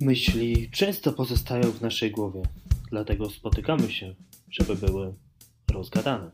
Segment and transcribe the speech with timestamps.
[0.00, 2.42] Myśli często pozostają w naszej głowie,
[2.90, 4.14] dlatego spotykamy się,
[4.50, 5.14] żeby były
[5.72, 6.30] rozgadane.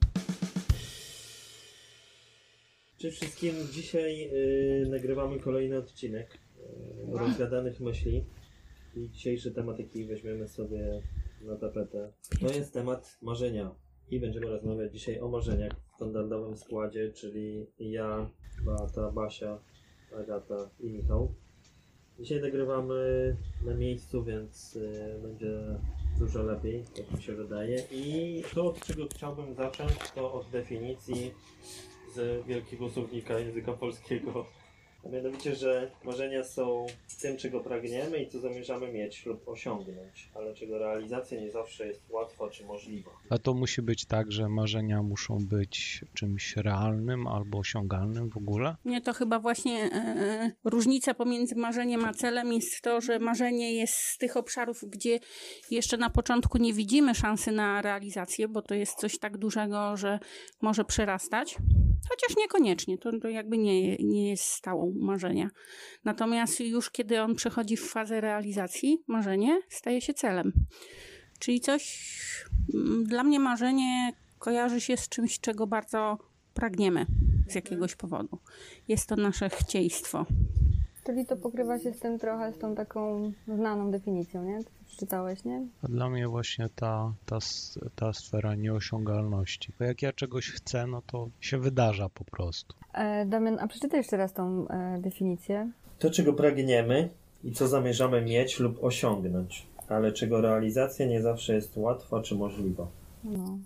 [2.99, 6.39] Cześć wszystkim, dzisiaj y, nagrywamy kolejny odcinek
[7.15, 8.25] y, rozgadanych myśli
[8.97, 11.03] i dzisiejsze tematyki weźmiemy sobie
[11.43, 12.13] na tapetę.
[12.41, 13.75] To jest temat marzenia
[14.11, 18.31] i będziemy rozmawiać dzisiaj o marzeniach w standardowym składzie, czyli ja,
[18.65, 19.59] Beata, Basia,
[20.21, 21.35] Agata i Michał.
[22.23, 25.59] Dzisiaj nagrywamy na miejscu, więc y, będzie
[26.19, 27.83] dużo lepiej, jak mi się wydaje.
[27.93, 31.35] I to, od czego chciałbym zacząć, to od definicji
[32.15, 34.47] z wielkiego słownika języka polskiego.
[35.05, 36.87] A mianowicie, że marzenia są
[37.21, 42.11] tym, czego pragniemy i co zamierzamy mieć lub osiągnąć, ale czego realizacja nie zawsze jest
[42.11, 43.11] łatwa czy możliwa.
[43.31, 48.77] A to musi być tak, że marzenia muszą być czymś realnym albo osiągalnym w ogóle?
[48.85, 53.95] Nie, to chyba właśnie e, różnica pomiędzy marzeniem a celem jest to, że marzenie jest
[53.95, 55.19] z tych obszarów, gdzie
[55.71, 60.19] jeszcze na początku nie widzimy szansy na realizację, bo to jest coś tak dużego, że
[60.63, 61.57] może przerastać.
[62.09, 65.51] Chociaż niekoniecznie, to, to jakby nie, nie jest stałą marzenia.
[66.05, 70.53] Natomiast już kiedy on przechodzi w fazę realizacji, marzenie staje się celem.
[71.39, 72.05] Czyli coś,
[72.75, 76.19] mm, dla mnie marzenie kojarzy się z czymś, czego bardzo
[76.55, 77.07] pragniemy
[77.49, 78.39] z jakiegoś powodu.
[78.89, 80.27] Jest to nasze chcieństwo.
[81.05, 84.59] Czyli to pokrywa się z tym trochę, z tą taką znaną definicją, nie?
[84.87, 85.67] Przeczytałeś, nie?
[85.83, 87.39] A dla mnie właśnie ta, ta,
[87.97, 89.73] ta sfera nieosiągalności.
[89.79, 92.77] Bo jak ja czegoś chcę, no to się wydarza po prostu.
[92.95, 95.71] E, Damian, a przeczytaj jeszcze raz tą e, definicję.
[95.99, 97.09] To, czego pragniemy
[97.45, 102.87] i co zamierzamy mieć lub osiągnąć, ale czego realizacja nie zawsze jest łatwa czy możliwa.
[103.25, 103.59] No.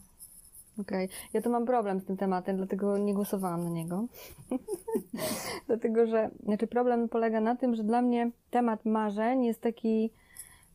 [0.79, 1.05] Okej.
[1.05, 1.17] Okay.
[1.33, 4.07] Ja to mam problem z tym tematem, dlatego nie głosowałam na niego.
[5.67, 10.11] dlatego, że znaczy problem polega na tym, że dla mnie temat marzeń jest taki,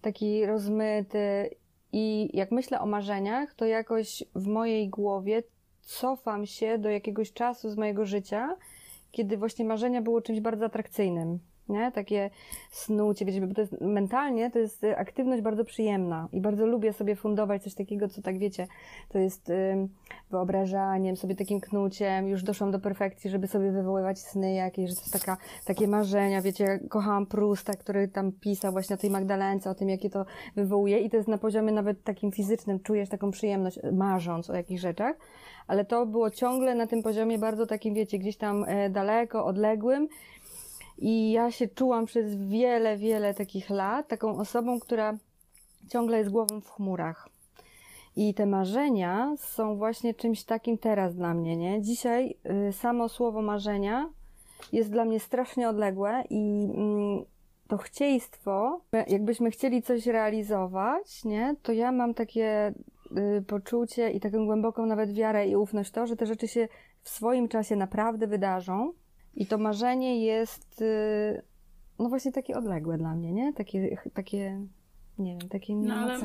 [0.02, 1.50] taki rozmyty
[1.94, 5.44] i jak myślę o marzeniach, to jakoś w mojej głowie
[5.82, 8.58] cofam się do jakiegoś czasu z mojego życia,
[9.12, 11.40] kiedy właśnie marzenia było czymś bardzo atrakcyjnym
[11.72, 11.92] nie?
[11.92, 12.30] Takie
[12.72, 16.94] snucie, wiecie, bo to jest mentalnie to jest y, aktywność bardzo przyjemna i bardzo lubię
[16.94, 18.68] sobie fundować coś takiego, co tak wiecie,
[19.10, 19.88] to jest y,
[20.32, 25.02] wyobrażaniem, sobie takim knuciem, już doszłam do perfekcji, żeby sobie wywoływać sny jakieś, że to
[25.02, 29.76] jest taka, takie marzenia, wiecie, kochałam Prusta, który tam pisał właśnie o tej Magdalence, o
[29.76, 33.80] tym, jakie to wywołuje i to jest na poziomie nawet takim fizycznym, czujesz taką przyjemność,
[33.92, 35.16] marząc o jakichś rzeczach,
[35.68, 40.08] ale to było ciągle na tym poziomie bardzo takim, wiecie, gdzieś tam e, daleko, odległym
[41.02, 45.18] i ja się czułam przez wiele, wiele takich lat taką osobą, która
[45.90, 47.30] ciągle jest głową w chmurach.
[48.16, 51.82] I te marzenia są właśnie czymś takim teraz dla mnie, nie?
[51.82, 52.38] Dzisiaj
[52.70, 54.10] y, samo słowo marzenia
[54.72, 57.26] jest dla mnie strasznie odległe i mm,
[57.68, 61.56] to chcieństwo, jakbyśmy chcieli coś realizować, nie?
[61.64, 62.74] To ja mam takie
[63.38, 66.68] y, poczucie i taką głęboką nawet wiarę i ufność to, że te rzeczy się
[67.02, 68.94] w swoim czasie naprawdę wydarzą
[69.34, 71.42] i to marzenie jest, y,
[72.00, 73.54] no właśnie takie odległe dla mnie, nie?
[73.54, 74.68] Takie, takie
[75.18, 76.20] nie wiem, takie no, ale,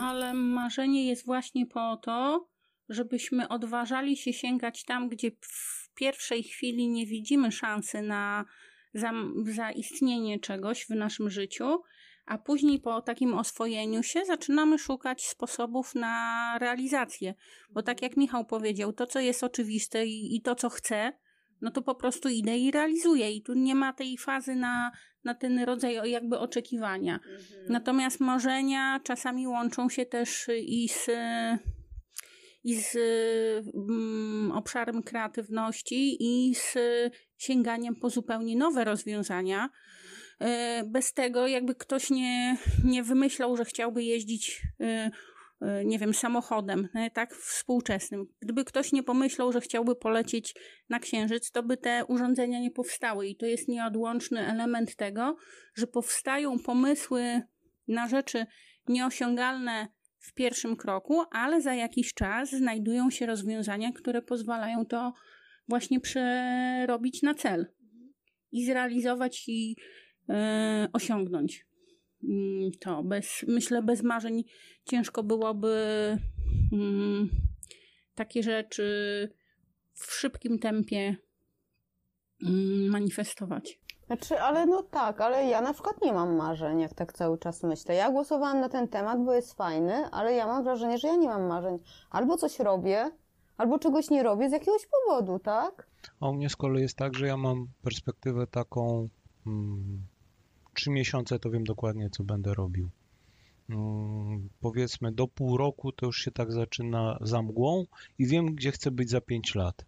[0.00, 2.46] ale marzenie jest właśnie po to,
[2.88, 8.44] żebyśmy odważali się sięgać tam, gdzie w pierwszej chwili nie widzimy szansy na
[8.94, 9.12] za,
[9.44, 11.82] zaistnienie czegoś w naszym życiu,
[12.26, 17.34] a później po takim oswojeniu się zaczynamy szukać sposobów na realizację.
[17.70, 21.12] Bo tak jak Michał powiedział, to co jest oczywiste i, i to co chcę,
[21.62, 23.30] no to po prostu idę i realizuję.
[23.30, 24.92] I tu nie ma tej fazy na,
[25.24, 27.14] na ten rodzaj jakby oczekiwania.
[27.14, 27.42] Mhm.
[27.68, 31.06] Natomiast marzenia czasami łączą się też i z,
[32.64, 32.96] i z
[33.74, 36.74] mm, obszarem kreatywności, i z
[37.36, 39.68] sięganiem po zupełnie nowe rozwiązania.
[40.40, 45.10] E, bez tego, jakby ktoś nie, nie wymyślał, że chciałby jeździć E,
[45.84, 48.26] nie wiem, samochodem, tak, współczesnym.
[48.40, 50.54] Gdyby ktoś nie pomyślał, że chciałby polecieć
[50.88, 55.36] na Księżyc, to by te urządzenia nie powstały i to jest nieodłączny element tego,
[55.74, 57.42] że powstają pomysły
[57.88, 58.46] na rzeczy
[58.88, 59.88] nieosiągalne
[60.18, 65.12] w pierwszym kroku, ale za jakiś czas znajdują się rozwiązania, które pozwalają to
[65.68, 67.66] właśnie przerobić na cel
[68.52, 69.76] i zrealizować i
[70.28, 70.34] yy,
[70.92, 71.66] osiągnąć.
[72.24, 74.44] Mm, to bez, myślę, bez marzeń
[74.84, 75.76] ciężko byłoby
[76.72, 77.28] mm,
[78.14, 79.28] takie rzeczy
[79.94, 81.16] w szybkim tempie
[82.42, 83.82] mm, manifestować.
[84.06, 87.62] Znaczy, ale no tak, ale ja na przykład nie mam marzeń, jak tak cały czas
[87.62, 87.94] myślę.
[87.94, 91.28] Ja głosowałam na ten temat, bo jest fajny, ale ja mam wrażenie, że ja nie
[91.28, 91.78] mam marzeń.
[92.10, 93.10] Albo coś robię,
[93.56, 95.86] albo czegoś nie robię z jakiegoś powodu, tak?
[96.20, 99.08] A u mnie z kolei jest tak, że ja mam perspektywę taką
[99.44, 100.06] hmm,
[100.74, 102.90] trzy miesiące to wiem dokładnie, co będę robił.
[103.70, 107.86] Mm, Powiedzmy, do pół roku to już się tak zaczyna za mgłą
[108.18, 109.84] i wiem, gdzie chcę być za 5 lat.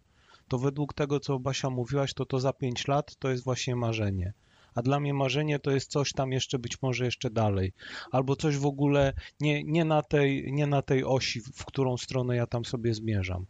[0.47, 4.33] To według tego, co Basia mówiłaś, to to za 5 lat to jest właśnie marzenie.
[4.75, 7.73] A dla mnie marzenie to jest coś tam jeszcze być może jeszcze dalej.
[8.11, 12.35] Albo coś w ogóle nie, nie, na, tej, nie na tej osi, w którą stronę
[12.35, 13.45] ja tam sobie zmierzam.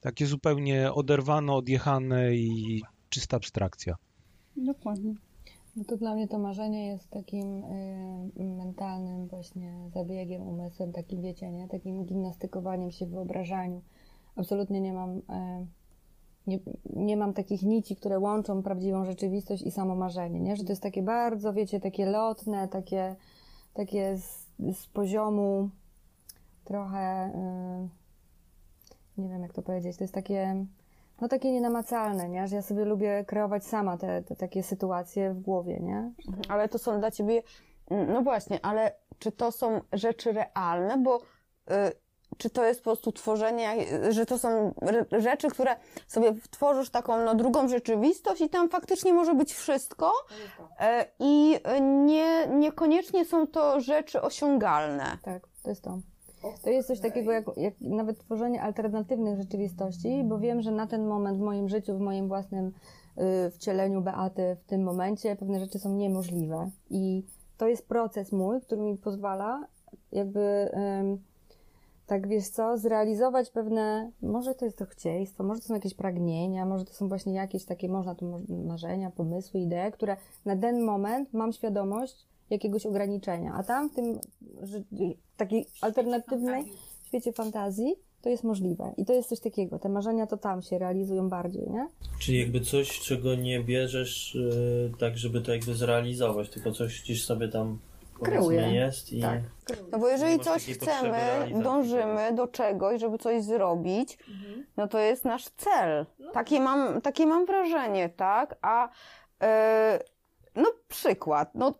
[0.00, 3.96] Takie zupełnie oderwane, odjechane i czysta abstrakcja.
[4.56, 5.14] Dokładnie.
[5.78, 11.50] No to dla mnie to marzenie jest takim y, mentalnym właśnie zabiegiem, umysłem, takim wiecie,
[11.50, 11.68] nie?
[11.68, 13.82] Takim gimnastykowaniem się w wyobrażaniu.
[14.36, 15.22] Absolutnie nie mam, y,
[16.46, 16.58] nie,
[16.96, 20.56] nie mam takich nici, które łączą prawdziwą rzeczywistość i samo marzenie, nie?
[20.56, 23.16] Że to jest takie bardzo, wiecie, takie lotne, takie,
[23.74, 25.70] takie z, z poziomu
[26.64, 27.32] trochę,
[29.16, 30.66] y, nie wiem jak to powiedzieć, to jest takie,
[31.20, 32.48] no takie nienamacalne, nie?
[32.48, 36.12] Że ja sobie lubię kreować sama te, te takie sytuacje w głowie, nie?
[36.48, 37.42] Ale to są dla ciebie,
[37.90, 41.72] no właśnie, ale czy to są rzeczy realne, bo y,
[42.38, 43.76] czy to jest po prostu tworzenie,
[44.10, 44.74] że to są
[45.18, 45.76] rzeczy, które
[46.06, 50.12] sobie tworzysz taką no, drugą rzeczywistość i tam faktycznie może być wszystko
[50.80, 55.18] e, i nie, niekoniecznie są to rzeczy osiągalne.
[55.22, 55.98] Tak, to jest to.
[56.62, 61.06] To jest coś takiego jak, jak nawet tworzenie alternatywnych rzeczywistości, bo wiem, że na ten
[61.06, 62.66] moment w moim życiu, w moim własnym
[63.46, 66.70] y, wcieleniu Beaty w tym momencie pewne rzeczy są niemożliwe.
[66.90, 67.22] I
[67.56, 69.66] to jest proces mój, który mi pozwala
[70.12, 70.70] jakby
[72.08, 76.66] tak wiesz co, zrealizować pewne, może to jest to chcieństwo, może to są jakieś pragnienia,
[76.66, 81.32] może to są właśnie jakieś takie, można tu marzenia, pomysły, idee, które na ten moment
[81.32, 84.20] mam świadomość jakiegoś ograniczenia, a tam w tym
[84.62, 84.82] że,
[85.36, 86.64] takiej alternatywnej
[87.08, 88.94] świecie fantazji to jest możliwe.
[88.96, 91.86] I to jest coś takiego, te marzenia to tam się realizują bardziej, nie?
[92.18, 97.24] Czyli jakby coś, czego nie bierzesz y, tak, żeby to jakby zrealizować, tylko coś gdzieś
[97.24, 97.78] sobie tam
[98.22, 98.74] Kreuję.
[98.74, 99.40] jest i Tak.
[99.92, 101.18] No bo jeżeli coś chcemy,
[101.62, 104.18] dążymy do czegoś, żeby coś zrobić,
[104.76, 106.06] no to jest nasz cel.
[106.32, 108.58] Takie, mam, takie mam wrażenie, tak?
[108.62, 108.88] A
[109.42, 109.98] e,
[110.56, 111.74] no przykład, no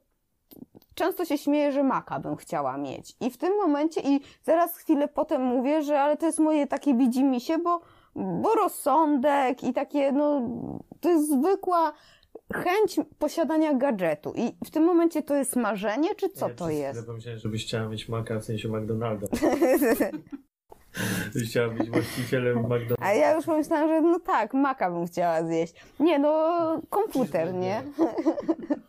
[0.99, 3.17] często się śmieję, że maka bym chciała mieć.
[3.21, 6.95] I w tym momencie, i zaraz chwilę potem mówię, że ale to jest moje takie
[6.95, 7.81] widzimisię, bo,
[8.15, 10.41] bo rozsądek i takie, no
[11.01, 11.93] to jest zwykła
[12.53, 14.33] chęć posiadania gadżetu.
[14.37, 16.99] I w tym momencie to jest marzenie, czy co ja to jest?
[16.99, 19.27] chwilę pomyślałem, żebyś chciała mieć maka w sensie McDonalda.
[21.49, 22.95] Chciała być właścicielem McDonalda.
[23.01, 25.75] A ja już pomyślałam, że no tak, maka bym chciała zjeść.
[26.01, 27.83] Nie, no komputer, nie?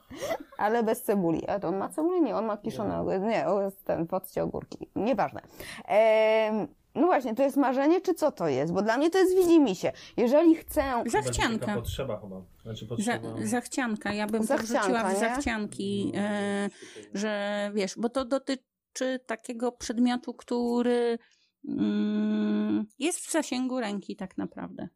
[0.57, 1.47] Ale bez cebuli.
[1.47, 2.21] A to on ma cebuli?
[2.21, 3.21] Nie, on ma kiszone ogórki.
[3.21, 4.89] Nie, on jest ten, podcie ogórki.
[4.95, 5.41] Nieważne.
[5.85, 8.73] Em, no właśnie, to jest marzenie, czy co to jest?
[8.73, 9.91] Bo dla mnie to jest widzimisię.
[10.17, 10.83] Jeżeli chcę...
[11.05, 11.75] Zachcianka.
[11.75, 12.41] potrzeba chyba.
[12.63, 13.29] Znaczy Za, potrzeba...
[13.43, 14.13] zachcianka.
[14.13, 16.69] Ja bym Zachcianka, wrzuciła w zachcianki, e,
[17.13, 21.19] że wiesz, bo to dotyczy takiego przedmiotu, który
[21.67, 24.87] mm, jest w zasięgu ręki tak naprawdę.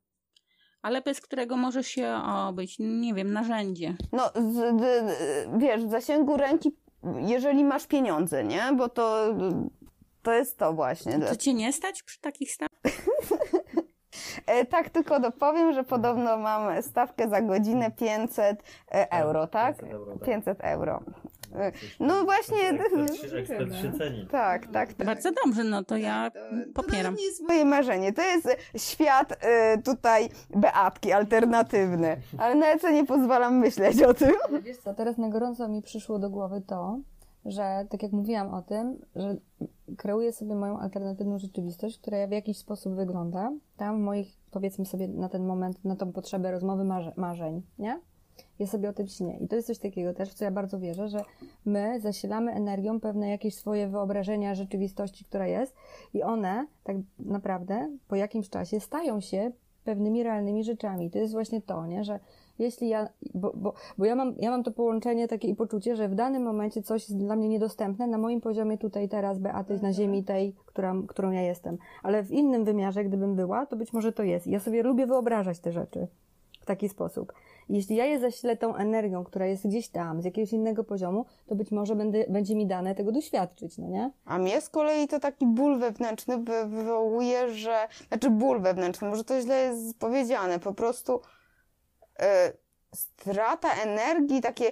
[0.83, 2.15] Ale bez którego może się
[2.47, 3.95] obyć, nie wiem, narzędzie.
[4.12, 5.15] No, z, d, d,
[5.57, 6.77] wiesz, w zasięgu ręki,
[7.18, 8.62] jeżeli masz pieniądze, nie?
[8.77, 9.35] Bo to,
[10.21, 11.19] to jest to właśnie.
[11.19, 12.91] To cię nie stać przy takich stawkach?
[14.45, 19.77] E, tak, tylko dopowiem, że podobno mam stawkę za godzinę 500 e, euro, tak?
[19.77, 20.25] 500 euro, tak.
[20.25, 21.04] 500 euro.
[22.00, 24.28] No właśnie, Ekspert, się- ekspert się ceni.
[24.31, 25.06] tak, tak, tak.
[25.07, 26.31] Bardzo dobrze, no to ja
[26.74, 27.14] popieram.
[27.16, 32.18] To nie jest moje marzenie, to jest świat e, tutaj Beatki, alternatywny.
[32.38, 34.31] Ale nawet sobie nie pozwalam myśleć o tym.
[34.66, 37.00] Wiesz co, teraz na gorąco mi przyszło do głowy to,
[37.45, 39.36] że tak jak mówiłam o tym, że
[39.98, 43.52] kreuję sobie moją alternatywną rzeczywistość, która w jakiś sposób wygląda.
[43.78, 48.00] Tam w moich, powiedzmy sobie na ten moment, na tą potrzebę rozmowy marze- marzeń, nie?
[48.60, 49.38] Ja sobie o tym śnię.
[49.42, 51.22] I to jest coś takiego też, w co ja bardzo wierzę, że
[51.66, 55.76] my zasilamy energią pewne jakieś swoje wyobrażenia rzeczywistości, która jest
[56.14, 59.52] i one tak naprawdę po jakimś czasie stają się
[59.83, 61.10] pewnymi realnymi rzeczami.
[61.12, 62.04] To jest właśnie to, nie?
[62.04, 62.19] że
[62.60, 66.10] jeśli ja, bo, bo, bo ja, mam, ja mam to połączenie takie i poczucie, że
[66.10, 69.94] w danym momencie coś jest dla mnie niedostępne na moim poziomie tutaj teraz Beaty na
[69.94, 71.78] ziemi tej, która, którą ja jestem.
[72.04, 74.48] Ale w innym wymiarze, gdybym była, to być może to jest.
[74.48, 76.07] I Ja sobie lubię wyobrażać te rzeczy
[76.62, 77.33] w taki sposób.
[77.70, 81.56] Jeśli ja je zasilę tą energią, która jest gdzieś tam, z jakiegoś innego poziomu, to
[81.56, 84.12] być może będę, będzie mi dane tego doświadczyć, no nie?
[84.26, 87.88] A mnie z kolei to taki ból wewnętrzny wy- wywołuje, że.
[88.08, 91.22] Znaczy ból wewnętrzny, może to źle jest powiedziane, po prostu
[92.20, 92.54] e,
[92.96, 94.72] strata energii, takie.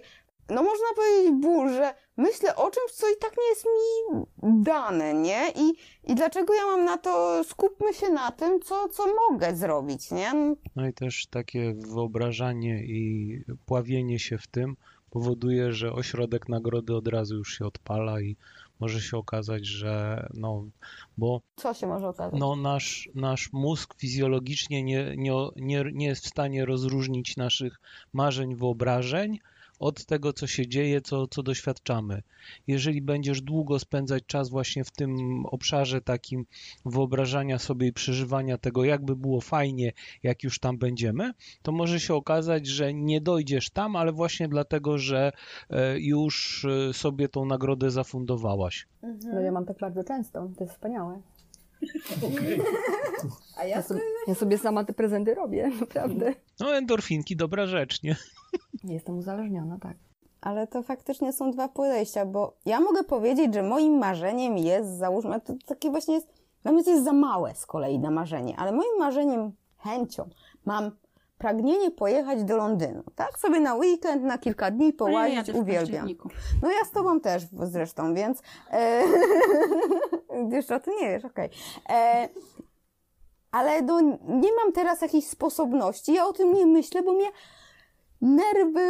[0.50, 4.24] No można powiedzieć ból, że myślę o czymś, co i tak nie jest mi
[4.64, 5.52] dane, nie?
[5.56, 5.74] I,
[6.12, 10.56] i dlaczego ja mam na to, skupmy się na tym, co, co mogę zrobić, nie?
[10.76, 14.76] No i też takie wyobrażanie i pławienie się w tym
[15.10, 18.36] powoduje, że ośrodek nagrody od razu już się odpala i
[18.80, 20.66] może się okazać, że no,
[21.18, 22.40] bo Co się może okazać?
[22.40, 27.80] no, nasz, nasz mózg fizjologicznie nie, nie, nie, nie jest w stanie rozróżnić naszych
[28.14, 29.40] marzeń, wyobrażeń
[29.82, 32.24] od tego, co się dzieje, co, co doświadczamy.
[32.68, 36.46] Jeżeli będziesz długo spędzać czas właśnie w tym obszarze takim
[36.86, 39.92] wyobrażania sobie i przeżywania tego, jakby było fajnie,
[40.24, 44.98] jak już tam będziemy, to może się okazać, że nie dojdziesz tam, ale właśnie dlatego,
[44.98, 45.32] że
[45.70, 48.88] e, już e, sobie tą nagrodę zafundowałaś.
[49.34, 51.22] No ja mam tak bardzo często, to jest wspaniałe.
[53.58, 56.34] A Ja sobie, ja sobie sama te prezenty robię, naprawdę.
[56.60, 58.16] No endorfinki, dobra rzecz, nie?
[58.84, 59.98] Jestem uzależniona, tak.
[60.42, 65.42] Ale to faktycznie są dwa podejścia, bo ja mogę powiedzieć, że moim marzeniem jest, załóżmy,
[65.42, 66.28] to takie właśnie jest,
[66.64, 70.30] dla mnie to jest za małe z kolei na marzenie, ale moim marzeniem, chęcią
[70.66, 70.92] mam
[71.38, 73.40] pragnienie pojechać do Londynu, tak?
[73.40, 76.08] Sobie na weekend, na kilka dni ja połazić, w uwielbiam.
[76.62, 79.04] No ja z tobą też zresztą, więc e,
[80.56, 81.50] jeszcze o tym nie wiesz, okej.
[81.90, 82.30] E,
[83.52, 87.28] Ale no, nie mam teraz jakichś sposobności, ja o tym nie myślę, bo mnie
[88.22, 88.82] nerwy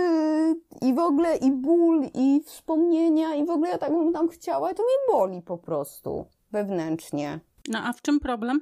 [0.81, 4.73] i w ogóle i ból i wspomnienia i w ogóle ja tak bym tam chciała,
[4.73, 8.61] to mnie boli po prostu wewnętrznie No a w czym problem?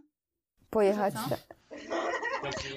[0.70, 1.14] pojechać.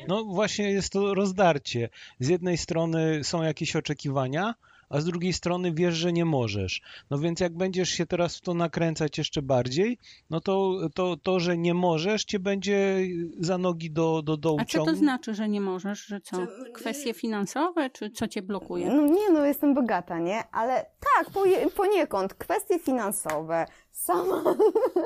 [0.08, 1.88] No właśnie jest to rozdarcie.
[2.20, 4.54] Z jednej strony są jakieś oczekiwania,
[4.92, 6.82] a z drugiej strony wiesz, że nie możesz.
[7.10, 9.98] No więc jak będziesz się teraz w to nakręcać jeszcze bardziej,
[10.30, 12.98] no to to, to że nie możesz, cię będzie
[13.40, 16.06] za nogi do, do dołu A co to znaczy, że nie możesz?
[16.06, 16.46] Że co?
[16.74, 18.88] Kwestie finansowe, czy co cię blokuje?
[18.88, 20.42] No nie, no jestem bogata, nie?
[20.52, 21.30] Ale tak,
[21.76, 24.42] poniekąd kwestie finansowe, sama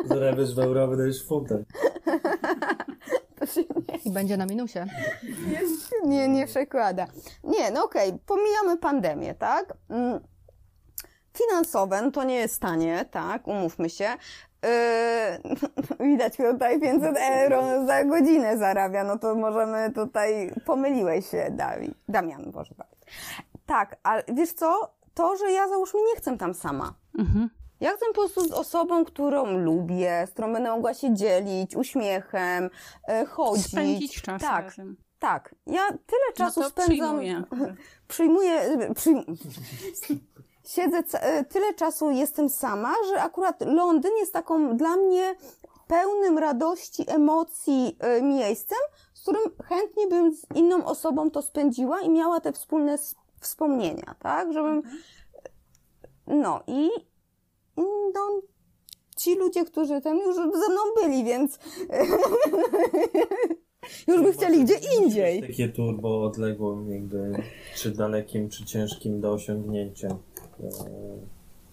[0.04, 1.26] Zarabiasz w euro, wydajesz w
[4.04, 4.86] I będzie na minusie.
[6.04, 7.06] nie, nie przekłada.
[7.44, 9.74] Nie, no okej, pomijamy pandemię, tak?
[9.90, 10.20] Mm,
[11.34, 13.48] Finansowe, no to nie jest tanie, tak?
[13.48, 14.08] Umówmy się.
[15.98, 21.94] Yy, widać tutaj 500 euro za godzinę zarabia, no to możemy tutaj, pomyliłeś się, Dawid,
[22.08, 23.06] Damian, Boże, Dawid.
[23.66, 24.96] Tak, ale wiesz co?
[25.14, 26.94] To, że ja załóżmy nie chcę tam sama.
[27.18, 27.50] Mhm.
[27.80, 32.70] Ja chcę po prostu z osobą, którą lubię, z którą będę mogła się dzielić uśmiechem,
[33.08, 33.66] e, chodzić.
[33.66, 34.96] Spędzić czas tak, razem.
[35.18, 35.54] tak.
[35.66, 36.96] Ja tyle czasu no spędzam.
[36.96, 37.42] przyjmuję.
[38.08, 38.60] Przyjmuję.
[38.94, 39.24] Przyjm...
[40.64, 45.34] Siedzę, e, tyle czasu jestem sama, że akurat Londyn jest taką dla mnie
[45.86, 48.78] pełnym radości, emocji e, miejscem,
[49.14, 52.98] z którym chętnie bym z inną osobą to spędziła i miała te wspólne
[53.40, 54.52] wspomnienia, tak?
[54.52, 54.82] Żebym.
[56.26, 56.90] No i
[58.14, 58.40] no,
[59.16, 61.58] ci ludzie, którzy ten już ze mną byli, więc
[64.08, 65.40] już by chcieli gdzie indziej.
[65.40, 67.42] Takie turbo odległym jakby,
[67.76, 70.16] czy dalekim, czy ciężkim do osiągnięcia e,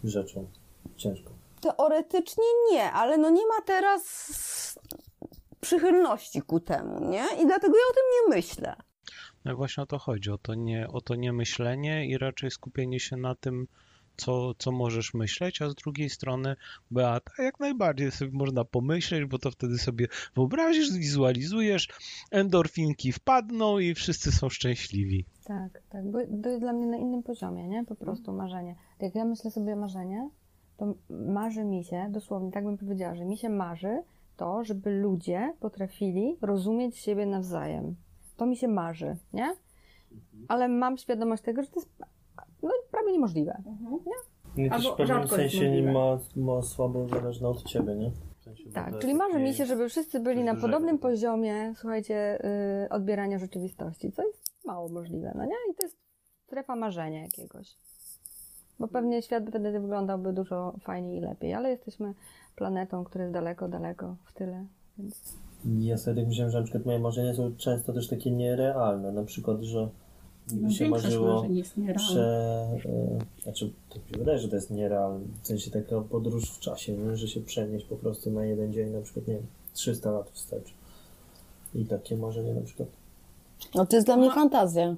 [0.04, 0.48] rzeczą.
[0.96, 1.32] Ciężko.
[1.62, 4.80] Teoretycznie nie, ale no nie ma teraz
[5.62, 7.24] przychylności ku temu, nie?
[7.42, 8.76] I dlatego ja o tym nie myślę.
[9.46, 13.00] No właśnie o to chodzi, o to nie, o to nie myślenie i raczej skupienie
[13.00, 13.68] się na tym,
[14.18, 16.56] co, co możesz myśleć, a z drugiej strony
[16.92, 21.88] Beata, jak najbardziej sobie można pomyśleć, bo to wtedy sobie wyobrazisz, zwizualizujesz,
[22.32, 25.26] endorfinki wpadną i wszyscy są szczęśliwi.
[25.44, 26.12] Tak, tak.
[26.12, 27.86] Bo to jest dla mnie na innym poziomie, nie?
[27.86, 28.76] Po prostu marzenie.
[29.00, 30.30] Jak ja myślę sobie marzenie,
[30.78, 34.04] to marzy mi się, dosłownie tak bym powiedziała, że mi się marzy
[34.38, 37.96] to, żeby ludzie potrafili rozumieć siebie nawzajem.
[38.38, 39.56] To mi się marzy, nie?
[40.48, 41.90] Ale mam świadomość tego, że to jest
[42.64, 43.64] no, prawie niemożliwe.
[44.58, 45.92] I też Albo w pewnym sensie możliwe.
[45.92, 48.12] ma, ma słabo zależne od ciebie, nie?
[48.40, 51.02] W sensie, Tak, czyli marzy mi się, żeby wszyscy byli na podobnym tak.
[51.02, 52.40] poziomie, słuchajcie,
[52.82, 55.56] yy, odbierania rzeczywistości, co jest mało możliwe, no nie?
[55.72, 55.98] I to jest
[56.46, 57.78] strefa marzenia jakiegoś.
[58.80, 62.14] Bo pewnie świat wtedy wyglądałby dużo fajniej i lepiej, ale jesteśmy
[62.56, 64.66] planetą, która jest daleko, daleko w tyle,
[64.98, 65.38] więc...
[65.80, 69.12] Ja sobie tak myślałem, że na przykład moje marzenia są często też takie nierealne.
[69.12, 69.90] Na przykład, że
[70.52, 72.08] mi się Większość marzyło jest nierealna.
[72.78, 72.90] prze...
[72.90, 75.26] e, Znaczy, to mi się wydaje, że to jest nierealne.
[75.42, 77.18] W sensie taka podróż w czasie, nie?
[77.18, 80.74] że się przenieść po prostu na jeden dzień, na przykład, nie wiem, 300 lat wstecz.
[81.76, 82.90] I takie marzenie na przykład.
[83.76, 84.96] No to jest dla mnie fantazja.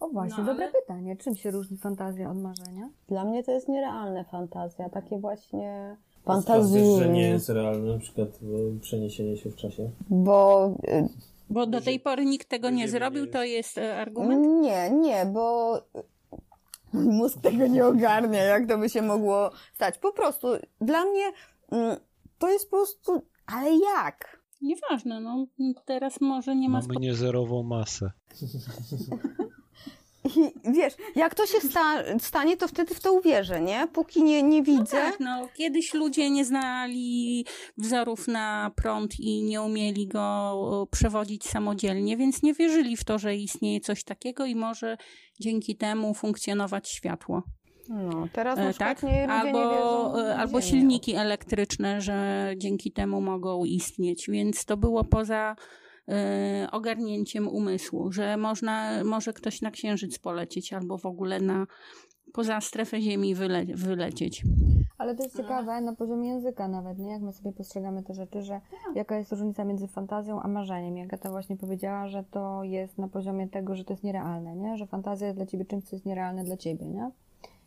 [0.00, 1.16] O właśnie, No, dobre ale- pytanie.
[1.16, 2.88] Czym się różni fantazja od marzenia?
[3.08, 6.98] Dla mnie to jest nierealne fantazja, takie właśnie fantazjujne.
[7.04, 8.28] że nie jest realne, na przykład
[8.80, 9.90] przeniesienie się w czasie.
[10.10, 11.08] Bo y,
[11.50, 14.62] Bo do tej pory nikt tego nie zrobił, to jest e, argument?
[14.62, 15.74] nie, nie, bo
[16.92, 19.98] mój mózg tego nie ogarnia, jak to by się mogło stać.
[19.98, 20.48] Po prostu
[20.80, 21.32] dla mnie
[21.70, 21.96] mm,
[22.38, 24.38] to jest po prostu, ale jak?
[24.62, 25.46] Nieważne, no
[25.84, 28.10] teraz może nie ma Mamy niezerową masę.
[30.36, 33.88] I wiesz, jak to się sta stanie, to wtedy w to uwierzę, nie?
[33.92, 34.96] Póki nie, nie widzę.
[34.96, 37.44] Tak, no, kiedyś ludzie nie znali
[37.76, 43.36] wzorów na prąd i nie umieli go przewodzić samodzielnie, więc nie wierzyli w to, że
[43.36, 44.96] istnieje coś takiego i może
[45.40, 47.42] dzięki temu funkcjonować światło.
[47.88, 49.02] No, teraz E, na tak?
[49.02, 54.76] nie, Albo, nie wierzą e, albo silniki elektryczne, że dzięki temu mogą istnieć, więc to
[54.76, 55.56] było poza
[56.72, 61.66] ogarnięciem umysłu, że można, może ktoś na księżyc polecieć albo w ogóle na
[62.32, 64.42] poza strefę Ziemi wyle, wylecieć.
[64.98, 67.10] Ale to jest ciekawe na poziomie języka nawet, nie?
[67.10, 68.60] Jak my sobie postrzegamy te rzeczy, że
[68.94, 70.96] jaka jest różnica między fantazją a marzeniem.
[70.96, 74.76] Jak Agata właśnie powiedziała, że to jest na poziomie tego, że to jest nierealne, nie?
[74.76, 77.10] Że fantazja jest dla ciebie czymś, co jest nierealne dla ciebie, nie?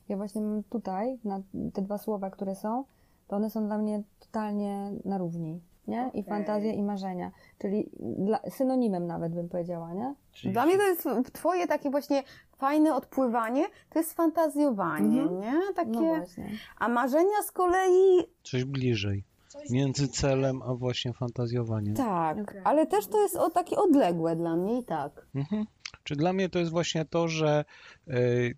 [0.09, 1.41] Ja właśnie mam tutaj, na
[1.73, 2.83] te dwa słowa, które są,
[3.27, 5.59] to one są dla mnie totalnie na równi,
[5.91, 6.03] nie?
[6.05, 6.23] I Okej.
[6.23, 7.31] fantazja i marzenia.
[7.57, 10.15] Czyli dla, synonimem nawet bym powiedziała, nie?
[10.31, 12.23] Czyli Dla mnie to jest twoje takie właśnie
[12.57, 15.41] fajne odpływanie, to jest fantazjowanie, Mhm.
[15.41, 15.73] nie?
[15.75, 16.49] Takie, No właśnie.
[16.79, 19.23] a marzenia z kolei Coś bliżej.
[19.69, 21.93] Między celem a właśnie fantazjowaniem.
[21.95, 22.61] tak, Okej.
[22.63, 25.25] ale też to jest o, takie odległe dla mnie i tak.
[25.35, 25.65] Mhm.
[26.03, 27.65] Czy dla mnie to jest właśnie to, że
[28.07, 28.55] y,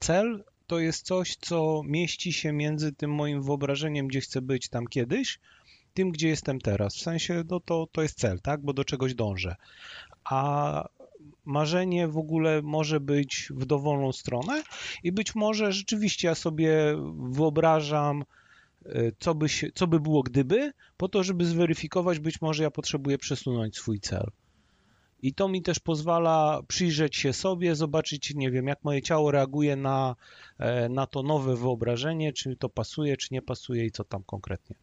[0.00, 4.86] cel to jest coś, co mieści się między tym moim wyobrażeniem, gdzie chcę być tam
[4.86, 5.40] kiedyś,
[5.96, 6.96] tym, gdzie jestem teraz.
[6.96, 8.60] W sensie, no to, to jest cel, tak?
[8.62, 9.56] Bo do czegoś dążę.
[10.24, 10.88] A
[11.44, 14.62] marzenie w ogóle może być w dowolną stronę
[15.02, 16.96] i być może rzeczywiście ja sobie
[17.30, 18.24] wyobrażam,
[18.86, 22.70] y, co by, się, co by było gdyby, po to, żeby zweryfikować, być może ja
[22.70, 24.30] potrzebuję przesunąć swój cel.
[25.22, 29.76] I to mi też pozwala przyjrzeć się sobie, zobaczyć, nie wiem, jak moje ciało reaguje
[29.76, 30.16] na,
[30.58, 34.76] e, na to nowe wyobrażenie, czy to pasuje, czy nie pasuje i co tam konkretnie.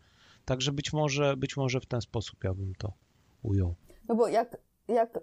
[0.46, 2.94] Także być może, być może w ten sposób ja bym to
[3.44, 3.76] ujął.
[4.10, 4.58] No bo jak,
[4.88, 5.20] jak,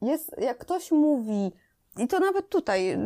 [0.00, 1.52] yy, jest, jak ktoś mówi,
[1.98, 2.98] i to nawet tutaj y,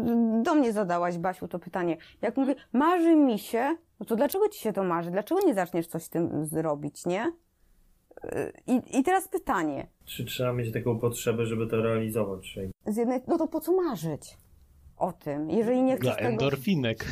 [0.43, 1.97] do mnie zadałaś, Basiu, to pytanie.
[2.23, 5.11] Jak mówię, marzy mi się, no to dlaczego ci się to marzy?
[5.11, 7.33] Dlaczego nie zaczniesz coś z tym zrobić, nie?
[8.25, 9.87] Yy, I, I teraz pytanie.
[10.05, 12.53] Czy trzeba mieć taką potrzebę, żeby to realizować?
[12.55, 14.37] Czyli Z jednej, no to po co marzyć
[14.97, 16.29] o tym, jeżeli nie Dla chcesz tego...
[16.29, 17.07] endorfinek.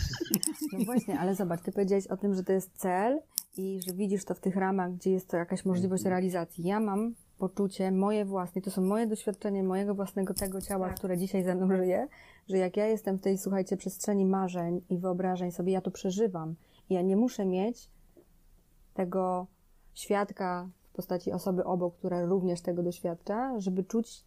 [0.73, 3.21] No właśnie, ale zobacz, ty powiedziałeś o tym, że to jest cel
[3.57, 6.65] i że widzisz to w tych ramach, gdzie jest to jakaś możliwość realizacji.
[6.65, 11.45] Ja mam poczucie moje własne, to są moje doświadczenie mojego własnego tego ciała, które dzisiaj
[11.45, 12.09] ze mną żyje,
[12.49, 16.55] że jak ja jestem w tej, słuchajcie, przestrzeni marzeń i wyobrażeń sobie, ja to przeżywam.
[16.91, 17.91] I ja nie muszę mieć
[18.95, 19.47] tego
[19.95, 24.25] świadka w postaci osoby obok, która również tego doświadcza, żeby czuć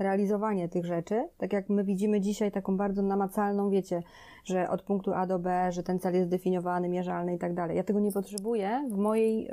[0.00, 4.02] realizowanie tych rzeczy, tak jak my widzimy dzisiaj taką bardzo namacalną, wiecie,
[4.44, 7.76] że od punktu A do B, że ten cel jest zdefiniowany, mierzalny i tak dalej.
[7.76, 9.50] Ja tego nie potrzebuję w mojej, yy,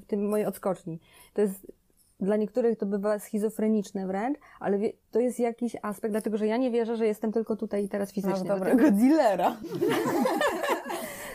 [0.00, 1.00] w tym mojej odskoczni.
[1.34, 1.72] To jest
[2.20, 4.78] dla niektórych to bywa schizofreniczne wręcz, ale
[5.10, 8.08] to jest jakiś aspekt, dlatego że ja nie wierzę, że jestem tylko tutaj i teraz
[8.08, 8.48] Masz fizycznie.
[8.48, 9.56] dobrego dealera.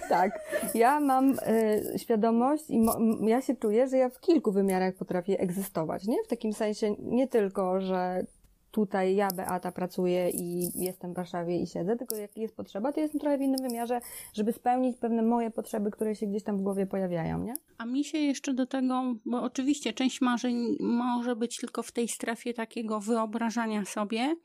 [0.10, 0.40] Tak.
[0.76, 2.86] Ja mam y, świadomość i
[3.22, 6.24] ja się czuję, że ja w kilku wymiarach potrafię egzystować, nie?
[6.24, 8.26] W takim sensie nie tylko, że
[8.72, 13.00] tutaj ja, Beata, pracuję i jestem w Warszawie i siedzę, tylko jak jest potrzeba, to
[13.00, 14.02] jestem trochę w innym wymiarze,
[14.34, 17.54] żeby spełnić pewne moje potrzeby, które się gdzieś tam w głowie pojawiają, nie?
[17.78, 22.08] A mi się jeszcze do tego, bo oczywiście część marzeń może być tylko w tej
[22.08, 24.36] strefie takiego wyobrażania sobie,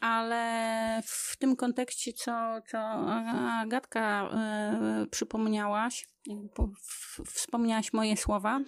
[0.00, 2.32] ale w tym kontekście, co,
[2.70, 2.78] co
[3.60, 6.08] Agatka e, przypomniałaś,
[6.58, 8.60] w- wspomniałaś moje słowa,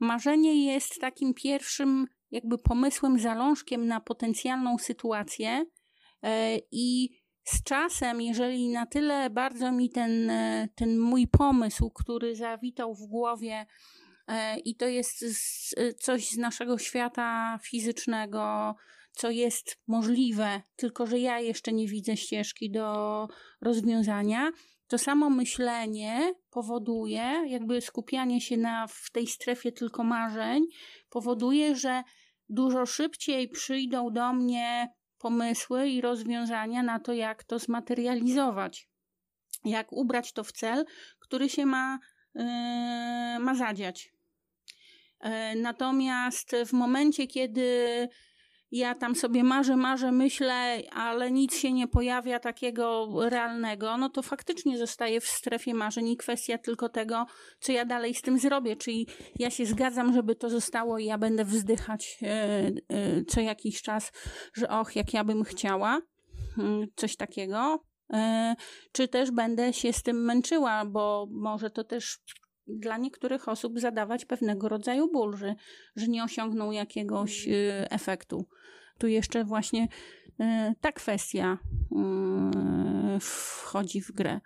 [0.00, 5.64] marzenie jest takim pierwszym jakby pomysłem, zalążkiem na potencjalną sytuację
[6.22, 7.10] e, i
[7.44, 13.06] z czasem, jeżeli na tyle bardzo mi ten, e, ten mój pomysł, który zawitał w
[13.06, 13.66] głowie,
[14.28, 15.24] e, i to jest
[15.98, 18.74] coś z naszego świata fizycznego,
[19.12, 23.28] co jest możliwe, tylko że ja jeszcze nie widzę ścieżki do
[23.60, 24.50] rozwiązania,
[24.88, 30.66] to samo myślenie powoduje, jakby skupianie się na, w tej strefie tylko marzeń,
[31.10, 32.02] powoduje, że
[32.48, 38.88] dużo szybciej przyjdą do mnie pomysły i rozwiązania na to, jak to zmaterializować.
[39.64, 40.84] Jak ubrać to w cel,
[41.18, 41.98] który się ma,
[42.34, 42.44] yy,
[43.38, 44.12] ma zadziać.
[45.24, 48.08] Yy, natomiast w momencie, kiedy
[48.74, 54.22] ja tam sobie marzę, marzę, myślę, ale nic się nie pojawia takiego realnego, no to
[54.22, 57.26] faktycznie zostaje w strefie marzeń i kwestia tylko tego,
[57.60, 58.76] co ja dalej z tym zrobię.
[58.76, 59.06] Czyli
[59.38, 64.12] ja się zgadzam, żeby to zostało i ja będę wzdychać e, e, co jakiś czas,
[64.54, 66.00] że och, jak ja bym chciała,
[66.58, 67.84] mm, coś takiego.
[68.12, 68.54] E,
[68.92, 72.18] Czy też będę się z tym męczyła, bo może to też
[72.66, 75.54] dla niektórych osób zadawać pewnego rodzaju ból, że,
[75.96, 78.46] że nie osiągną jakiegoś e, efektu.
[78.98, 79.88] Tu jeszcze właśnie
[80.40, 80.44] y,
[80.80, 81.58] ta kwestia
[83.16, 84.40] y, wchodzi w grę.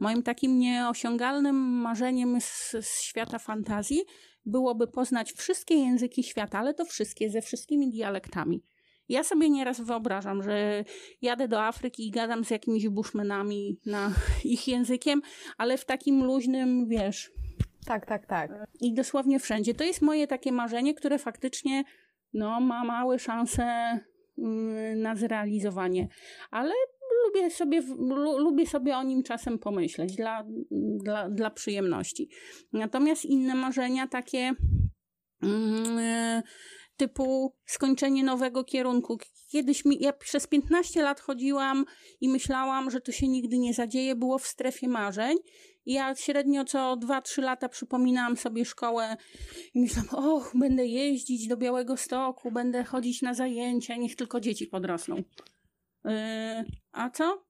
[0.00, 4.04] Moim takim nieosiągalnym marzeniem z, z świata fantazji
[4.46, 8.62] byłoby poznać wszystkie języki świata, ale to wszystkie, ze wszystkimi dialektami.
[9.08, 10.84] Ja sobie nieraz wyobrażam, że
[11.22, 14.12] jadę do Afryki i gadam z jakimiś bushmenami na
[14.44, 15.22] ich językiem,
[15.58, 17.30] ale w takim luźnym, wiesz,
[17.86, 18.50] Tak, tak, tak.
[18.80, 19.74] i dosłownie wszędzie.
[19.74, 21.84] To jest moje takie marzenie, które faktycznie
[22.32, 23.64] no, ma małe szanse
[24.38, 26.08] mm, na zrealizowanie.
[26.50, 26.72] Ale
[27.24, 27.82] lubię sobie,
[28.38, 30.44] lubię sobie o nim czasem pomyśleć dla,
[31.04, 32.28] dla, dla przyjemności.
[32.72, 34.52] Natomiast inne marzenia takie
[35.42, 36.42] mm,
[36.96, 39.18] typu skończenie nowego kierunku.
[39.50, 41.84] Kiedyś mi, ja przez 15 lat chodziłam
[42.20, 45.36] i myślałam, że to się nigdy nie zadzieje, było w strefie marzeń.
[45.86, 49.16] Ja średnio co 2-3 lata przypominałam sobie szkołę
[49.74, 54.66] i myślałam, och, będę jeździć do Białego Stoku, będę chodzić na zajęcia, niech tylko dzieci
[54.66, 55.16] podrosną.
[56.04, 56.12] Yy,
[56.92, 57.44] a co?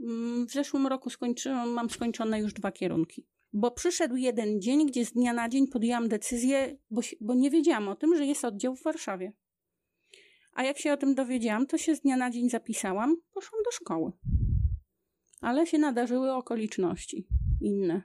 [0.00, 3.26] Mm, W zeszłym roku skończyłam, mam skończone już dwa kierunki.
[3.52, 7.88] Bo przyszedł jeden dzień, gdzie z dnia na dzień podjęłam decyzję, bo, bo nie wiedziałam
[7.88, 9.32] o tym, że jest oddział w Warszawie.
[10.52, 13.70] A jak się o tym dowiedziałam, to się z dnia na dzień zapisałam, poszłam do
[13.70, 14.12] szkoły.
[15.40, 17.26] Ale się nadarzyły okoliczności
[17.62, 18.02] inne.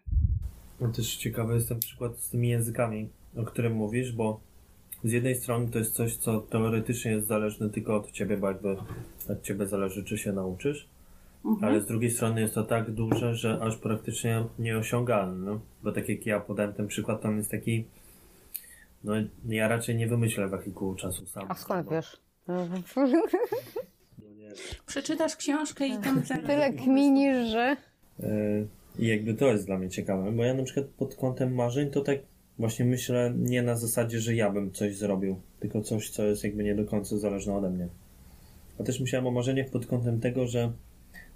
[0.82, 4.40] No też ciekawy jest ten przykład z tymi językami, o którym mówisz, bo
[5.04, 8.78] z jednej strony to jest coś, co teoretycznie jest zależne tylko od ciebie, bo jakby
[9.30, 10.88] od ciebie zależy, czy się nauczysz,
[11.46, 11.72] Mhm.
[11.72, 15.60] ale z drugiej strony jest to tak duże, że aż praktycznie nieosiągalne, no?
[15.84, 17.86] bo tak jak ja podałem ten przykład, to on jest taki,
[19.04, 19.14] no
[19.50, 21.46] ja raczej nie wymyślę wehikułu czasu sam.
[21.50, 22.18] A skąd bo- wiesz?
[22.48, 24.52] No nie.
[24.86, 27.78] Przeczytasz książkę i tam Tyle kminisz, że...
[28.20, 28.68] Yy,
[29.00, 32.02] I jakby to jest dla mnie ciekawe, bo ja na przykład pod kątem marzeń to
[32.02, 32.20] tak
[32.60, 36.64] właśnie myślę nie na zasadzie, że ja bym coś zrobił, tylko coś, co jest jakby
[36.64, 37.88] nie do końca zależne ode mnie.
[38.80, 40.72] A też myślałem o marzeniach pod kątem tego, że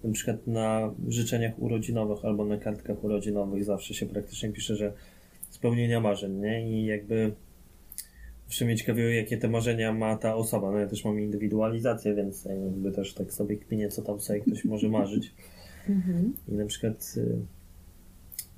[0.03, 4.93] na przykład na życzeniach urodzinowych albo na kartkach urodzinowych zawsze się praktycznie pisze, że
[5.49, 6.71] spełnienia marzeń, nie?
[6.71, 7.31] I jakby
[8.51, 10.71] Zawsze mnie ciekawiło, jakie te marzenia ma ta osoba.
[10.71, 14.39] No ja też mam indywidualizację, więc ja jakby też tak sobie kminię, co tam sobie
[14.39, 15.33] ktoś może marzyć.
[16.47, 17.37] I na przykład, y,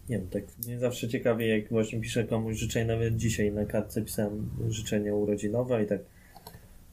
[0.09, 4.01] nie wiem, tak mnie zawsze ciekawi, jak właśnie piszę komuś życzenie, nawet dzisiaj na kartce
[4.01, 5.99] pisałem życzenie urodzinowe i tak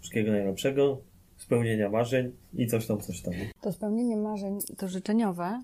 [0.00, 0.98] wszystkiego najlepszego,
[1.36, 3.34] spełnienia marzeń i coś tam, coś tam.
[3.60, 5.62] To spełnienie marzeń, to życzeniowe,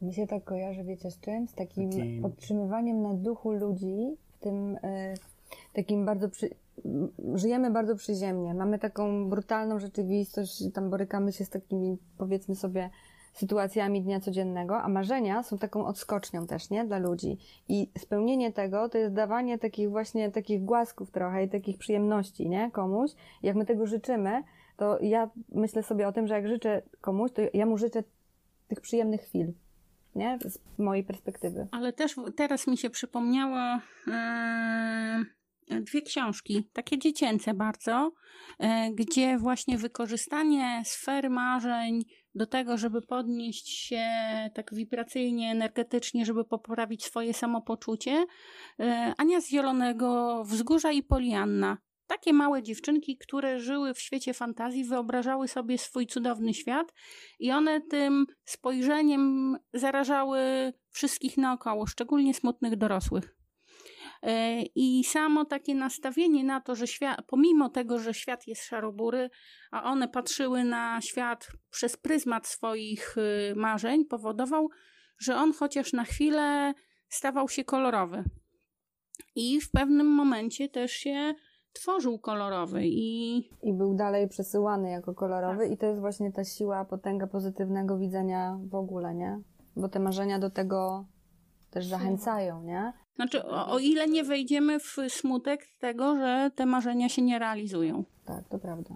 [0.00, 1.48] to mi się tak kojarzy, wiecie, z czym?
[1.48, 5.14] Z takim Taki- podtrzymywaniem na duchu ludzi, w tym e,
[5.72, 6.50] takim bardzo przy...
[7.34, 12.90] Żyjemy bardzo przyziemnie, mamy taką brutalną rzeczywistość, tam borykamy się z takimi, powiedzmy sobie,
[13.32, 16.84] sytuacjami dnia codziennego, a marzenia są taką odskocznią też, nie?
[16.84, 17.38] Dla ludzi.
[17.68, 22.70] I spełnienie tego to jest dawanie takich właśnie, takich głasków trochę i takich przyjemności, nie?
[22.70, 23.10] Komuś.
[23.42, 24.42] Jak my tego życzymy,
[24.76, 28.02] to ja myślę sobie o tym, że jak życzę komuś, to ja mu życzę
[28.68, 29.52] tych przyjemnych chwil,
[30.14, 30.38] nie?
[30.44, 31.66] Z mojej perspektywy.
[31.70, 35.24] Ale też teraz mi się przypomniało e,
[35.80, 38.12] dwie książki, takie dziecięce bardzo,
[38.58, 42.04] e, gdzie właśnie wykorzystanie sfery marzeń
[42.34, 44.04] do tego, żeby podnieść się
[44.54, 48.24] tak wibracyjnie, energetycznie, żeby poprawić swoje samopoczucie.
[48.80, 51.78] E, Ania z Zielonego Wzgórza i Polianna.
[52.06, 56.92] Takie małe dziewczynki, które żyły w świecie fantazji, wyobrażały sobie swój cudowny świat
[57.38, 63.39] i one tym spojrzeniem zarażały wszystkich naokoło, szczególnie smutnych dorosłych.
[64.22, 69.30] E, I samo takie nastawienie na to, że świat, pomimo tego, że świat jest szarobury,
[69.70, 74.68] a one patrzyły na świat przez pryzmat swoich y, marzeń, powodował,
[75.18, 76.74] że on chociaż na chwilę
[77.08, 78.24] stawał się kolorowy.
[79.34, 81.34] I w pewnym momencie też się
[81.72, 82.80] tworzył kolorowy.
[82.84, 87.98] I I był dalej przesyłany jako kolorowy i to jest właśnie ta siła, potęga pozytywnego
[87.98, 89.40] widzenia w ogóle, nie?
[89.76, 91.06] Bo te marzenia do tego
[91.70, 92.92] też zachęcają, nie?
[93.20, 98.04] Znaczy, o, o ile nie wejdziemy w smutek tego, że te marzenia się nie realizują.
[98.24, 98.94] Tak, to prawda.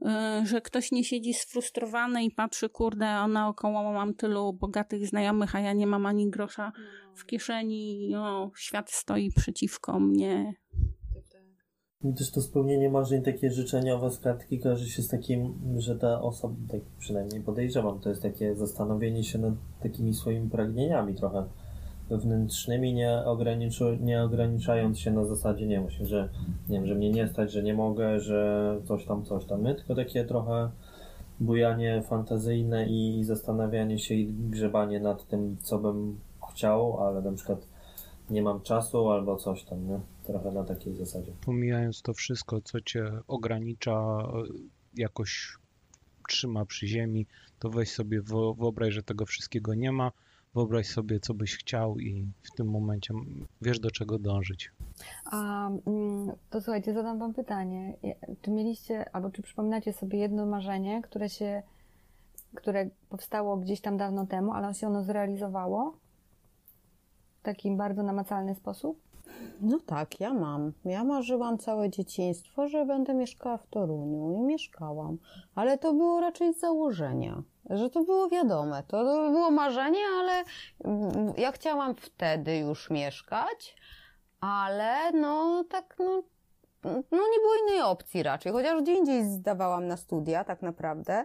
[0.00, 5.56] Yy, że ktoś nie siedzi sfrustrowany i patrzy, kurde, a naokoło mam tylu bogatych znajomych,
[5.56, 6.72] a ja nie mam ani grosza
[7.14, 10.54] w kieszeni, o, świat stoi przeciwko mnie.
[12.04, 16.20] I też to spełnienie marzeń takie życzeniowe z kartki kojarzy się z takim, że ta
[16.20, 21.44] osoba, tak przynajmniej podejrzewam, to jest takie zastanowienie się nad takimi swoimi pragnieniami trochę
[22.10, 26.28] wewnętrznymi, nie, ograniczu, nie ograniczając się na zasadzie, nie wiem, że
[26.68, 29.74] nie wiem, że mnie nie stać, że nie mogę, że coś tam, coś tam, nie?
[29.74, 30.70] tylko takie trochę
[31.40, 36.20] bujanie fantazyjne i zastanawianie się i grzebanie nad tym, co bym
[36.52, 37.66] chciał, ale na przykład
[38.30, 40.00] nie mam czasu albo coś tam, nie?
[40.24, 41.32] Trochę na takiej zasadzie.
[41.44, 44.18] Pomijając to wszystko, co cię ogranicza,
[44.96, 45.56] jakoś
[46.28, 47.26] trzyma przy ziemi,
[47.58, 48.20] to weź sobie,
[48.58, 50.12] wyobraź, że tego wszystkiego nie ma,
[50.54, 53.14] wyobraź sobie, co byś chciał i w tym momencie
[53.62, 54.72] wiesz, do czego dążyć.
[55.24, 57.96] A mm, to słuchajcie, zadam Wam pytanie.
[58.42, 61.62] Czy mieliście, albo czy przypominacie sobie jedno marzenie, które się,
[62.54, 65.94] które powstało gdzieś tam dawno temu, ale się ono zrealizowało
[67.38, 69.00] w taki bardzo namacalny sposób?
[69.60, 70.72] No tak, ja mam.
[70.84, 75.18] Ja marzyłam całe dzieciństwo, że będę mieszkała w Toruniu i mieszkałam.
[75.54, 78.82] Ale to było raczej z założenia, że to było wiadome.
[78.82, 80.44] To było marzenie, ale
[80.84, 83.76] mm, ja chciałam wtedy już mieszkać,
[84.40, 86.22] ale no tak no,
[86.84, 91.24] no nie było innej opcji raczej, chociaż gdzie indziej zdawałam na studia tak naprawdę,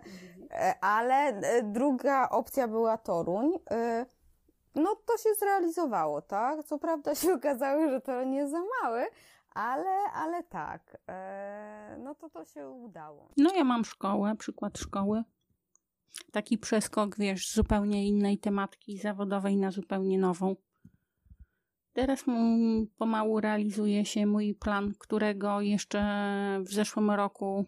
[0.56, 3.52] E, ale e, druga opcja była Toruń.
[3.72, 4.06] E,
[4.76, 6.64] no to się zrealizowało, tak?
[6.64, 9.06] Co prawda się okazało, że to nie za małe,
[9.54, 10.98] ale, ale tak,
[11.98, 13.30] no to to się udało.
[13.38, 15.24] No ja mam szkołę, przykład szkoły.
[16.32, 20.56] Taki przeskok, wiesz, z zupełnie innej tematki zawodowej na zupełnie nową.
[21.94, 22.26] Teraz
[22.98, 26.02] pomału realizuje się mój plan, którego jeszcze
[26.66, 27.66] w zeszłym roku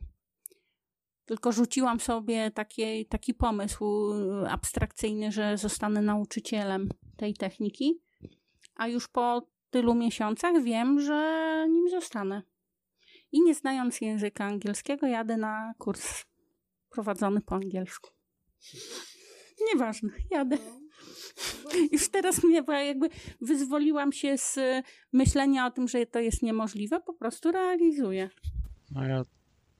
[1.27, 8.01] tylko rzuciłam sobie takie, taki pomysł y, abstrakcyjny, że zostanę nauczycielem tej techniki,
[8.75, 12.41] a już po tylu miesiącach wiem, że nim zostanę.
[13.31, 16.25] I nie znając języka angielskiego, jadę na kurs
[16.89, 18.16] prowadzony po angielsku.
[19.73, 20.57] Nieważne, jadę.
[21.91, 23.09] Już teraz mnie bo jakby
[23.41, 24.59] wyzwoliłam się z
[25.13, 28.29] myślenia o tym, że to jest niemożliwe, po prostu realizuję.
[28.91, 29.21] No ja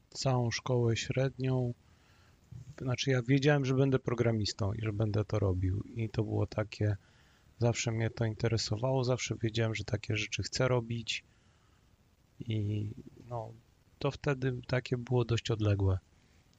[0.09, 1.73] całą szkołę średnią,
[2.81, 6.97] znaczy ja wiedziałem, że będę programistą i że będę to robił i to było takie,
[7.57, 11.23] zawsze mnie to interesowało, zawsze wiedziałem, że takie rzeczy chcę robić
[12.39, 12.89] i
[13.29, 13.53] no
[13.99, 15.97] to wtedy takie było dość odległe.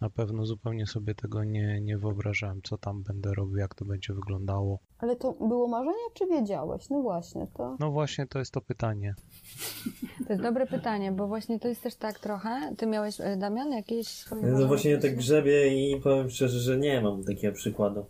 [0.01, 4.15] Na pewno zupełnie sobie tego nie, nie wyobrażałem, co tam będę robił, jak to będzie
[4.15, 4.79] wyglądało.
[4.99, 6.91] Ale to było marzenie, czy wiedziałeś?
[6.91, 7.77] No właśnie, to...
[7.81, 9.15] No właśnie to jest to pytanie.
[10.27, 12.75] To jest dobre pytanie, bo właśnie to jest też tak trochę.
[12.77, 16.79] Ty miałeś, e, Damian, jakieś swoje No właśnie ja tak grzebię i powiem szczerze, że
[16.79, 18.07] nie mam takiego przykładu.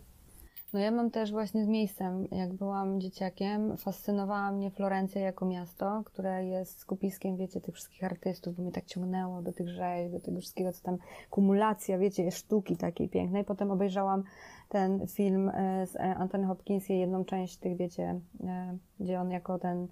[0.73, 2.27] No ja mam też właśnie z miejscem.
[2.31, 8.55] Jak byłam dzieciakiem, fascynowała mnie Florencja jako miasto, które jest skupiskiem, wiecie, tych wszystkich artystów,
[8.55, 10.97] bo mnie tak ciągnęło do tych rzeźb, do tego wszystkiego, co tam,
[11.29, 13.43] kumulacja, wiecie, sztuki takiej pięknej.
[13.43, 14.23] Potem obejrzałam
[14.69, 19.59] ten film e, z e, Anthony Hopkins, jedną część tych, wiecie, e, gdzie on jako
[19.59, 19.87] ten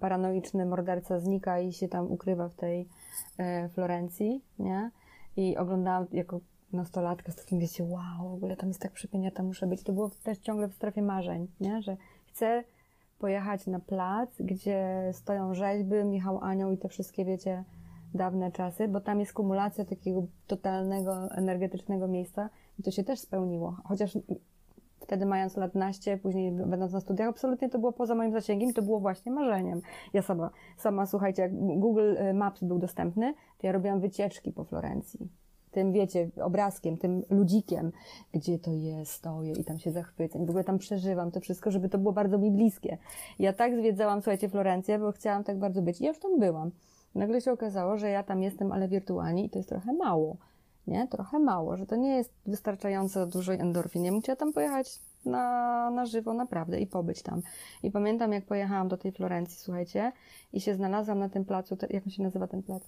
[0.00, 2.88] paranoiczny morderca znika i się tam ukrywa w tej
[3.72, 4.90] Florencji, nie?
[5.36, 6.40] I oglądałam jako
[6.74, 9.82] nastolatka z takim, wiecie, wow, w ogóle tam jest tak przypięta, muszę być.
[9.82, 11.82] To było też ciągle w strefie marzeń, nie?
[11.82, 12.64] Że chcę
[13.18, 17.64] pojechać na plac, gdzie stoją rzeźby, Michał Anioł i te wszystkie, wiecie,
[18.14, 23.76] dawne czasy, bo tam jest kumulacja takiego totalnego, energetycznego miejsca i to się też spełniło.
[23.84, 24.18] Chociaż
[25.00, 28.82] wtedy mając lat naście, później będąc na studiach, absolutnie to było poza moim zasięgiem to
[28.82, 29.80] było właśnie marzeniem.
[30.12, 35.28] Ja sama, sama słuchajcie, jak Google Maps był dostępny, to ja robiłam wycieczki po Florencji
[35.74, 37.92] tym, wiecie, obrazkiem, tym ludzikiem,
[38.32, 40.46] gdzie to jest, stoję i tam się zachwycam.
[40.46, 42.98] W ogóle tam przeżywam to wszystko, żeby to było bardzo mi bliskie.
[43.38, 46.00] Ja tak zwiedzałam, słuchajcie, Florencję, bo chciałam tak bardzo być.
[46.00, 46.70] I ja już tam byłam.
[47.14, 50.36] Nagle się okazało, że ja tam jestem, ale wirtualnie i to jest trochę mało.
[50.86, 51.08] Nie?
[51.08, 54.04] Trochę mało, że to nie jest wystarczająco dużo endorfin.
[54.04, 57.42] Ja chciała tam pojechać na, na żywo, naprawdę, i pobyć tam.
[57.82, 60.12] I pamiętam, jak pojechałam do tej Florencji, słuchajcie,
[60.52, 62.82] i się znalazłam na tym placu, jak się nazywa ten plac?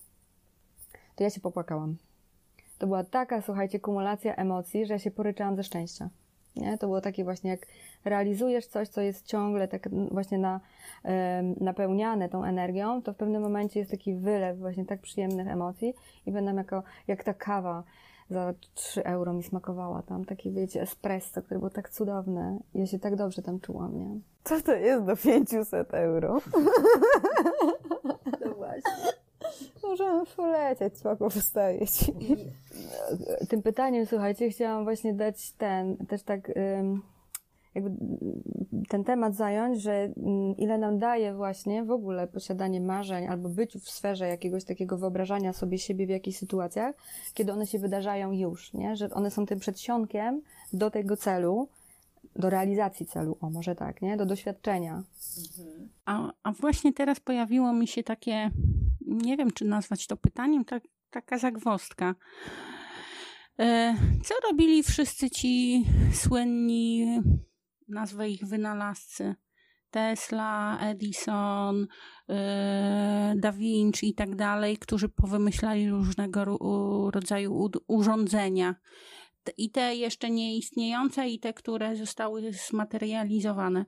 [1.16, 1.96] To ja się popłakałam.
[2.78, 6.10] To była taka, słuchajcie, kumulacja emocji, że ja się poryczałam ze szczęścia.
[6.56, 6.78] Nie?
[6.78, 7.66] To było takie właśnie, jak
[8.04, 10.60] realizujesz coś, co jest ciągle tak właśnie na,
[11.60, 15.94] napełniane tą energią, to w pewnym momencie jest taki wylew właśnie tak przyjemnych emocji
[16.26, 17.82] i będę jako, jak ta kawa
[18.30, 22.58] za 3 euro mi smakowała tam, takie wiecie, espresso, które było tak cudowne.
[22.74, 24.20] Ja się tak dobrze tam czułam, nie?
[24.44, 26.40] Co to jest do 500 euro?
[28.44, 29.15] No właśnie.
[29.88, 31.90] Możemy polecieć, spoko wstawić.
[33.48, 36.52] Tym pytaniem, słuchajcie, chciałam właśnie dać ten, też tak
[37.74, 37.90] jakby
[38.88, 40.08] ten temat zająć, że
[40.56, 45.52] ile nam daje właśnie w ogóle posiadanie marzeń albo być w sferze jakiegoś takiego wyobrażania
[45.52, 46.94] sobie siebie w jakichś sytuacjach,
[47.34, 48.96] kiedy one się wydarzają już, nie?
[48.96, 51.68] Że one są tym przedsionkiem do tego celu,
[52.36, 54.16] do realizacji celu, o może tak, nie?
[54.16, 55.02] Do doświadczenia.
[56.04, 58.50] A, a właśnie teraz pojawiło mi się takie,
[59.06, 62.14] nie wiem czy nazwać to pytaniem, tak, taka zagwostka.
[63.58, 67.20] E, co robili wszyscy ci słynni,
[67.88, 69.34] nazwę ich wynalazcy
[69.90, 71.86] Tesla, Edison,
[72.28, 78.74] e, Da Vinci i tak dalej, którzy powymyślali różnego ro- rodzaju urządzenia.
[79.56, 83.84] I te jeszcze nieistniejące, i te, które zostały zmaterializowane.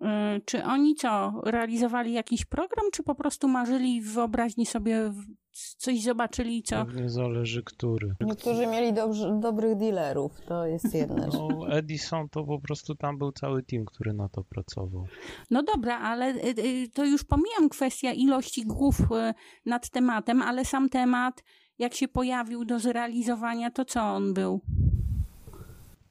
[0.00, 5.12] E, Czy oni co, realizowali jakiś program, czy po prostu marzyli w wyobraźni sobie
[5.52, 6.84] coś zobaczyli, co.
[6.84, 8.14] Pewnie zależy który.
[8.20, 11.34] Niektórzy mieli dobrzy, dobrych dealerów, to jest jedna rzecz.
[11.34, 15.06] No, Edison to po prostu tam był cały team, który na to pracował.
[15.50, 19.34] No dobra, ale y, y, to już pomijam kwestię ilości głów y,
[19.66, 21.44] nad tematem, ale sam temat,
[21.78, 24.60] jak się pojawił do zrealizowania, to co on był?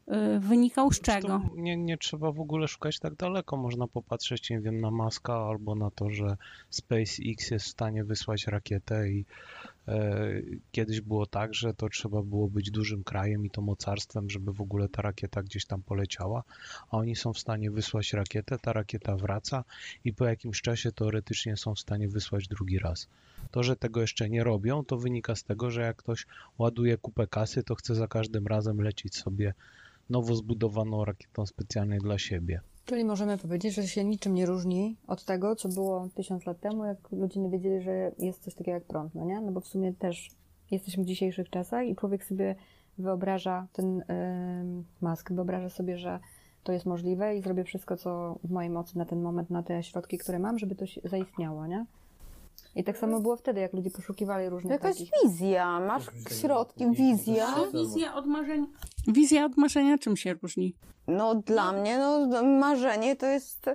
[0.09, 1.41] Y, Wynikał z czego?
[1.55, 3.57] Nie, nie trzeba w ogóle szukać tak daleko.
[3.57, 6.37] Można popatrzeć, nie wiem, na Maska albo na to, że
[6.69, 9.25] SpaceX jest w stanie wysłać rakietę i
[9.87, 10.31] e,
[10.71, 14.61] kiedyś było tak, że to trzeba było być dużym krajem i to mocarstwem, żeby w
[14.61, 16.43] ogóle ta rakieta gdzieś tam poleciała,
[16.91, 19.63] a oni są w stanie wysłać rakietę, ta rakieta wraca
[20.05, 23.07] i po jakimś czasie teoretycznie są w stanie wysłać drugi raz.
[23.51, 26.25] To, że tego jeszcze nie robią, to wynika z tego, że jak ktoś
[26.57, 29.53] ładuje kupę kasy, to chce za każdym razem lecieć sobie
[30.09, 32.61] nowo zbudowaną rakietą specjalnie dla siebie.
[32.85, 36.85] Czyli możemy powiedzieć, że się niczym nie różni od tego, co było tysiąc lat temu,
[36.85, 39.41] jak ludzie nie wiedzieli, że jest coś takiego jak prąd, no nie?
[39.41, 40.29] No bo w sumie też
[40.71, 42.55] jesteśmy w dzisiejszych czasach i człowiek sobie
[42.97, 46.19] wyobraża, ten yy, Musk wyobraża sobie, że
[46.63, 49.83] to jest możliwe i zrobię wszystko, co w mojej mocy na ten moment, na te
[49.83, 51.85] środki, które mam, żeby to zaistniało, nie?
[52.75, 55.11] I tak samo było wtedy, jak ludzie poszukiwali różnych Jakaś takich...
[55.23, 56.03] wizja, masz
[56.41, 57.47] środki, wizja.
[57.73, 58.67] Wizja od marzenia.
[59.07, 60.75] Wizja od marzenia czym się różni?
[61.07, 63.69] No dla mnie, no marzenie to jest...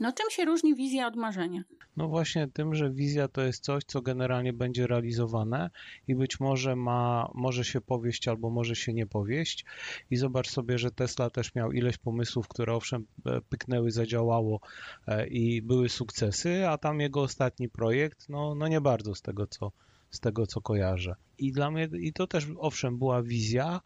[0.00, 1.62] No czym się różni wizja od marzenia?
[1.96, 5.70] No właśnie tym, że wizja to jest coś, co generalnie będzie realizowane
[6.08, 9.64] i być może ma, może się powieść albo może się nie powieść.
[10.10, 14.60] I zobacz sobie, że Tesla też miał ileś pomysłów, które owszem e, pyknęły, zadziałało
[15.06, 19.46] e, i były sukcesy, a tam jego ostatni projekt, no, no nie bardzo z tego,
[19.46, 19.72] co,
[20.14, 21.14] z tego, co kojarzę.
[21.38, 23.80] I dla mnie, i to też owszem była wizja,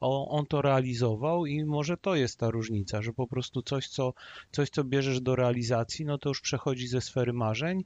[0.00, 4.14] o, on to realizował i może to jest ta różnica, że po prostu coś, co,
[4.50, 7.84] coś, co bierzesz do realizacji, no to już przechodzi ze sfery marzeń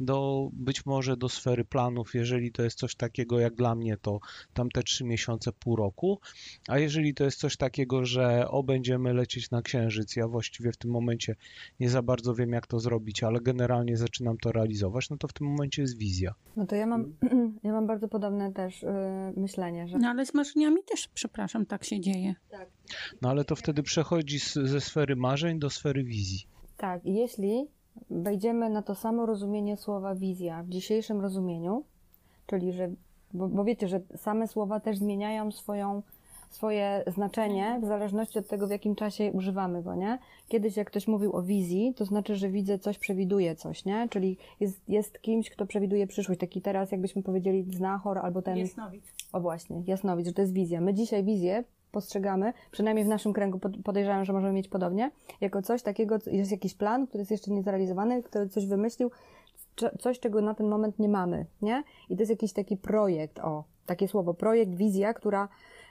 [0.00, 4.20] do być może do sfery planów, jeżeli to jest coś takiego jak dla mnie, to
[4.54, 6.20] tamte trzy miesiące, pół roku,
[6.68, 10.76] a jeżeli to jest coś takiego, że o będziemy lecieć na księżyc, ja właściwie w
[10.76, 11.36] tym momencie
[11.80, 15.32] nie za bardzo wiem jak to zrobić, ale generalnie zaczynam to realizować, no to w
[15.32, 16.34] tym momencie jest wizja.
[16.56, 17.12] No to ja mam,
[17.64, 18.90] ja mam bardzo podobne też yy,
[19.36, 22.34] myślenie, że No ale z marzeniami też, przepraszam, tak się dzieje.
[23.22, 26.46] No ale to wtedy przechodzi z, ze sfery marzeń do sfery wizji.
[26.76, 27.66] Tak, i jeśli
[28.10, 31.84] wejdziemy na to samo rozumienie słowa wizja w dzisiejszym rozumieniu,
[32.46, 32.90] czyli że,
[33.34, 36.02] bo, bo wiecie, że same słowa też zmieniają swoją,
[36.50, 40.18] swoje znaczenie w zależności od tego, w jakim czasie używamy go, nie?
[40.48, 44.08] Kiedyś jak ktoś mówił o wizji, to znaczy, że widzę coś, przewiduje coś, nie?
[44.10, 46.40] Czyli jest, jest kimś, kto przewiduje przyszłość.
[46.40, 48.56] Taki teraz, jakbyśmy powiedzieli, znachor albo ten...
[48.56, 49.04] Jasnowic.
[49.32, 50.80] O właśnie, jasnowic, że to jest wizja.
[50.80, 55.62] My dzisiaj wizję postrzegamy, przynajmniej w naszym kręgu pod- podejrzewam, że możemy mieć podobnie, jako
[55.62, 59.10] coś takiego, jest jakiś plan, który jest jeszcze niezrealizowany, który coś wymyślił,
[59.98, 61.82] coś, czego na ten moment nie mamy, nie?
[62.08, 65.48] I to jest jakiś taki projekt, o, takie słowo, projekt, wizja, która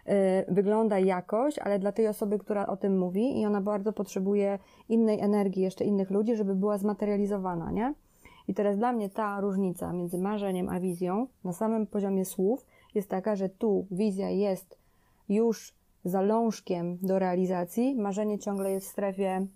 [0.08, 0.12] y,
[0.48, 4.60] wygląda jakoś, ale dla tej osoby, która o tym mówi i ona bardzo potrzebuje
[4.90, 7.94] innej energii, jeszcze innych ludzi, żeby była zmaterializowana, nie?
[8.48, 13.10] I teraz dla mnie ta różnica między marzeniem a wizją na samym poziomie słów jest
[13.10, 14.78] taka, że tu wizja jest
[15.30, 15.74] już
[16.06, 19.48] zalążkiem do realizacji, marzenie ciągle jest w strefie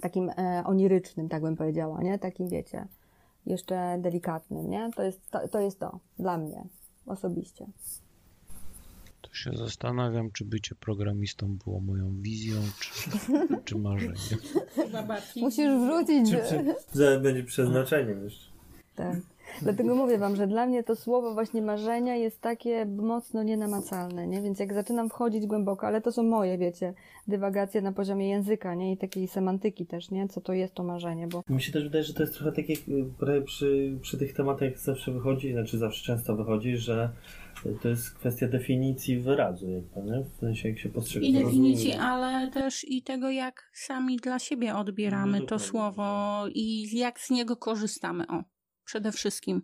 [0.00, 2.18] takim e, onirycznym, tak bym powiedziała, nie?
[2.18, 2.86] Takim, wiecie,
[3.46, 4.90] jeszcze delikatnym, nie?
[4.96, 6.64] To jest to, to, jest to dla mnie
[7.06, 7.66] osobiście.
[9.20, 13.10] To się zastanawiam, czy bycie programistą było moją wizją, czy,
[13.64, 14.40] czy marzeniem.
[15.36, 18.50] Musisz wrzucić, Czy że będzie przeznaczeniem jeszcze.
[18.94, 19.16] Tak.
[19.62, 24.42] Dlatego mówię wam, że dla mnie to słowo właśnie marzenia jest takie mocno nienamacalne, nie?
[24.42, 26.94] Więc jak zaczynam wchodzić głęboko, ale to są moje, wiecie,
[27.28, 28.92] dywagacje na poziomie języka, nie?
[28.92, 30.28] I takiej semantyki też, nie?
[30.28, 32.70] Co to jest to marzenie, bo Mi się też wydaje, że to jest trochę tak
[32.70, 32.76] y,
[33.18, 37.10] prawie przy, przy tych tematach zawsze wychodzi, znaczy zawsze często wychodzi, że
[37.82, 40.24] to jest kwestia definicji wyrazu, jakby, nie?
[40.24, 41.26] W sensie jak się postrzega.
[41.26, 46.98] I definicji, ale też i tego, jak sami dla siebie odbieramy No, to słowo i
[46.98, 48.26] jak z niego korzystamy.
[48.28, 48.42] O,
[48.84, 49.62] przede wszystkim.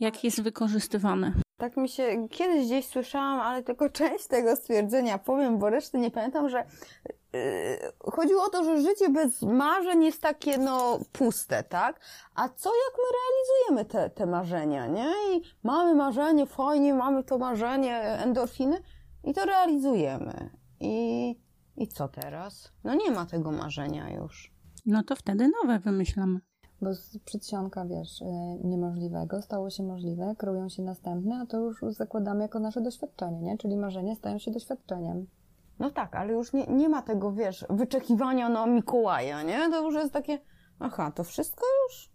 [0.00, 1.32] Jak jest wykorzystywane.
[1.56, 6.10] Tak mi się kiedyś gdzieś słyszałam, ale tylko część tego stwierdzenia powiem, bo reszty nie
[6.10, 6.66] pamiętam, że
[7.32, 7.40] yy,
[8.12, 12.00] chodziło o to, że życie bez marzeń jest takie no puste, tak?
[12.34, 15.12] A co jak my realizujemy te, te marzenia, nie?
[15.32, 18.80] I mamy marzenie, fajnie, mamy to marzenie, endorfiny
[19.24, 20.50] i to realizujemy.
[20.80, 21.30] I,
[21.76, 22.72] I co teraz?
[22.84, 24.54] No nie ma tego marzenia już.
[24.86, 26.40] No to wtedy nowe wymyślamy.
[26.80, 28.24] Bo z przedsionka, wiesz, y,
[28.64, 33.58] niemożliwego stało się możliwe, kreują się następne, a to już zakładamy jako nasze doświadczenie, nie?
[33.58, 35.26] Czyli marzenia stają się doświadczeniem.
[35.78, 39.70] No tak, ale już nie, nie ma tego, wiesz, wyczekiwania na Mikołaja, nie?
[39.70, 40.38] To już jest takie,
[40.78, 42.10] aha, to wszystko już?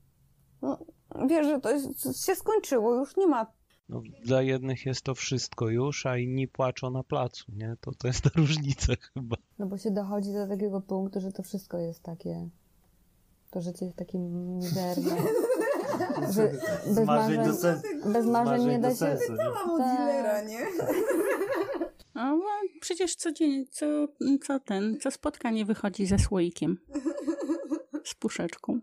[0.62, 0.80] No,
[1.28, 3.54] wiesz, że to jest, się skończyło, już nie ma
[3.90, 7.76] No, dla jednych jest to wszystko już, a inni płaczą na placu, nie?
[7.82, 9.36] To, to jest ta różnica chyba.
[9.60, 12.50] No bo się dochodzi do takiego punktu, że to wszystko jest takie,
[13.52, 15.16] to życie jest takie mizerne.
[16.34, 16.52] Że
[16.96, 17.88] bez marzeń do sensu.
[18.06, 18.96] bez marzeń nie do da się...
[18.96, 19.44] sensu, nie?
[19.44, 19.98] Mam Tak.
[19.98, 20.60] dealera, nie?
[22.14, 22.46] A bo
[22.82, 23.86] przecież codziennie, co,
[24.44, 26.78] co ten, co spotkanie wychodzi ze słoikiem.
[28.04, 28.80] Z puszeczką.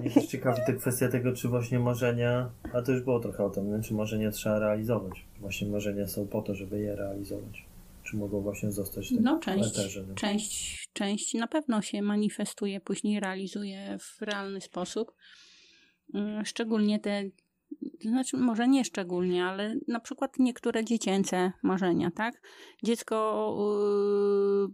[0.00, 3.50] Mnie też ciekawi ta kwestia tego, czy właśnie marzenia, a to już było trochę o
[3.50, 3.82] tym, nie?
[3.82, 5.26] czy marzenia trzeba realizować.
[5.40, 7.66] Właśnie marzenia są po to, żeby je realizować.
[8.04, 10.14] Czy mogą właśnie zostać tak No część, eterze, nie?
[10.14, 15.12] część, część na pewno się manifestuje, później realizuje w realny sposób.
[16.14, 17.24] Mm, Szczególnie te,
[18.02, 22.42] to znaczy może nie szczególnie, ale na przykład niektóre dziecięce marzenia, tak?
[22.82, 23.56] Dziecko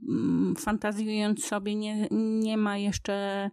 [0.07, 2.09] yy, mm, fantazjując sobie nie,
[2.41, 3.51] nie ma jeszcze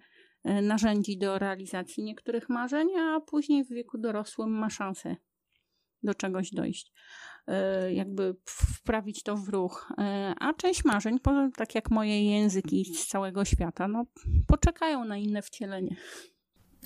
[0.50, 5.16] y, narzędzi do realizacji niektórych marzeń, a później w wieku dorosłym ma szansę
[6.04, 6.92] do czegoś dojść.
[7.50, 9.92] Y, jakby wprawić to w ruch.
[9.92, 10.04] Y,
[10.40, 11.20] A część marzeń,
[11.56, 14.06] tak jak moje języki z całego świata, no,
[14.48, 15.96] poczekają na inne wcielenie.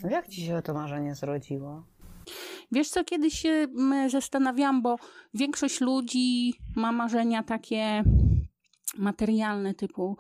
[0.10, 1.84] Jak ci się to marzenie zrodziło?
[2.72, 3.68] Wiesz co, kiedyś się
[4.08, 4.96] zastanawiałam, bo
[5.34, 8.04] większość ludzi ma marzenia takie
[8.98, 10.18] materialne, typu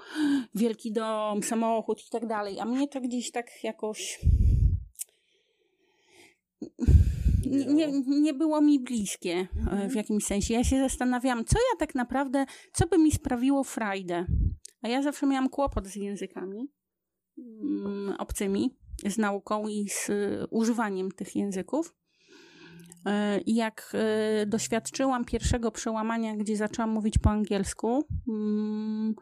[0.55, 4.19] wielki dom, samochód i tak dalej, a mnie to gdzieś tak jakoś
[7.51, 10.53] nie, nie, nie było mi bliskie e, w jakimś sensie.
[10.53, 14.25] Ja się zastanawiałam, co ja tak naprawdę, co by mi sprawiło frajdę.
[14.81, 16.71] A ja zawsze miałam kłopot z językami
[17.37, 21.95] mm, obcymi, z nauką i z y, używaniem tych języków.
[23.05, 29.15] E, I jak e, doświadczyłam pierwszego przełamania, gdzie zaczęłam mówić po angielsku, mm,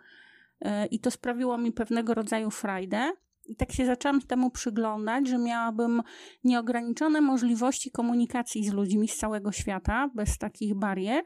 [0.61, 3.11] e, i to sprawiło mi pewnego rodzaju frajdę.
[3.49, 6.01] I tak się zaczęłam temu przyglądać, że miałabym
[6.43, 11.23] nieograniczone możliwości komunikacji z ludźmi z całego świata, bez takich barier.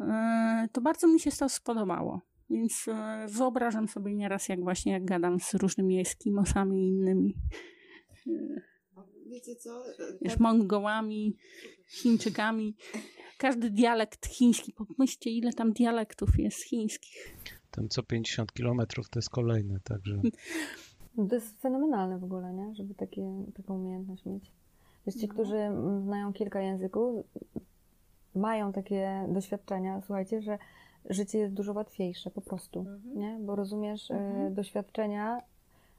[0.00, 2.20] E, To bardzo mi się to spodobało.
[2.50, 7.34] Więc e, wyobrażam sobie nieraz, jak właśnie jak gadam z różnymi Eskimosami i innymi.
[9.26, 9.84] Wiecie co?
[10.22, 11.36] Wiesz, Mongołami,
[11.88, 12.76] Chińczykami.
[13.38, 14.72] Każdy dialekt chiński.
[14.72, 17.36] Pomyślcie, ile tam dialektów jest chińskich.
[17.70, 20.20] Ten co 50 kilometrów to jest kolejny, także
[21.16, 22.74] To jest fenomenalne w ogóle, nie?
[22.74, 24.52] Żeby takie, taką umiejętność mieć.
[25.06, 27.26] Wiesz, ci, którzy mm, znają kilka języków,
[28.34, 30.58] mają takie doświadczenia, słuchajcie, że
[31.10, 33.38] życie jest dużo łatwiejsze po prostu, nie?
[33.40, 35.42] Bo rozumiesz e, doświadczenia,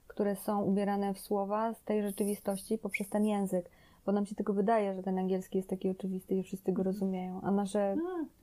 [0.08, 3.70] które są ubierane w słowa z tej rzeczywistości poprzez ten język.
[4.06, 7.42] Bo nam się tylko wydaje, że ten angielski jest taki oczywisty i wszyscy go rozumieją,
[7.44, 7.96] a nasze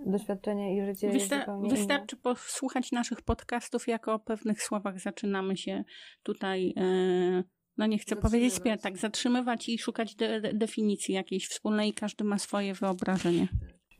[0.06, 1.76] doświadczenie i życie jest Wysta- zupełnie inne.
[1.78, 5.84] wystarczy posłuchać naszych podcastów, jak o pewnych słowach zaczynamy się
[6.22, 7.42] tutaj, e,
[7.76, 12.24] no nie chcę powiedzieć, tak, zatrzymywać i szukać de- de- definicji jakiejś wspólnej i każdy
[12.24, 13.48] ma swoje wyobrażenie.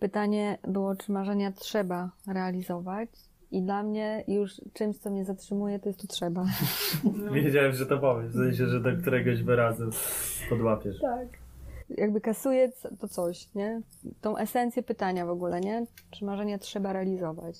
[0.00, 3.08] Pytanie było, czy marzenia trzeba realizować.
[3.52, 6.44] I dla mnie już czymś, co mnie zatrzymuje, to jest to trzeba.
[7.34, 9.84] Wiedziałem, że to powiesz, w sensie, że do któregoś wyrazu
[10.48, 11.00] podłapiesz.
[11.00, 11.39] Tak.
[11.98, 13.80] Jakby kasuje to coś, nie?
[14.20, 15.86] Tą esencję pytania w ogóle, nie?
[16.10, 17.56] Czy marzenia trzeba realizować?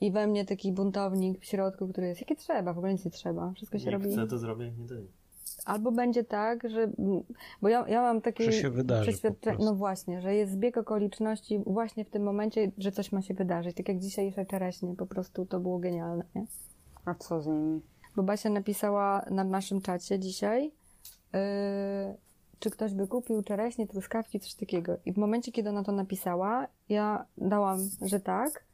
[0.00, 2.72] I we mnie taki buntownik w środku, który jest, jakie trzeba?
[2.72, 3.52] W ogóle nic nie trzeba.
[3.52, 4.12] Wszystko się Jak robi.
[4.12, 5.06] chcę, to zrobię, nie nie.
[5.64, 6.90] Albo będzie tak, że.
[7.62, 8.44] Bo ja, ja mam takie.
[9.02, 9.64] Przeświadczenie.
[9.64, 13.76] No właśnie, że jest zbieg okoliczności właśnie w tym momencie, że coś ma się wydarzyć.
[13.76, 16.44] Tak jak dzisiejsze czereśnie, po prostu to było genialne, nie?
[17.04, 17.80] A co z nimi?
[18.16, 20.64] Bo Basia napisała na naszym czacie dzisiaj,
[21.32, 21.40] yy,
[22.58, 24.96] czy ktoś by kupił czereśnie, truskawki, coś takiego.
[25.04, 28.64] I w momencie, kiedy ona to napisała, ja dałam, że tak.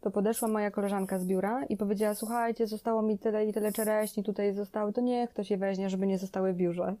[0.00, 4.24] To podeszła moja koleżanka z biura i powiedziała, słuchajcie, zostało mi tyle i tyle czereśni,
[4.24, 6.94] tutaj zostały, to niech ktoś je weźmie, żeby nie zostały w biurze.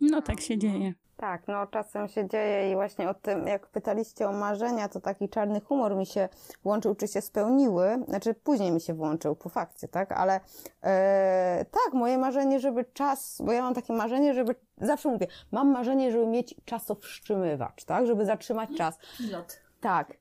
[0.00, 0.94] No tak się dzieje.
[1.16, 5.28] Tak, no czasem się dzieje i właśnie o tym, jak pytaliście o marzenia, to taki
[5.28, 6.28] czarny humor mi się
[6.64, 8.04] włączył, czy się spełniły.
[8.08, 10.12] Znaczy później mi się włączył, po fakcie, tak?
[10.12, 10.40] Ale
[10.82, 15.72] e, tak, moje marzenie, żeby czas, bo ja mam takie marzenie, żeby, zawsze mówię, mam
[15.72, 18.06] marzenie, żeby mieć czasowstrzymywacz, tak?
[18.06, 18.98] Żeby zatrzymać czas.
[19.18, 19.60] Pilot.
[19.80, 20.14] Tak.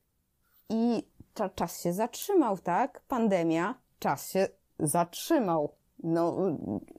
[0.69, 1.07] I
[1.55, 3.01] czas się zatrzymał, tak?
[3.07, 4.47] Pandemia, czas się
[4.79, 5.75] zatrzymał.
[6.03, 6.37] No,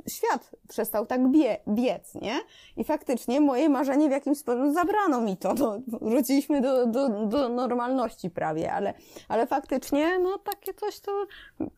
[0.08, 2.34] świat przestał tak bie, biec, nie?
[2.76, 5.54] I faktycznie moje marzenie w jakimś sposób zabrano mi to.
[5.54, 8.94] No, wróciliśmy do, do, do normalności prawie, ale,
[9.28, 11.26] ale faktycznie, no, takie coś to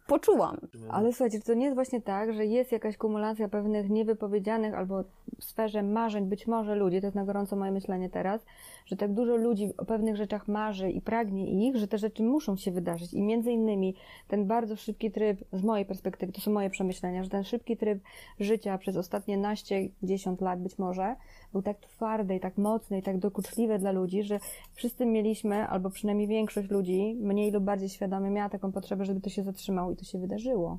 [0.06, 0.56] poczułam.
[0.90, 5.04] Ale słuchajcie, czy to nie jest właśnie tak, że jest jakaś kumulacja pewnych niewypowiedzianych albo
[5.40, 8.44] w sferze marzeń być może ludzi, to jest na gorąco moje myślenie teraz,
[8.86, 12.56] że tak dużo ludzi o pewnych rzeczach marzy i pragnie ich, że te rzeczy muszą
[12.56, 13.14] się wydarzyć.
[13.14, 13.94] I między innymi
[14.28, 18.02] ten bardzo szybki tryb, z mojej perspektywy, to są moje przemyślenia, że ten szybki tryb
[18.40, 21.16] życia przez ostatnie naście, dziesiąt lat być może,
[21.52, 24.40] był tak twardy i tak mocny i tak dokuczliwy dla ludzi, że
[24.72, 29.30] wszyscy mieliśmy, albo przynajmniej większość ludzi, mniej lub bardziej świadomie miała taką potrzebę, żeby to
[29.30, 30.78] się zatrzymało i to się wydarzyło.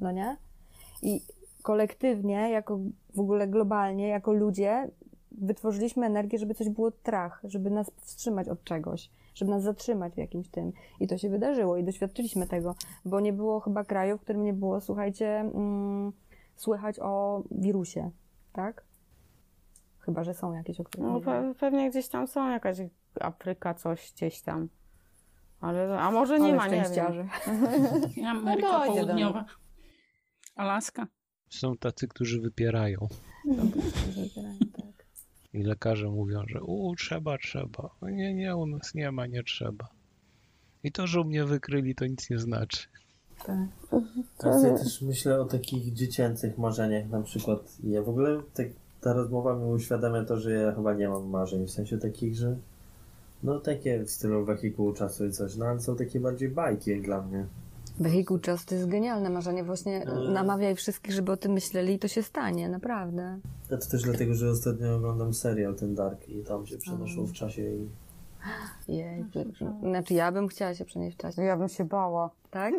[0.00, 0.36] No nie?
[1.02, 1.20] I
[1.62, 2.78] kolektywnie, jako
[3.14, 4.90] w ogóle globalnie, jako ludzie,
[5.32, 10.18] wytworzyliśmy energię, żeby coś było trach, żeby nas wstrzymać od czegoś, żeby nas zatrzymać w
[10.18, 10.72] jakimś tym.
[11.00, 12.74] I to się wydarzyło i doświadczyliśmy tego,
[13.04, 16.12] bo nie było chyba kraju, w którym nie było, słuchajcie, mm,
[16.56, 18.10] słychać o wirusie,
[18.52, 18.84] tak?
[19.98, 22.78] Chyba, że są jakieś, o których No, pe- pewnie gdzieś tam są jakaś
[23.20, 24.68] Afryka, coś gdzieś tam.
[25.60, 27.28] Ale, a może nie Ale ma, nie wiem.
[28.30, 29.44] Ameryka No Południowa.
[30.56, 31.06] Alaska.
[31.50, 33.08] Są tacy, którzy wypierają.
[33.44, 34.67] tak.
[35.52, 37.90] I lekarze mówią, że u, trzeba, trzeba.
[38.02, 39.88] Nie, nie, u nas nie ma, nie trzeba.
[40.84, 42.88] I to, że u mnie wykryli, to nic nie znaczy.
[43.46, 43.58] tak.
[44.38, 48.66] Teraz ja też myślę o takich dziecięcych marzeniach, na przykład ja w ogóle tak,
[49.00, 52.56] ta rozmowa mi uświadamia to, że ja chyba nie mam marzeń, w sensie takich, że
[53.42, 57.02] no takie w stylu wehikułu czasu i coś, no ale są takie bardziej bajki jak
[57.02, 57.46] dla mnie.
[58.00, 59.64] Wehikuł czasu to jest genialne marzenie.
[59.64, 60.32] Właśnie Mm.
[60.32, 63.38] namawiaj wszystkich, żeby o tym myśleli i to się stanie, naprawdę.
[63.72, 67.32] A to też dlatego, że ostatnio oglądam serial ten Dark i tam się przenoszą w
[67.32, 67.88] czasie i
[68.88, 69.24] Jej.
[69.82, 71.42] Znaczy ja bym chciała się przenieść w czasie.
[71.42, 72.30] Ja bym się bała.
[72.50, 72.74] Tak?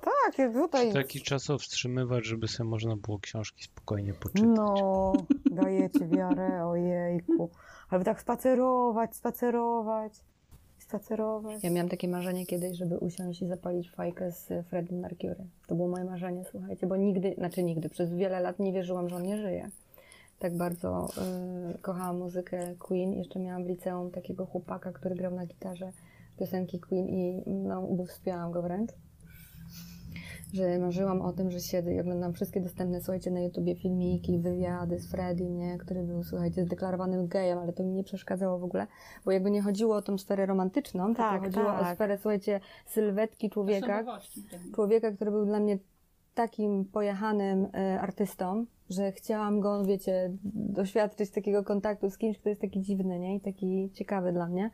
[0.00, 0.92] Tak, jak tutaj.
[0.92, 4.42] Taki czasowstrzymywacz, żeby sobie można było książki spokojnie poczytać.
[4.56, 5.12] No,
[5.50, 7.50] dajecie wiarę, ojejku.
[7.90, 10.12] Ale tak spacerować, spacerować,
[10.94, 11.64] spacerować.
[11.64, 15.36] Ja miałam takie marzenie kiedyś, żeby usiąść i zapalić fajkę z Freddie Mercury.
[15.66, 19.16] To było moje marzenie, słuchajcie, bo nigdy, znaczy nigdy, przez wiele lat nie wierzyłam, że
[19.16, 19.70] on nie żyje.
[20.38, 21.08] Tak bardzo
[21.74, 23.12] y, kochałam muzykę Queen.
[23.12, 25.92] Jeszcze miałam w liceum takiego chłopaka, który grał na gitarze
[26.38, 28.90] piosenki Queen i no, ubóstwiałam go wręcz.
[30.54, 34.98] Że marzyłam o tym, że siedzę i oglądam wszystkie dostępne, słuchajcie, na YouTubie filmiki, wywiady
[34.98, 35.78] z Freddie, nie?
[35.78, 38.86] który był, słuchajcie, zdeklarowanym gejem, ale to mi nie przeszkadzało w ogóle,
[39.24, 41.94] bo jakby nie chodziło o tą sferę romantyczną, Tak, tylko chodziło o tak.
[41.94, 44.42] sferę, słuchajcie, sylwetki człowieka, Osobowości.
[44.74, 45.78] człowieka, który był dla mnie
[46.34, 52.60] takim pojechanym e, artystą, że chciałam go, wiecie, doświadczyć takiego kontaktu z kimś, kto jest
[52.60, 53.36] taki dziwny, nie?
[53.36, 54.70] I taki ciekawy dla mnie.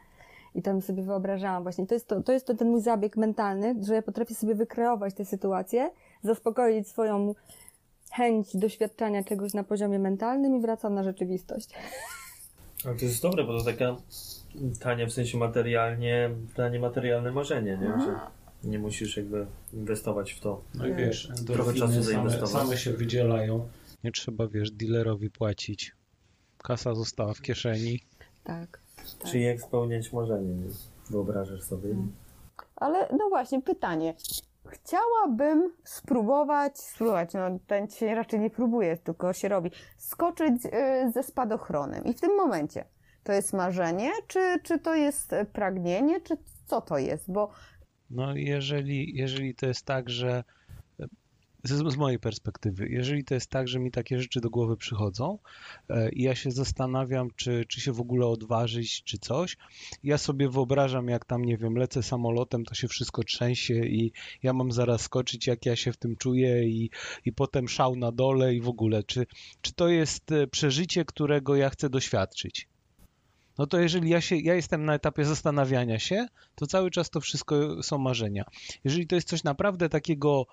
[0.54, 1.86] I tam sobie wyobrażałam właśnie.
[1.86, 5.14] To jest to, to jest to ten mój zabieg mentalny, że ja potrafię sobie wykreować
[5.14, 5.90] tę sytuację,
[6.22, 7.34] zaspokoić swoją
[8.12, 11.70] chęć doświadczania czegoś na poziomie mentalnym i wracam na rzeczywistość.
[12.84, 13.96] Ale to jest dobre, bo to taka
[14.80, 18.04] tanie w sensie materialnie, tanie materialne marzenie, nie?
[18.04, 18.20] Że
[18.64, 20.62] nie musisz jakby inwestować w to.
[20.74, 22.50] No i wiesz, Trochę czasu same, zainwestować.
[22.50, 23.68] same się wydzielają.
[24.04, 25.92] Nie trzeba, wiesz, dealerowi płacić.
[26.58, 28.00] Kasa została w kieszeni.
[28.44, 28.80] Tak.
[29.18, 29.30] Tak.
[29.30, 30.68] Czy jak spełniać marzenie, nie?
[31.10, 31.94] Wyobrażasz sobie?
[32.76, 34.14] Ale no właśnie, pytanie.
[34.66, 41.22] Chciałabym spróbować, spróbować, no ten się raczej nie próbuje, tylko się robi, skoczyć y, ze
[41.22, 42.04] spadochronem.
[42.04, 42.84] I w tym momencie
[43.22, 46.36] to jest marzenie, czy, czy to jest e, pragnienie, czy
[46.66, 47.32] co to jest?
[47.32, 47.50] Bo
[48.10, 50.44] No jeżeli, jeżeli to jest tak, że
[51.64, 55.38] z, z mojej perspektywy, jeżeli to jest tak, że mi takie rzeczy do głowy przychodzą
[55.88, 59.56] e, i ja się zastanawiam, czy, czy się w ogóle odważyć, czy coś,
[60.02, 64.52] ja sobie wyobrażam, jak tam, nie wiem, lecę samolotem, to się wszystko trzęsie i ja
[64.52, 66.90] mam zaraz skoczyć, jak ja się w tym czuję i,
[67.24, 69.26] i potem szał na dole i w ogóle, czy,
[69.60, 72.68] czy to jest e, przeżycie, którego ja chcę doświadczyć?
[73.58, 77.20] No to jeżeli ja się, ja jestem na etapie zastanawiania się, to cały czas to
[77.20, 78.44] wszystko są marzenia.
[78.84, 80.46] Jeżeli to jest coś naprawdę takiego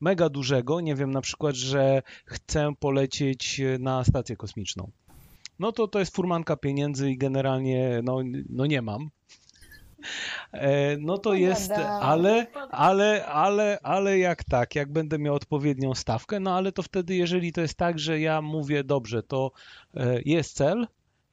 [0.00, 4.90] mega dużego, nie wiem, na przykład, że chcę polecieć na stację kosmiczną,
[5.58, 8.18] no to to jest furmanka pieniędzy i generalnie no,
[8.48, 9.10] no nie mam.
[10.52, 16.40] E, No to jest, ale, ale, ale, ale jak tak, jak będę miał odpowiednią stawkę,
[16.40, 19.52] no ale to wtedy, jeżeli to jest tak, że ja mówię, dobrze, to
[19.94, 20.86] e, jest cel,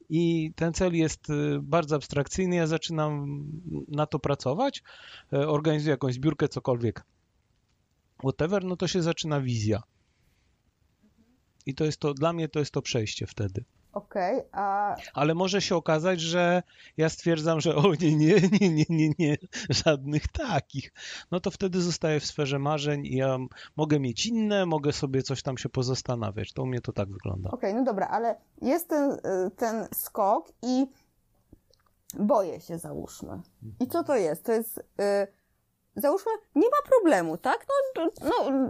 [0.09, 2.55] i ten cel jest y, bardzo abstrakcyjny.
[2.55, 3.43] Ja zaczynam
[3.87, 4.83] na to pracować,
[5.33, 7.03] e, organizuję jakąś zbiórkę, cokolwiek,
[8.25, 9.83] whatever, no to się zaczyna wizja.
[11.65, 13.63] I to jest to, dla mnie to jest to przejście wtedy.
[13.95, 16.63] Okej, a Ale może się okazać, że
[16.97, 19.37] ja stwierdzam, że o nie, nie, nie, nie, nie, nie,
[19.69, 20.93] żadnych takich.
[21.31, 23.37] No to wtedy zostaję w sferze marzeń i ja
[23.75, 26.53] mogę mieć inne, mogę sobie coś tam się pozastanawiać.
[26.53, 27.51] To u mnie to tak wygląda.
[27.51, 30.87] Okej, no dobra, ale jest ten, y, ten skok i
[32.19, 33.41] boję się, załóżmy.
[33.79, 34.45] I co to jest?
[34.45, 34.83] To jest, y,
[35.95, 37.65] załóżmy, nie ma problemu, tak?
[37.95, 38.69] No, no,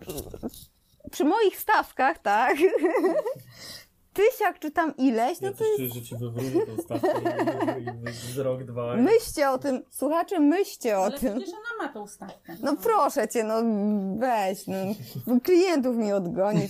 [1.12, 2.58] przy moich stawkach, tak?
[4.14, 5.78] Tysiak czy tam ileś, no Ja to jest...
[5.78, 7.22] czuję, że ci wywrócę tą stawkę
[8.34, 8.96] z rok, dwa.
[8.96, 11.36] Myślcie o tym, słuchacze, myślcie o Ale tym.
[11.38, 12.56] przecież ona ma tą stawkę.
[12.64, 13.56] No proszę cię, no
[14.20, 14.76] weź, no.
[15.44, 16.70] Klientów mi odgonić.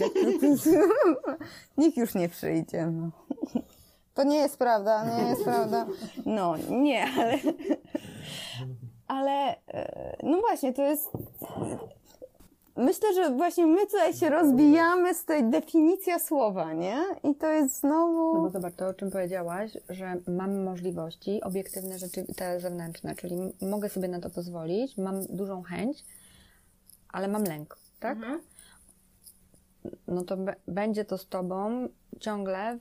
[1.78, 3.12] Nikt już nie przyjdzie, no.
[4.14, 5.86] To nie jest prawda, nie jest prawda.
[6.26, 7.38] No, nie, ale...
[9.08, 11.10] Ale, e, no właśnie, to jest...
[12.78, 16.98] Myślę, że właśnie my tutaj się rozbijamy z tej definicja słowa, nie?
[17.24, 18.42] I to jest No znowu...
[18.42, 23.90] bo zobacz, to o czym powiedziałaś, że mamy możliwości, obiektywne rzeczy, te zewnętrzne, czyli mogę
[23.90, 26.06] sobie na to pozwolić, mam dużą chęć,
[27.10, 28.18] ale mam lęk, tak?
[28.18, 28.42] Mhm.
[30.08, 30.38] No to
[30.68, 31.90] będzie to z tobą
[32.20, 32.80] ciągle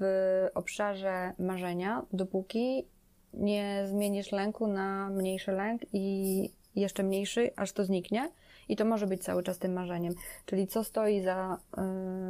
[0.00, 2.86] w obszarze marzenia, dopóki
[3.34, 8.30] nie zmienisz lęku na mniejszy lęk i jeszcze mniejszy, aż to zniknie.
[8.68, 10.14] I to może być cały czas tym marzeniem.
[10.46, 11.58] Czyli co stoi za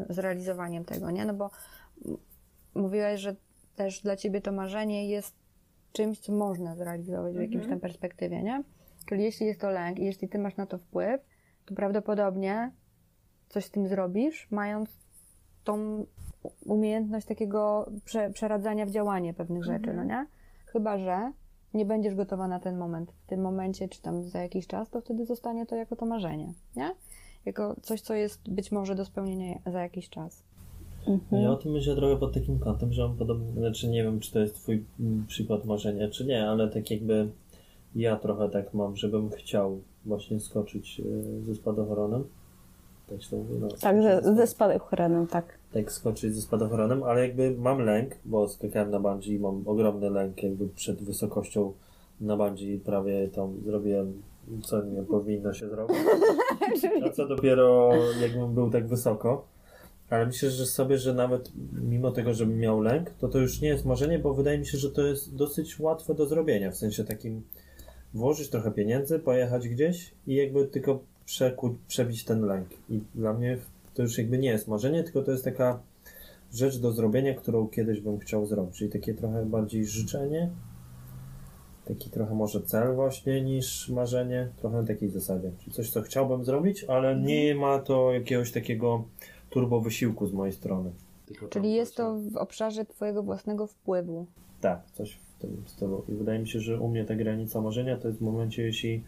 [0.09, 1.25] y, zrealizowaniem tego, nie?
[1.25, 1.51] No bo
[2.75, 3.37] mówiłaś, że
[3.77, 5.35] też dla ciebie to marzenie jest
[5.93, 8.63] czymś, co można zrealizować w jakimś tam perspektywie, nie?
[9.07, 11.21] Czyli jeśli jest to lęk i jeśli ty masz na to wpływ,
[11.67, 12.71] to prawdopodobnie
[13.49, 14.91] coś z tym zrobisz, mając
[15.65, 16.07] tą
[16.67, 20.27] umiejętność takiego prze, przeradzania w działanie pewnych rzeczy, no nie?
[20.73, 21.33] Chyba, że
[21.75, 23.13] nie będziesz gotowa na ten moment.
[23.13, 26.53] W tym momencie, czy tam za jakiś czas, to wtedy zostanie to jako to marzenie,
[26.77, 26.95] nie?
[27.45, 30.43] Jako coś, co jest być może do spełnienia za jakiś czas.
[31.31, 34.21] No Ja o tym myślę trochę pod takim kątem, że mam podobny, znaczy nie wiem,
[34.21, 37.29] czy to jest twój mm, przykład marzenia, czy nie, ale tak jakby
[37.95, 42.25] ja trochę tak mam, żebym chciał właśnie skoczyć e, ze spadochronu.
[43.07, 43.69] Tak się to mówi, no.
[43.69, 45.59] Tak, ze, ze spadochronem, tak.
[45.73, 50.11] Tak skoczyć ze spadochronem, ale jakby mam lęk, bo skakałem na bungee i mam ogromny
[50.11, 51.73] lęk jakby przed wysokością
[52.21, 54.23] na bungee prawie tam zrobiłem
[54.65, 55.97] co nie powinno się zrobić.
[57.07, 59.47] A co dopiero jakbym był tak wysoko.
[60.11, 61.53] Ale myślę, że sobie, że nawet
[61.83, 64.79] mimo tego, żebym miał lęk, to to już nie jest marzenie, bo wydaje mi się,
[64.79, 66.71] że to jest dosyć łatwe do zrobienia.
[66.71, 67.43] W sensie takim
[68.15, 72.69] włożyć trochę pieniędzy, pojechać gdzieś i jakby tylko przekuć, przebić ten lęk.
[72.91, 73.59] I dla mnie
[73.95, 75.81] to już jakby nie jest marzenie, tylko to jest taka
[76.53, 78.77] rzecz do zrobienia, którą kiedyś bym chciał zrobić.
[78.77, 80.51] Czyli takie trochę bardziej życzenie,
[81.85, 85.51] taki trochę może cel właśnie niż marzenie, trochę na takiej zasadzie.
[85.59, 89.05] Czyli coś, co chciałbym zrobić, ale nie ma to jakiegoś takiego
[89.51, 90.91] turbo wysiłku z mojej strony.
[91.27, 94.27] Tylko tam Czyli jest to właśnie- w obszarze twojego własnego wpływu.
[94.61, 96.05] Tak, coś w tym stylu.
[96.09, 99.05] I wydaje mi się, że u mnie ta granica marzenia to jest w momencie, jeśli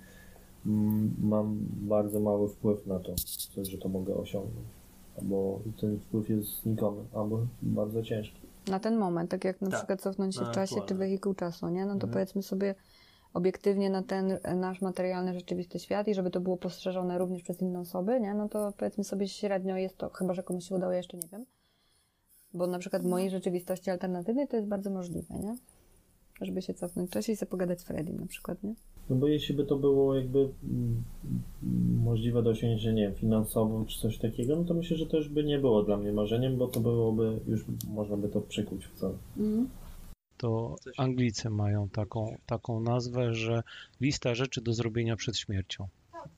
[1.23, 3.15] mam bardzo mały wpływ na to,
[3.63, 4.67] że to mogę osiągnąć.
[5.19, 8.41] Albo ten wpływ jest znikomy, albo bardzo ciężki.
[8.69, 11.69] Na ten moment, tak jak na Tak, przykład cofnąć się w czasie, czy wehikuł czasu,
[11.69, 11.81] nie?
[11.87, 12.13] No to Mhm.
[12.13, 12.75] powiedzmy sobie
[13.35, 17.81] obiektywnie na ten nasz materialny, rzeczywisty świat i żeby to było postrzeżone również przez inne
[17.81, 18.35] osoby, nie?
[18.35, 21.29] No to powiedzmy sobie średnio jest to, chyba że komuś się udało, ja jeszcze nie
[21.33, 21.45] wiem.
[22.55, 25.57] Bo na przykład w mojej rzeczywistości alternatywnej to jest bardzo możliwe, nie?
[26.41, 28.75] Żeby się cofnąć w czasie i sobie pogadać z Fredim na przykład, nie?
[29.11, 31.03] No bo jeśli by to było jakby mm,
[32.05, 35.29] możliwe do osiągnięcia, nie wiem, finansowo czy coś takiego, no to myślę, że to już
[35.29, 38.95] by nie było dla mnie marzeniem, bo to byłoby, już można by to przykuć w
[38.95, 39.13] cel.
[40.37, 43.63] To Anglicy mają taką, taką nazwę, że
[44.01, 45.89] lista rzeczy do zrobienia przed śmiercią.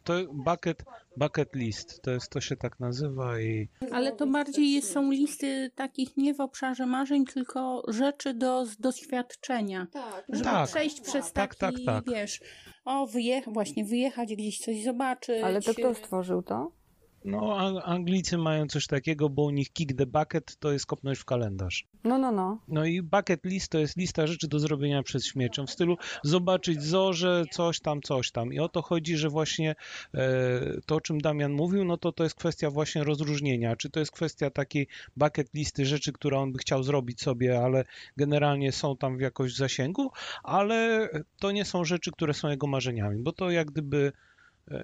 [0.05, 0.85] To bucket,
[1.17, 5.71] bucket list, to, jest, to się tak nazywa i Ale to bardziej jest, są listy
[5.75, 9.87] takich nie w obszarze marzeń, tylko rzeczy do doświadczenia.
[10.29, 10.69] Żeby Tak.
[10.69, 12.15] przejść przez Tak, taki, tak, tak.
[12.15, 12.41] wiesz,
[12.85, 15.43] o, wyje- właśnie wyjechać gdzieś coś zobaczyć.
[15.43, 16.71] Ale to kto stworzył to?
[17.27, 21.25] No, Anglicy mają coś takiego, bo u nich kick the bucket to jest kopnąć w
[21.25, 21.87] kalendarz.
[22.05, 22.59] No, no, no.
[22.69, 26.83] No i bucket list to jest lista rzeczy do zrobienia przed śmiercią, w stylu zobaczyć
[26.83, 28.53] zorze, coś tam, coś tam.
[28.53, 29.75] I o to chodzi, że właśnie
[30.15, 30.25] e,
[30.87, 33.77] to, o czym Damian mówił, no to to jest kwestia właśnie rozróżnienia.
[33.77, 37.85] Czy to jest kwestia takiej bucket listy rzeczy, które on by chciał zrobić sobie, ale
[38.17, 40.11] generalnie są tam w jakoś zasięgu,
[40.43, 41.09] ale
[41.41, 44.13] to nie są rzeczy, które są jego marzeniami, bo to jak gdyby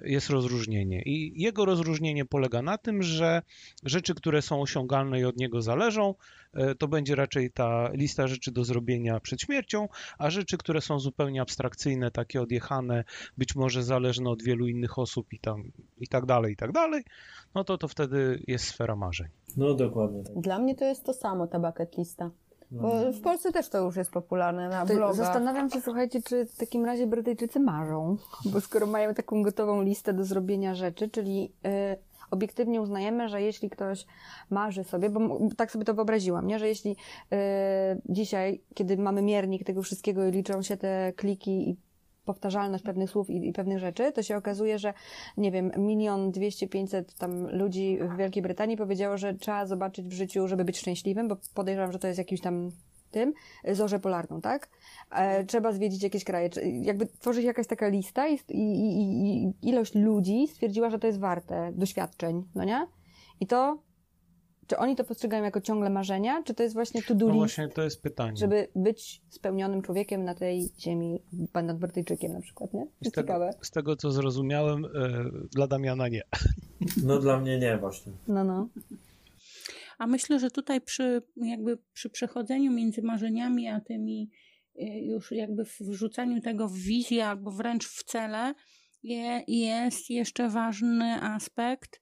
[0.03, 1.01] jest rozróżnienie.
[1.01, 3.41] I jego rozróżnienie polega na tym, że
[3.83, 6.15] rzeczy, które są osiągalne i od niego zależą,
[6.53, 10.99] e, to będzie raczej ta lista rzeczy do zrobienia przed śmiercią, a rzeczy, które są
[10.99, 13.03] zupełnie abstrakcyjne, takie odjechane,
[13.37, 17.03] być może zależne od wielu innych osób i, tam, i tak dalej, i tak dalej,
[17.55, 19.27] no to to wtedy jest sfera marzeń.
[19.57, 20.39] No dokładnie tak.
[20.41, 22.31] Dla mnie to jest to samo, ta bucket lista.
[22.81, 25.15] Bo w Polsce też to już jest popularne na To blogach.
[25.15, 30.13] zastanawiam się, słuchajcie, czy w takim razie Brytyjczycy marzą, bo skoro mają taką gotową listę
[30.13, 31.97] do zrobienia rzeczy, czyli y,
[32.31, 34.05] obiektywnie uznajemy, że jeśli ktoś
[34.49, 36.59] marzy sobie, bo tak sobie to wyobraziłam, nie?
[36.59, 37.35] że jeśli y,
[38.05, 41.77] dzisiaj, kiedy mamy miernik tego wszystkiego i liczą się te kliki i
[42.25, 44.93] powtarzalność pewnych słów i, i pewnych rzeczy, to się okazuje, że
[45.37, 50.13] nie wiem, milion dwieście, pięćset tam ludzi w Wielkiej Brytanii powiedziało, że trzeba zobaczyć w
[50.13, 52.71] życiu, żeby być szczęśliwym, bo podejrzewam, że to jest jakimś tam
[53.11, 53.33] tym,
[53.71, 54.69] zorzę polarną, tak?
[55.11, 56.49] E, trzeba zwiedzić jakieś kraje.
[56.81, 61.19] Jakby tworzy się jakaś taka lista i, i, i ilość ludzi stwierdziła, że to jest
[61.19, 62.87] warte doświadczeń, no nie?
[63.39, 63.77] I to,
[64.73, 67.67] czy oni to postrzegają jako ciągle marzenia, czy to jest właśnie to-do No list, właśnie
[67.67, 68.37] to jest pytanie.
[68.37, 72.85] żeby być spełnionym człowiekiem na tej ziemi, będąc Brytyjczykiem na przykład, nie?
[72.85, 73.49] To z jest tego, ciekawe.
[73.61, 74.89] z tego, co zrozumiałem, e,
[75.51, 76.21] dla Damiana nie.
[77.07, 78.11] no dla mnie nie właśnie.
[78.27, 78.69] No, no.
[79.97, 84.29] A myślę, że tutaj przy, jakby przy przechodzeniu między marzeniami a tymi
[84.79, 88.53] y, już jakby wrzucaniu tego w wizję albo wręcz w cele
[89.03, 92.01] je, jest jeszcze ważny aspekt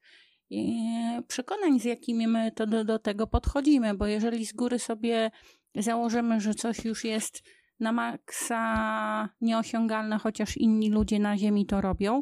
[1.27, 5.31] przekonań, z jakimi my to do, do tego podchodzimy, bo jeżeli z góry sobie
[5.75, 7.43] założymy, że coś już jest
[7.79, 12.21] na maksa nieosiągalne, chociaż inni ludzie na ziemi to robią,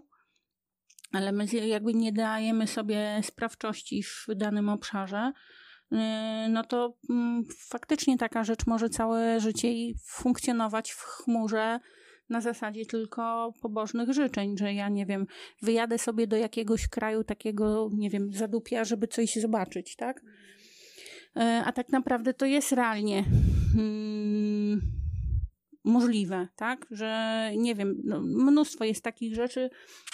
[1.11, 5.31] ale my jakby nie dajemy sobie sprawczości w danym obszarze,
[5.91, 5.99] yy,
[6.49, 9.69] no to mm, faktycznie taka rzecz może całe życie
[10.05, 11.79] funkcjonować w chmurze
[12.29, 15.25] na zasadzie tylko pobożnych życzeń, że ja nie wiem,
[15.61, 20.21] wyjadę sobie do jakiegoś kraju takiego, nie wiem, zadupia, żeby coś zobaczyć, tak?
[21.35, 23.23] Yy, A tak naprawdę to jest realnie
[23.77, 24.81] mm,
[25.83, 26.85] możliwe, tak?
[26.91, 29.69] Że nie wiem, no, mnóstwo jest takich rzeczy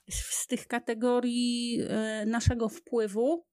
[0.10, 3.46] z, z tych kategorii e, naszego wpływu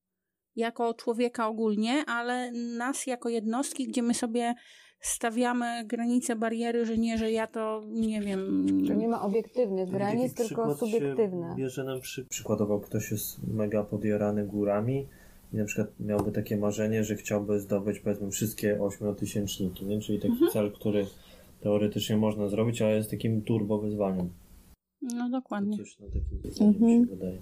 [0.56, 4.54] jako człowieka ogólnie, ale nas jako jednostki, gdzie my sobie
[5.02, 8.66] stawiamy granice, bariery, że nie, że ja to nie wiem.
[8.86, 11.54] Że nie ma obiektywnych granic, tylko subiektywne.
[11.56, 12.24] Bierze nam przy...
[12.24, 15.06] przykładowo ktoś jest mega podjarany górami
[15.52, 20.00] i na przykład miałby takie marzenie, że chciałby zdobyć powiedzmy wszystkie ośmiotysięczniki, nie?
[20.00, 21.06] czyli taki cel, który
[21.60, 24.30] teoretycznie można zrobić, ale jest takim turbo wyzwaniem.
[25.02, 25.76] No dokładnie.
[25.76, 27.00] Coś na takiej zasadzie Mhm.
[27.00, 27.38] mi się wydaje.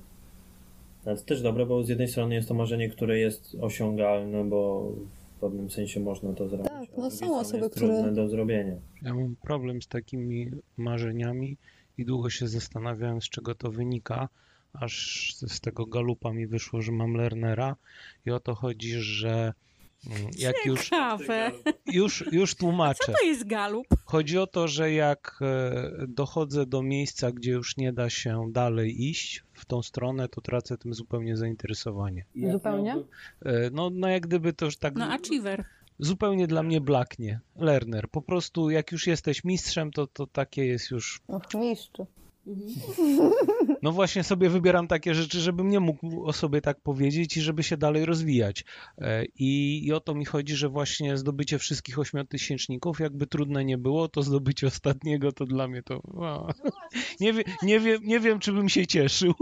[1.05, 4.93] Ale to też dobre, bo z jednej strony jest to marzenie, które jest osiągalne, bo
[5.37, 6.70] w pewnym sensie można to zrobić.
[6.91, 8.75] Tak, no są osoby, które- trudne do zrobienia.
[9.03, 11.57] Ja mam problem z takimi marzeniami
[11.99, 14.29] i długo się zastanawiałem, z czego to wynika,
[14.73, 17.77] aż z tego galupa mi wyszło, że mam Lernera
[18.27, 19.53] i o to chodzi, że
[20.11, 20.91] mm, jak już,
[21.87, 23.13] już, już Co tłumaczę.
[23.21, 23.87] to jest galup?
[24.05, 29.09] Chodzi o to, że jak e, dochodzę do miejsca, gdzie już nie da się dalej
[29.09, 32.25] iść w tą stronę, to tracę tym zupełnie zainteresowanie.
[32.53, 32.97] Zupełnie?
[33.45, 35.65] E, No, no jak gdyby to już tak No achiever.
[36.01, 37.41] Zupełnie dla mnie blaknie.
[37.57, 38.09] Lerner.
[38.11, 42.07] Po prostu jak już jesteś mistrzem, to, to takie jest już Och, mistrzu.
[43.83, 47.63] No właśnie sobie wybieram takie rzeczy, żebym nie mógł o sobie tak powiedzieć i żeby
[47.63, 48.65] się dalej rozwijać.
[48.99, 53.79] E, I, I o to mi chodzi, że właśnie zdobycie wszystkich ośmiotysięczników, jakby trudne nie
[53.79, 56.03] było, to zdobycie ostatniego to dla mnie to...
[57.21, 59.35] Nie, wie, nie, wiem, nie wiem, czy bym się cieszył.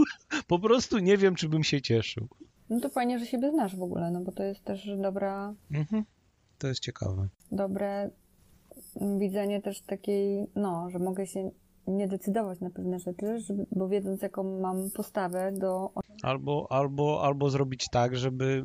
[0.46, 2.28] Po prostu nie wiem, czy bym się cieszył.
[2.70, 6.04] No to fajnie, że siebie znasz w ogóle, no bo to jest też dobra, Mhm.
[6.58, 7.28] To jest ciekawe.
[7.52, 8.10] dobre
[9.18, 11.50] widzenie też takiej, no, że mogę się
[11.86, 15.90] nie decydować na pewne rzeczy, żeby, bo wiedząc jaką mam postawę do...
[16.22, 18.64] Albo, albo, albo zrobić tak, żeby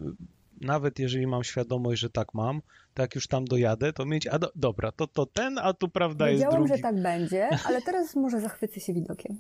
[0.62, 2.62] nawet jeżeli mam świadomość, że tak mam,
[2.94, 5.90] to jak już tam dojadę, to mieć, a do, dobra, to, to ten, a tu
[5.90, 6.78] prawda jest Wiedziałam, drugi.
[6.78, 9.38] że tak będzie, ale teraz może zachwycę się widokiem.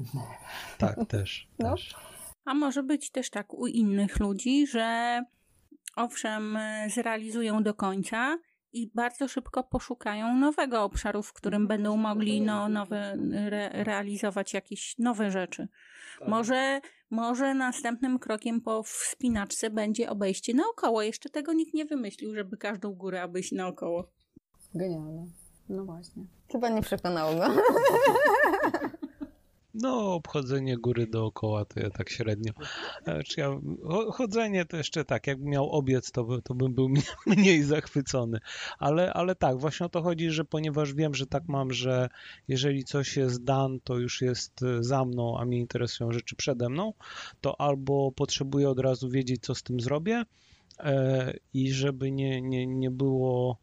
[0.78, 1.48] Tak, też.
[1.60, 1.70] No.
[1.70, 1.96] też.
[2.46, 5.20] A może być też tak u innych ludzi, że
[5.96, 8.38] owszem, e, zrealizują do końca
[8.74, 14.98] i bardzo szybko poszukają nowego obszaru, w którym będą mogli no, nowe, re, realizować jakieś
[15.00, 15.68] nowe rzeczy.
[16.28, 21.02] Może, może następnym krokiem po wspinaczce będzie obejście naokoło.
[21.02, 24.12] Jeszcze tego nikt nie wymyślił, żeby każdą górę obejść naokoło.
[24.76, 25.26] Genialne.
[25.70, 26.24] No właśnie.
[26.52, 27.46] Chyba nie przekonało go.
[29.74, 32.54] No, obchodzenie góry dookoła to ja tak średnio.
[33.04, 33.50] Znaczy ja,
[33.84, 37.06] cho- chodzenie to jeszcze tak, jakbym miał obiec, to, by, to bym był mniej,
[37.38, 38.40] mniej zachwycony.
[38.80, 42.10] Ale, ale tak, właśnie o to chodzi, że ponieważ wiem, że tak mam, że
[42.48, 46.70] jeżeli coś jest dan, to już jest e, za mną, a mnie interesują rzeczy przede
[46.70, 46.94] mną,
[47.42, 50.24] to albo potrzebuję od razu wiedzieć, co z tym zrobię
[50.80, 53.63] e, i żeby nie, nie, nie było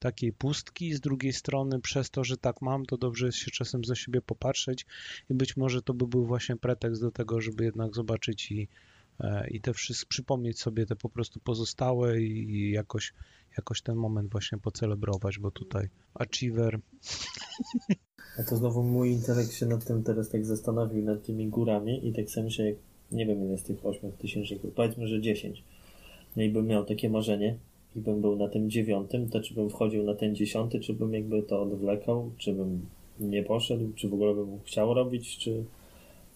[0.00, 0.94] takiej pustki.
[0.94, 4.22] Z drugiej strony, przez to, że tak mam, to dobrze jest się czasem za siebie
[4.22, 4.86] popatrzeć
[5.30, 8.68] i być może to by był właśnie pretekst do tego, żeby jednak zobaczyć i,
[9.20, 13.14] e, i te wszystkie, przypomnieć sobie te po prostu pozostałe i, jakoś,
[13.56, 16.80] jakoś ten moment właśnie pocelebrować, bo tutaj achiever,
[18.38, 22.12] A to znowu mój intelekt się nad tym teraz tak zastanowił, nad tymi górami i
[22.12, 22.76] tak sobie jak
[23.12, 25.64] nie wiem ile z tych 8 tysięcy powiedzmy, że 10.
[26.36, 27.58] No i bym miał takie marzenie
[27.96, 31.14] i bym był na tym dziewiątym, to czy bym wchodził na ten dziesiąty, czy bym
[31.14, 32.86] jakby to odwlekał, czy bym
[33.20, 35.64] nie poszedł, czy w ogóle bym chciał robić, czy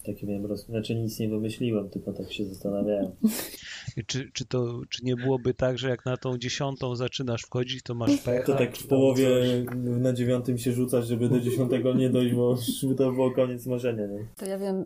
[0.04, 0.66] takie miałem roz...
[0.66, 3.10] Znaczy nic nie wymyśliłem, tylko tak się zastanawiałem.
[3.96, 7.82] I Czy, czy, to, czy nie byłoby tak, że jak na tą dziesiątą zaczynasz wchodzić,
[7.82, 8.46] to masz pecha?
[8.46, 9.26] To tak w połowie
[9.74, 12.56] na dziewiątym się rzucasz, żeby do dziesiątego nie dojść, bo
[12.96, 14.26] to było koniec marzenia, nie?
[14.36, 14.84] To ja wiem,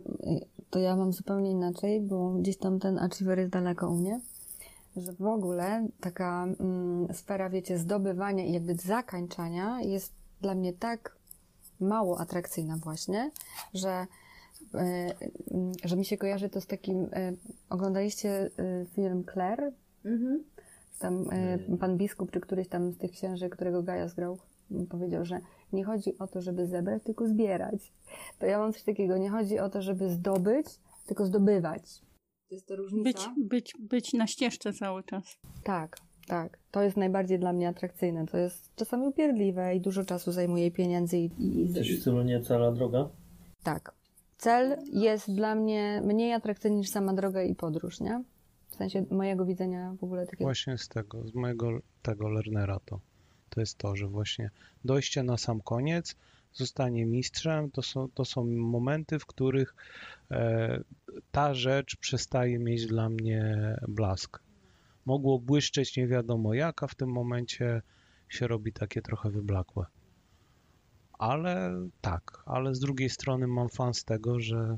[0.69, 4.19] to ja mam zupełnie inaczej, bo gdzieś tam ten achiever jest daleko u mnie,
[4.99, 11.15] że w ogóle taka mm, sfera, wiecie, zdobywania i jakby zakańczania jest dla mnie tak
[11.79, 13.31] mało atrakcyjna właśnie,
[13.73, 14.07] że,
[14.75, 14.77] y,
[15.83, 17.37] że mi się kojarzy to z takim, y,
[17.69, 19.71] oglądaliście y, film Claire?
[20.05, 20.43] Mhm.
[20.99, 21.33] Tam
[21.73, 24.37] y, pan biskup, czy któryś tam z tych księży, którego Gaja zgrał,
[24.71, 25.39] m, powiedział, że
[25.73, 27.93] nie chodzi o to, żeby zebrać, tylko zbierać.
[28.39, 30.67] To ja mam coś takiego, nie chodzi o to, żeby zdobyć,
[31.05, 32.01] tylko zdobywać.
[32.49, 33.33] To jest to różnica?
[33.37, 35.37] Być, być, być na ścieżce cały czas.
[35.63, 35.97] Tak,
[36.27, 36.57] tak.
[36.71, 38.25] To jest najbardziej dla mnie atrakcyjne.
[38.27, 42.71] To jest czasami upierdliwe i dużo czasu zajmuje pieniędzy i, i, w stylu nie cała
[42.71, 43.09] droga?
[43.63, 43.99] tak.
[44.37, 48.23] Cel jest dla mnie mniej atrakcyjny niż sama droga i podróż, nie?
[48.69, 50.43] W sensie mojego widzenia w ogóle takiego.
[50.43, 52.99] Właśnie z tego, z mojego tego Lernera to,
[53.49, 54.49] to jest to, że właśnie
[54.85, 56.15] dojście na sam koniec,
[56.53, 59.75] zostanie mistrzem, to są, to są momenty, w których
[60.31, 60.83] e,
[61.31, 64.39] ta rzecz przestaje mieć dla mnie blask.
[65.05, 67.81] Mogło błyszczeć nie wiadomo jak, a w tym momencie
[68.29, 69.85] się robi takie trochę wyblakłe.
[71.13, 74.77] Ale tak, ale z drugiej strony mam fan z tego, że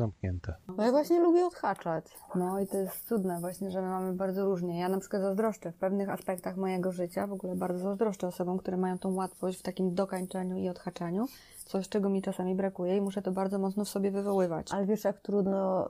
[0.00, 0.54] zamknięte.
[0.76, 2.04] No ja właśnie lubię odhaczać.
[2.34, 4.80] No i to jest cudne właśnie, że my mamy bardzo różnie.
[4.80, 8.76] Ja na przykład zazdroszczę w pewnych aspektach mojego życia, w ogóle bardzo zazdroszczę osobom, które
[8.76, 11.26] mają tą łatwość w takim dokańczeniu i odhaczaniu,
[11.64, 14.72] coś czego mi czasami brakuje i muszę to bardzo mocno w sobie wywoływać.
[14.72, 15.88] Ale wiesz, jak trudno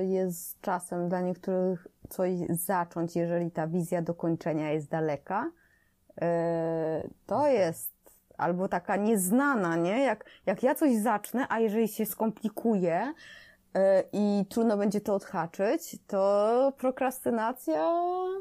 [0.00, 5.50] y, jest czasem dla niektórych coś zacząć, jeżeli ta wizja dokończenia jest daleka.
[6.10, 8.00] Y, To jest
[8.40, 9.98] albo taka nieznana, nie?
[9.98, 13.14] Jak, jak ja coś zacznę, a jeżeli się skomplikuje
[14.12, 17.90] i trudno będzie to odhaczyć, to prokrastynacja,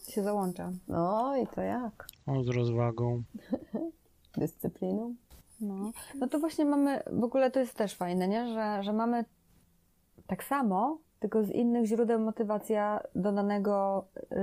[0.07, 0.71] się załącza.
[0.87, 2.07] no i to jak?
[2.27, 3.23] O, z rozwagą.
[4.37, 5.15] Dyscypliną?
[5.61, 5.91] No.
[6.15, 8.47] no to właśnie mamy, w ogóle to jest też fajne, nie?
[8.47, 9.25] Że, że mamy
[10.27, 14.35] tak samo, tylko z innych źródeł motywacja do danego y,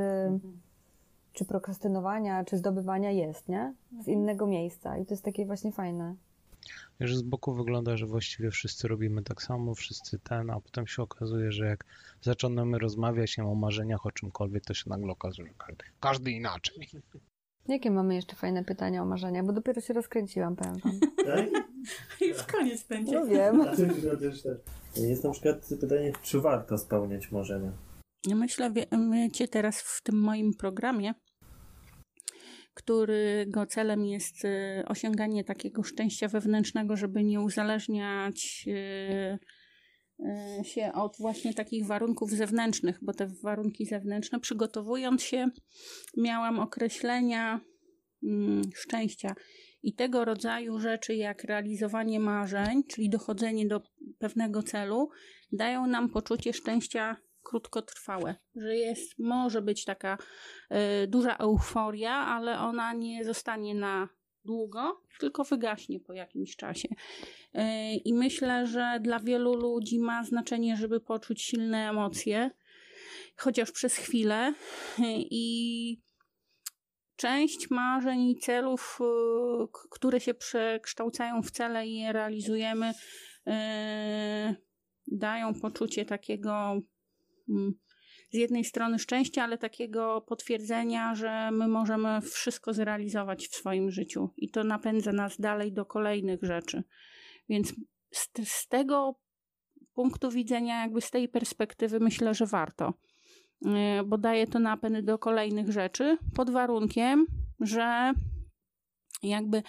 [1.33, 3.75] czy prokrastynowania, czy zdobywania jest, nie?
[4.05, 4.99] Z innego miejsca.
[4.99, 6.15] I to jest takie właśnie fajne.
[7.01, 11.03] Wiesz, z boku wygląda, że właściwie wszyscy robimy tak samo, wszyscy ten, a potem się
[11.03, 11.85] okazuje, że jak
[12.21, 16.89] zaczynamy rozmawiać nie o marzeniach o czymkolwiek, to się nagle okazuje, że każdy, każdy inaczej.
[17.69, 19.43] Jakie mamy jeszcze fajne pytania o marzenia?
[19.43, 21.01] Bo dopiero się rozkręciłam, powiem wam.
[21.27, 21.47] Tak?
[22.29, 23.13] Już koniec będzie.
[23.13, 23.65] No wiem.
[24.97, 27.73] Jest na przykład pytanie, czy warto spełniać marzenia?
[28.27, 31.15] Ja myślę, wie- wiecie, teraz w tym moim programie,
[32.77, 39.39] którego celem jest y, osiąganie takiego szczęścia wewnętrznego, żeby nie uzależniać y,
[40.61, 45.49] y, się od właśnie takich warunków zewnętrznych, bo te warunki zewnętrzne, przygotowując się,
[46.17, 47.61] miałam określenia
[48.23, 49.35] mm, szczęścia.
[49.83, 53.81] I tego rodzaju rzeczy, jak realizowanie marzeń, czyli dochodzenie do
[54.19, 55.09] pewnego celu,
[55.53, 57.17] dają nam poczucie szczęścia
[57.47, 60.19] krótkotrwałe, że jest, może być taka
[61.05, 64.09] y, duża euforia, ale ona nie zostanie na
[64.45, 66.89] długo, tylko wygaśnie po jakimś czasie.
[66.89, 67.61] Y,
[68.05, 72.51] I myślę, że dla wielu ludzi ma znaczenie, żeby poczuć silne emocje,
[73.37, 74.55] chociaż przez chwilę.
[74.99, 76.01] Y, I
[77.17, 78.99] część marzeń i celów,
[79.91, 82.93] które się przekształcają w cele i je realizujemy,
[85.07, 86.81] dają poczucie takiego
[88.31, 94.31] z jednej strony szczęścia, ale takiego potwierdzenia, że my możemy wszystko zrealizować w swoim życiu
[94.37, 96.83] i to napędza nas dalej do kolejnych rzeczy.
[97.49, 97.75] Więc
[98.11, 99.15] z, z tego
[99.95, 102.95] punktu widzenia, jakby z tej perspektywy, myślę, że warto,
[103.67, 107.27] e, bo daje to napęd do kolejnych rzeczy, pod warunkiem,
[107.61, 108.13] że
[109.23, 109.63] jakby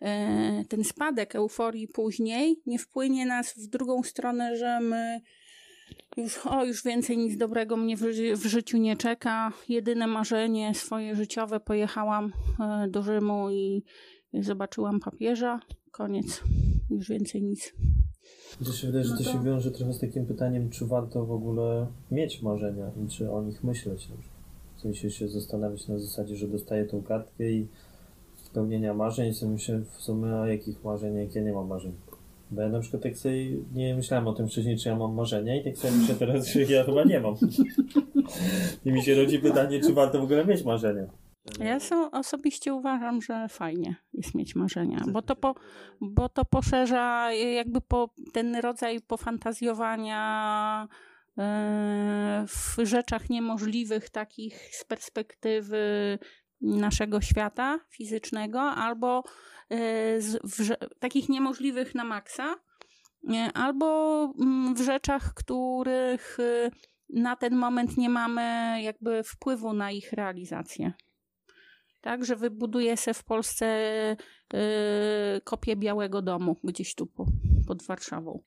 [0.00, 5.20] e, ten spadek euforii później nie wpłynie nas w drugą stronę, że my
[6.16, 9.52] już, o, już więcej nic dobrego mnie w, ży- w życiu nie czeka.
[9.68, 13.84] Jedyne marzenie swoje życiowe pojechałam e, do Rzymu i
[14.34, 15.60] zobaczyłam papieża.
[15.90, 16.42] Koniec.
[16.90, 17.74] Już więcej nic.
[18.64, 21.26] To się wydaje, że No to to- się wiąże trochę z takim pytaniem, czy warto
[21.26, 24.08] w ogóle mieć marzenia i czy o nich myśleć.
[24.76, 27.68] W sensie się zastanawiać na zasadzie, że dostaję tą kartkę i
[28.36, 31.92] spełnienia marzeń sobie myślę w sumie o jakich marzeń, jak ja nie mam marzeń.
[32.50, 35.60] Bo ja na przykład tak sobie nie myślałem o tym wcześniej, czy ja mam marzenia
[35.60, 37.34] i tak sobie myślę teraz, że ja chyba nie mam.
[38.84, 41.06] I mi się rodzi pytanie, czy warto w ogóle mieć marzenia.
[41.60, 45.54] Ja so, osobiście uważam, że fajnie jest mieć marzenia, bo to, po,
[46.00, 50.88] bo to poszerza jakby po, ten rodzaj pofantazjowania
[51.38, 56.18] e, w rzeczach niemożliwych, takich z perspektywy
[56.60, 59.24] naszego świata fizycznego, albo
[59.70, 62.54] e, z, w, takich niemożliwych na maksa,
[63.22, 66.70] nie, albo mm, w rzeczach, których e,
[67.08, 68.42] na ten moment nie mamy
[68.82, 70.92] jakby wpływu na ich realizację.
[72.00, 73.66] Tak, że wybuduje się w Polsce
[74.54, 74.56] y,
[75.44, 77.26] kopię Białego Domu gdzieś tu po,
[77.66, 78.42] pod Warszawą.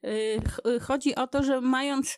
[0.68, 2.18] Y, chodzi o to, że mając,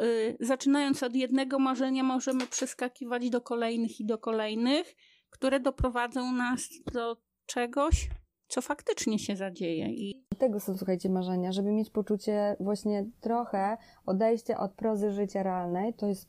[0.00, 4.94] y, zaczynając od jednego marzenia, możemy przeskakiwać do kolejnych i do kolejnych,
[5.36, 7.16] które doprowadzą nas do
[7.46, 8.10] czegoś,
[8.48, 9.86] co faktycznie się zadzieje.
[9.86, 13.76] I Tego są, słuchajcie, marzenia, żeby mieć poczucie właśnie trochę
[14.06, 15.94] odejścia od prozy życia realnej.
[15.94, 16.28] To jest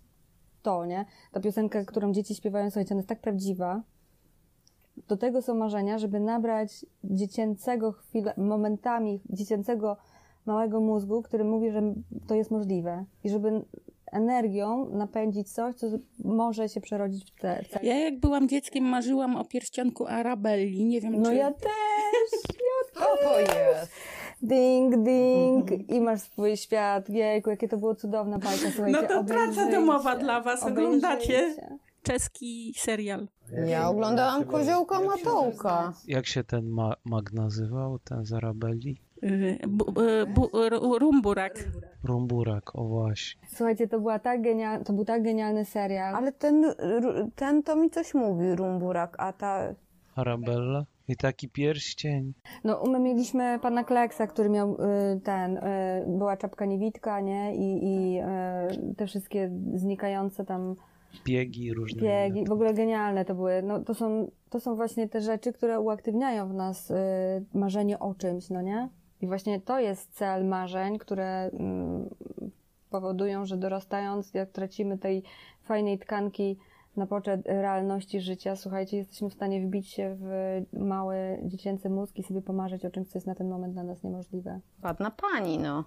[0.62, 1.05] to, nie?
[1.32, 3.84] Ta piosenka, którą dzieci śpiewają, słuchajcie, ona jest tak prawdziwa.
[5.08, 9.97] Do tego są marzenia, żeby nabrać dziecięcego chwilę, momentami dziecięcego
[10.45, 11.82] małego mózgu, który mówi, że
[12.28, 13.05] to jest możliwe.
[13.24, 13.66] I żeby
[14.12, 15.88] energią napędzić coś, co
[16.24, 17.66] może się przerodzić w te...
[17.84, 20.86] Ja jak byłam dzieckiem, marzyłam o pierścionku Arabelli.
[20.86, 21.36] Nie wiem, No czy...
[21.36, 22.41] ja też!
[22.93, 23.91] Co to jest?
[24.41, 27.10] Ding, ding i masz swój świat.
[27.10, 29.01] Jejku, jakie to było cudowna bajka, słuchajcie.
[29.01, 30.64] No to praca domowa dla was.
[30.64, 31.55] Oglądacie?
[32.03, 33.28] czeski serial.
[33.66, 35.93] Ja oglądałam Koziołka Matołka.
[36.08, 39.01] Jak się ten ma mag nazywał, ten z Arabelli?
[39.68, 39.86] Bu,
[40.36, 41.53] bu, ru- rumburak.
[42.03, 43.41] Rumburak, o właśnie.
[43.47, 44.84] Słuchajcie, to, była tak genial...
[44.84, 46.15] to był tak genialny serial.
[46.15, 46.65] Ale ten,
[47.36, 49.74] ten to mi coś mówi, Rumburak, a ta...
[50.15, 50.86] Arabella?
[51.07, 52.34] I taki pierścień.
[52.63, 55.61] No, my mieliśmy pana Kleksa, który miał y, ten, y,
[56.07, 57.55] była czapka niewitka, nie?
[57.55, 58.20] I, i
[58.91, 60.76] y, te wszystkie znikające tam
[61.26, 62.01] Biegi różne.
[62.01, 62.45] biegi.
[62.45, 63.61] W ogóle genialne to były.
[63.63, 66.95] No, to, są, to są właśnie te rzeczy, które uaktywniają w nas y,
[67.53, 68.89] marzenie o czymś, no nie?
[69.22, 72.09] I właśnie to jest cel marzeń, które mm,
[72.89, 75.24] powodują, że dorastając, jak tracimy tej
[75.63, 76.57] fajnej tkanki
[76.95, 82.24] na poczet realności życia, słuchajcie, jesteśmy w stanie wbić się w mały dziecięcy mózg i
[82.24, 84.59] sobie pomarzyć o czymś, co jest na ten moment dla nas niemożliwe.
[84.84, 85.84] Ładna pani, no.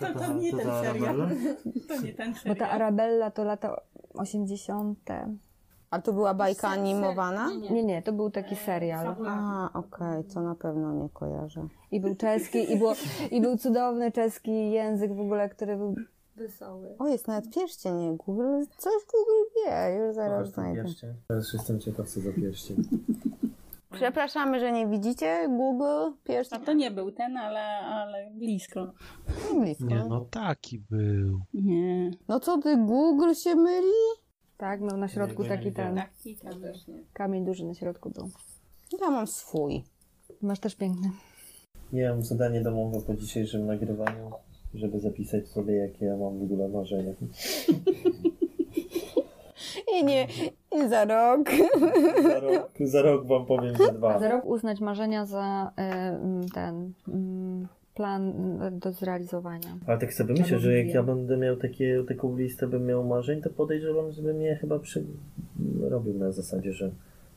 [0.00, 1.16] To, to nie ten serial.
[1.88, 2.56] To nie ten Bo serial.
[2.56, 3.80] ta Arabella to lata
[4.14, 4.98] 80.
[5.90, 7.50] A to była bajka animowana?
[7.70, 9.16] Nie, nie, to był taki serial.
[9.26, 11.68] A, okej, to na pewno nie kojarzę.
[11.90, 12.92] I był czeski, i, było,
[13.30, 15.94] i był cudowny czeski język w ogóle, który był
[16.36, 16.88] wesoły.
[16.98, 20.84] O, jest nawet pierścień, Google, coś Google wie, już zaraz znajdę.
[21.28, 22.76] Teraz jestem ciekaw, co za pierścień.
[23.92, 28.80] Przepraszamy, że nie widzicie Google, A pierścień, to nie był ten, ale, ale blisko.
[29.54, 29.84] no blisko.
[29.84, 31.40] Nie, no taki był.
[31.54, 32.10] Nie.
[32.28, 33.92] No co ty, Google się myli?
[34.60, 36.52] Tak, miał na środku Nie, nie taki ten Taki tam.
[37.12, 38.30] kamień duży na środku był.
[39.00, 39.84] Ja mam swój.
[40.42, 41.10] Masz też piękny.
[41.92, 44.30] Nie mam zadanie domowe po dzisiejszym nagrywaniu,
[44.74, 47.12] żeby zapisać sobie, jakie ja mam w ogóle marzenia.
[50.00, 50.26] I nie,
[50.76, 51.48] i za rok.
[52.22, 54.18] Za rok, za rok wam powiem, że dwa.
[54.20, 55.72] Za rok uznać marzenia za
[56.46, 58.32] y, ten mm, plan
[58.62, 59.78] y, do zrealizowania.
[59.86, 63.42] Ale tak sobie myślę, że jak ja będę miał takie, taką listę, bym miał marzeń,
[63.42, 65.04] to podejrzewam, żebym je chyba przy...
[65.80, 66.90] robił na zasadzie, że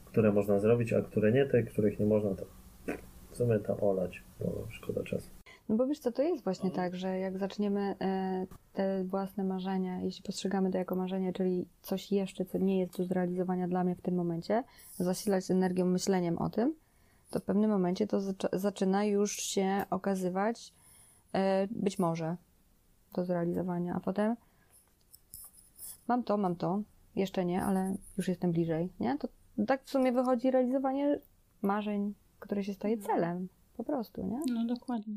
[0.05, 2.45] które można zrobić, a które nie, te, których nie można, to
[3.31, 5.29] w sumie to olać, bo szkoda czasu.
[5.69, 10.01] No bo wiesz co, to jest właśnie tak, że jak zaczniemy e, te własne marzenia,
[10.01, 13.95] jeśli postrzegamy to jako marzenie, czyli coś jeszcze, co nie jest do zrealizowania dla mnie
[13.95, 14.63] w tym momencie,
[14.97, 16.73] zasilać energią, myśleniem o tym,
[17.33, 20.73] to w pewnym momencie to zac- zaczyna już się okazywać
[21.33, 22.37] e, być może
[23.15, 24.35] do zrealizowania, a potem
[26.07, 26.81] mam to, mam to,
[27.15, 29.17] jeszcze nie, ale już jestem bliżej, nie?
[29.17, 29.27] To
[29.67, 31.19] tak w sumie wychodzi realizowanie
[31.61, 34.39] marzeń, które się staje celem, po prostu, nie?
[34.53, 35.15] No dokładnie.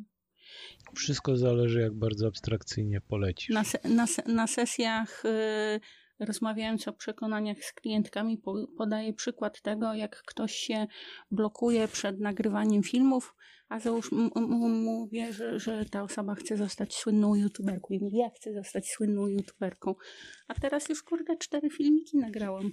[0.95, 3.55] Wszystko zależy, jak bardzo abstrakcyjnie polecisz.
[3.55, 5.81] Na, se, na, se- na sesjach y,
[6.19, 10.87] rozmawiając o przekonaniach z klientkami, po, podaję przykład tego, jak ktoś się
[11.31, 13.35] blokuje przed nagrywaniem filmów,
[13.69, 17.95] a załóż m- m- mówię, że, że ta osoba chce zostać słynną youtuberką.
[17.95, 19.95] I ja chcę zostać słynną youtuberką.
[20.49, 22.73] A teraz już kurde cztery filmiki nagrałam.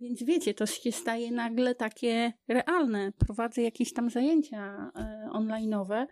[0.00, 3.12] Więc wiecie, to się staje nagle takie realne.
[3.18, 6.06] Prowadzę jakieś tam zajęcia e, online'owe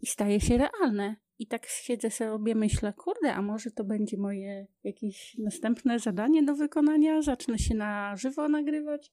[0.00, 1.16] i staje się realne.
[1.38, 6.54] I tak siedzę sobie, myślę, kurde, a może to będzie moje jakieś następne zadanie do
[6.54, 7.22] wykonania?
[7.22, 9.12] Zacznę się na żywo nagrywać?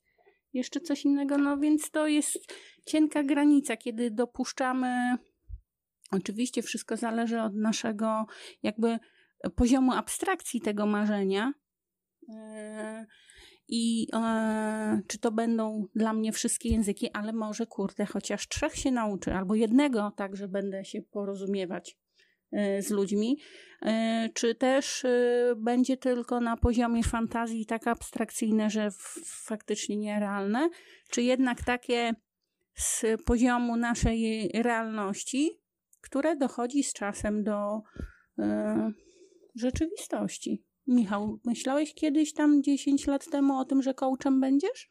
[0.53, 1.38] Jeszcze coś innego?
[1.38, 2.53] No więc to jest
[2.86, 5.17] cienka granica, kiedy dopuszczamy.
[6.11, 8.26] Oczywiście wszystko zależy od naszego
[8.63, 8.99] jakby
[9.55, 11.53] poziomu abstrakcji tego marzenia.
[12.28, 12.36] Yy,
[13.67, 18.91] I e, czy to będą dla mnie wszystkie języki, ale może kurde, chociaż trzech się
[18.91, 22.03] nauczy, albo jednego, tak, że będę się porozumiewać e,
[22.80, 23.38] z ludźmi,
[23.82, 28.89] e, czy też e, będzie tylko na poziomie fantazji tak abstrakcyjne, że
[29.26, 30.70] faktycznie nierealne,
[31.10, 32.14] czy jednak takie
[32.76, 35.49] z poziomu naszej realności,
[36.01, 37.82] które dochodzi z czasem do
[39.56, 40.64] rzeczywistości.
[40.88, 44.89] Michał, myślałeś kiedyś tam 10 lat temu o tym, że coachem będziesz?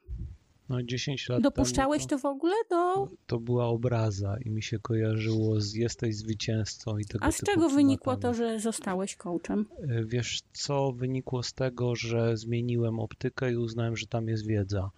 [0.73, 3.09] No 10 lat Dopuszczałeś temu to w ogóle do...
[3.27, 7.69] to była obraza i mi się kojarzyło z jesteś zwycięzcą i tego A z czego
[7.69, 8.57] wynikło to, klimatami.
[8.57, 9.67] że zostałeś coachem?
[9.89, 14.91] E, Wiesz co, wynikło z tego, że zmieniłem optykę i uznałem, że tam jest wiedza.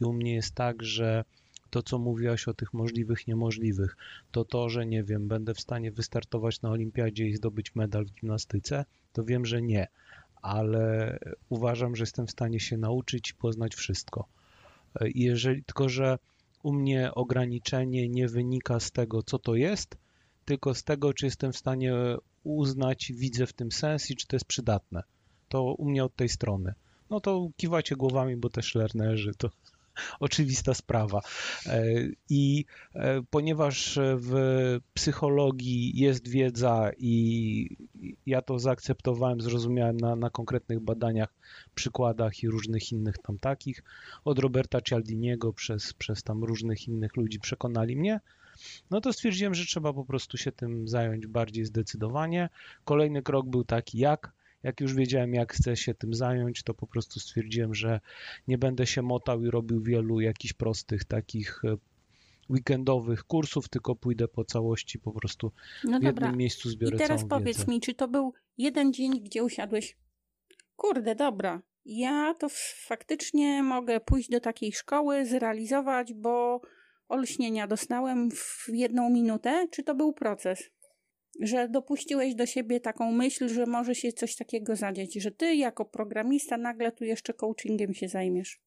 [0.00, 1.24] I u mnie jest tak, że
[1.70, 3.96] to, co mówiłaś o tych możliwych, niemożliwych,
[4.30, 8.12] to to, że nie wiem, będę w stanie wystartować na olimpiadzie i zdobyć medal w
[8.12, 9.88] gimnastyce, to wiem, że nie,
[10.42, 11.18] ale
[11.48, 14.28] uważam, że jestem w stanie się nauczyć i poznać wszystko.
[15.00, 16.18] E, jeżeli, tylko że
[16.62, 19.96] u mnie ograniczenie nie wynika z tego, co to jest,
[20.44, 21.94] tylko z tego, czy jestem w stanie
[22.44, 25.02] uznać, widzę w tym sens i czy to jest przydatne.
[25.48, 26.74] To u mnie od tej strony.
[27.10, 29.50] No to kiwacie głowami, bo też lernerzy, to
[30.20, 31.20] oczywista sprawa.
[31.66, 31.84] E,
[32.30, 34.34] I e, ponieważ w
[34.94, 37.76] psychologii jest wiedza i
[38.26, 41.34] ja to zaakceptowałem, zrozumiałem na, na konkretnych badaniach,
[41.74, 43.82] przykładach i różnych innych tam takich,
[44.24, 48.20] od Roberta Cialdiniego przez, przez tam różnych innych ludzi przekonali mnie,
[48.90, 52.48] no to stwierdziłem, że trzeba po prostu się tym zająć bardziej zdecydowanie.
[52.84, 54.32] Kolejny krok był taki, jak
[54.62, 58.00] jak już wiedziałem, jak chcę się tym zająć, to po prostu stwierdziłem, że
[58.48, 61.76] nie będę się motał i robił wielu jakichś prostych takich e,
[62.50, 65.52] weekendowych kursów, tylko pójdę po całości po prostu
[65.84, 67.72] No w jednym miejscu zbiorę I teraz powiedz wiedzę.
[67.72, 69.96] mi, czy to był jeden dzień, gdzie usiadłeś?
[70.76, 71.62] Kurde, dobra.
[71.84, 72.46] Ja to
[72.86, 76.60] faktycznie mogę pójść do takiej szkoły, zrealizować, bo
[77.08, 79.68] olśnienia dostałem w jedną minutę.
[79.70, 80.70] Czy to był proces?
[81.40, 85.84] Że dopuściłeś do siebie taką myśl, że może się coś takiego zadziać, że ty jako
[85.84, 88.60] programista nagle tu jeszcze coachingiem się zajmiesz.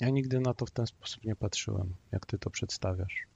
[0.00, 3.26] Ja nigdy na to w ten sposób nie patrzyłem, jak ty to przedstawiasz.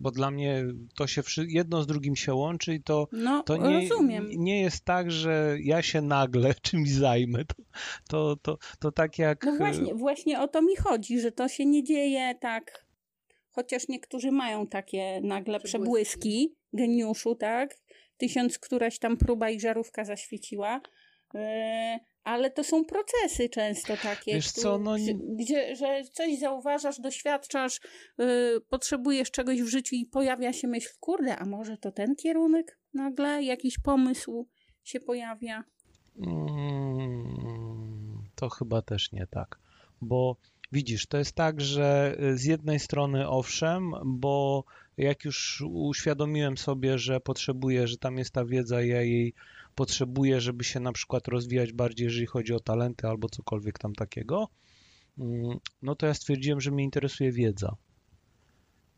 [0.00, 0.64] Bo dla mnie
[0.96, 4.28] to się jedno z drugim się łączy i to, No, to nie, rozumiem.
[4.30, 7.44] nie jest tak, że ja się nagle czymś zajmę.
[7.44, 7.56] To,
[8.08, 9.44] to, to, to tak jak.
[9.44, 12.84] No właśnie, właśnie o to mi chodzi, że to się nie dzieje tak.
[13.50, 17.76] Chociaż niektórzy mają takie nagle przebłyski geniuszu, tak?
[18.18, 20.80] Tysiąc któraś tam próba i żarówka zaświeciła.
[21.34, 21.40] Yy,
[22.24, 24.96] ale to są procesy często takie, Wiesz co, no
[25.38, 27.80] gdzie, że coś zauważasz, doświadczasz,
[28.18, 32.78] yy, potrzebujesz czegoś w życiu i pojawia się myśl, kurde, a może to ten kierunek
[32.94, 34.48] nagle, jakiś pomysł
[34.84, 35.64] się pojawia.
[36.26, 39.58] Mm, To chyba też nie tak,
[40.00, 40.36] bo
[40.72, 44.64] widzisz, to jest tak, że z jednej strony owszem, bo
[44.98, 49.34] jak już uświadomiłem sobie, że potrzebuję, że tam jest ta wiedza, ja jej
[49.74, 54.48] potrzebuję, żeby się na przykład rozwijać bardziej, jeżeli chodzi o talenty albo cokolwiek tam takiego,
[55.18, 57.76] mm, no to ja stwierdziłem, że mnie interesuje wiedza.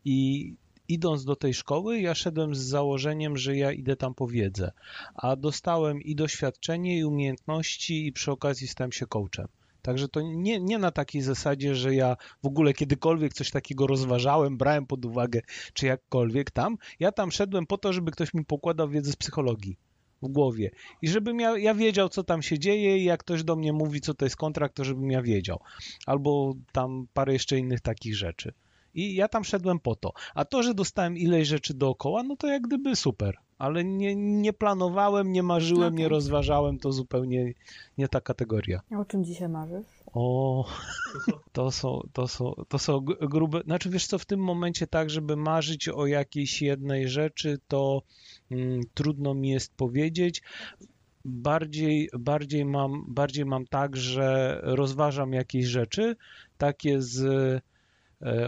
[0.05, 0.55] I
[0.87, 4.71] idąc do tej szkoły, ja szedłem z założeniem, że ja idę tam po wiedzę,
[5.15, 9.47] a dostałem i doświadczenie, i umiejętności, i przy okazji stałem się coachem.
[9.81, 14.57] Także to nie, nie na takiej zasadzie, że ja w ogóle kiedykolwiek coś takiego rozważałem,
[14.57, 15.41] brałem pod uwagę,
[15.73, 16.77] czy jakkolwiek tam.
[16.99, 19.77] Ja tam szedłem po to, żeby ktoś mi pokładał wiedzę z psychologii
[20.21, 20.71] w głowie.
[21.01, 24.01] I żebym ja, ja wiedział, co tam się dzieje i jak ktoś do mnie mówi,
[24.01, 25.59] co to jest kontrakt, to żebym ja wiedział.
[26.05, 28.53] Albo tam parę jeszcze innych takich rzeczy.
[28.93, 30.13] I ja tam szedłem po to.
[30.35, 33.37] A to, że dostałem ileś rzeczy dookoła, no to jak gdyby super.
[33.61, 36.15] Ale nie, nie planowałem, nie marzyłem, nie Okej.
[36.15, 37.53] rozważałem, to zupełnie
[37.97, 38.81] nie ta kategoria.
[38.91, 39.85] A o czym dzisiaj marzysz?
[40.13, 40.65] O,
[41.51, 43.61] to są, to są, to są grube.
[43.65, 48.01] Znaczy, wiesz co, w tym momencie tak, żeby marzyć o jakiejś jednej rzeczy, to
[48.51, 50.41] mm, trudno mi jest powiedzieć.
[51.25, 56.15] Bardziej, bardziej mam, bardziej mam tak, że rozważam jakieś rzeczy,
[56.57, 57.61] takie z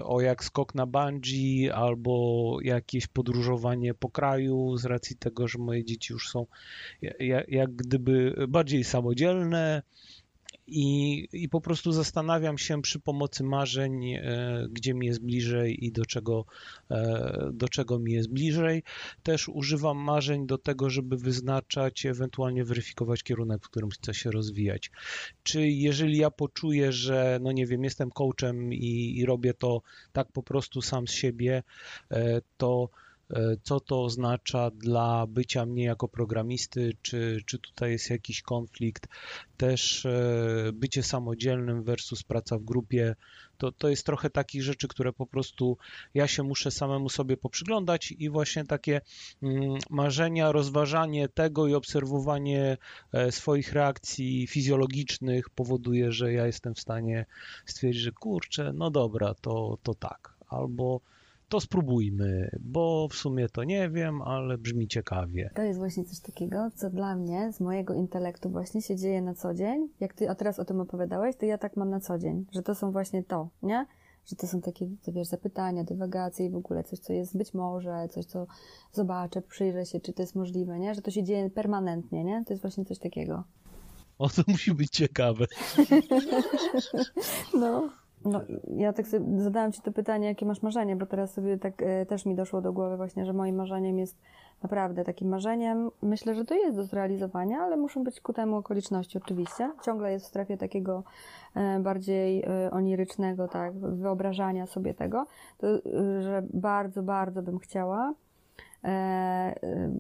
[0.04, 5.86] o jak skok na bungee albo jakieś podróżowanie po kraju z racji tego, że moje
[5.86, 6.46] dzieci już są
[7.02, 9.82] jak, jak gdyby bardziej samodzielne,
[10.74, 15.92] i, I po prostu zastanawiam się przy pomocy marzeń, e, gdzie mi jest bliżej i
[15.92, 16.46] do czego,
[16.92, 18.84] e, do czego mi jest bliżej.
[19.24, 24.92] Też używam marzeń do tego, żeby wyznaczać, ewentualnie weryfikować kierunek, w którym chcę się rozwijać.
[25.44, 29.82] Czy jeżeli ja poczuję, że, no nie wiem, jestem coachem i, i robię to
[30.12, 31.64] tak po prostu sam z siebie,
[32.12, 32.90] e, to
[33.64, 39.08] co to oznacza dla bycia mnie jako programisty, czy, czy tutaj jest jakiś konflikt,
[39.58, 43.16] też e, bycie samodzielnym versus praca w grupie,
[43.58, 45.78] to, to jest trochę takich rzeczy, które po prostu
[46.14, 49.02] ja się muszę samemu sobie poprzyglądać i właśnie takie
[49.44, 52.78] mm, marzenia, rozważanie tego i obserwowanie
[53.14, 57.26] e, swoich reakcji fizjologicznych powoduje, że ja jestem w stanie
[57.66, 61.02] stwierdzić, że kurczę, no dobra, to, to tak, albo
[61.54, 65.52] to spróbujmy, bo w sumie to nie wiem, ale brzmi ciekawie.
[65.56, 69.34] To jest właśnie coś takiego, co dla mnie, z mojego intelektu właśnie się dzieje na
[69.34, 69.90] co dzień.
[70.00, 72.64] Jak ty a teraz o tym opowiadałeś, to ja tak mam na co dzień, że
[72.64, 73.86] to są właśnie to, nie?
[74.26, 77.54] Że to są takie, to wiesz, zapytania, dywagacje i w ogóle coś, co jest być
[77.54, 78.48] może, coś, co
[78.92, 80.96] zobaczę, przyjrzę się, czy to jest możliwe, nie?
[80.96, 82.44] Że to się dzieje permanentnie, nie?
[82.46, 83.44] To jest właśnie coś takiego.
[84.18, 85.46] O, to musi być ciekawe.
[87.54, 88.03] No.
[88.26, 88.42] No,
[88.76, 92.06] ja tak sobie zadałam Ci to pytanie, jakie masz marzenie, bo teraz sobie tak e,
[92.06, 94.18] też mi doszło do głowy właśnie, że moim marzeniem jest
[94.64, 95.92] naprawdę takim marzeniem.
[96.02, 99.72] Myślę, że to jest do zrealizowania, ale muszą być ku temu okoliczności oczywiście.
[99.86, 101.04] Ciągle jest w strefie takiego
[101.56, 105.26] e, bardziej e, onirycznego, tak, wyobrażania sobie tego,
[105.58, 108.14] to, e, że bardzo, bardzo bym chciała
[108.84, 109.56] e, e,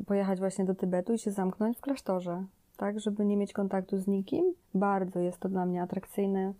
[0.07, 2.43] pojechać właśnie do Tybetu i się zamknąć w klasztorze.
[2.77, 4.53] Tak, żeby nie mieć kontaktu z nikim.
[4.73, 6.53] Bardzo jest to dla mnie atrakcyjne.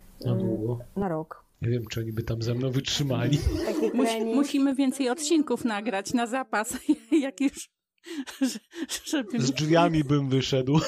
[0.96, 1.43] e, Na rok.
[1.64, 3.40] Nie wiem, czy oni by tam ze mną wytrzymali.
[3.94, 6.78] Musi, musimy więcej odcinków nagrać na zapas,
[7.22, 7.70] jak już.
[8.42, 8.60] że-
[9.06, 9.40] Żeby...
[9.42, 10.80] Z drzwiami bym wyszedł.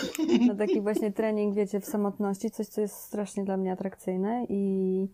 [0.47, 5.07] No taki właśnie trening, wiecie, w samotności, coś, co jest strasznie dla mnie atrakcyjne i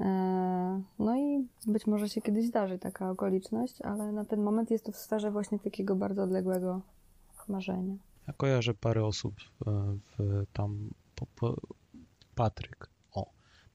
[0.00, 4.84] e, no i być może się kiedyś zdarzy taka okoliczność, ale na ten moment jest
[4.84, 6.80] to w sferze właśnie takiego bardzo odległego
[7.48, 7.94] marzenia.
[8.28, 9.34] Ja kojarzę parę osób
[9.66, 9.70] e,
[10.18, 11.56] w, tam, po, po,
[12.34, 12.86] Patryk.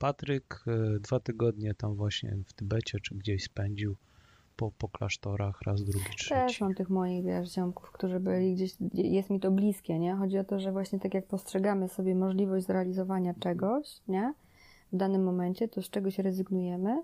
[0.01, 3.95] Patryk e, dwa tygodnie tam właśnie w Tybecie czy gdzieś spędził
[4.55, 6.63] po, po klasztorach, raz, drugi, Też trzeci.
[6.63, 10.15] mam tych moich, wiesz, ziomków, którzy byli gdzieś, jest mi to bliskie, nie?
[10.15, 14.33] Chodzi o to, że właśnie tak jak postrzegamy sobie możliwość zrealizowania czegoś, nie?
[14.93, 17.03] W danym momencie, to z czegoś rezygnujemy,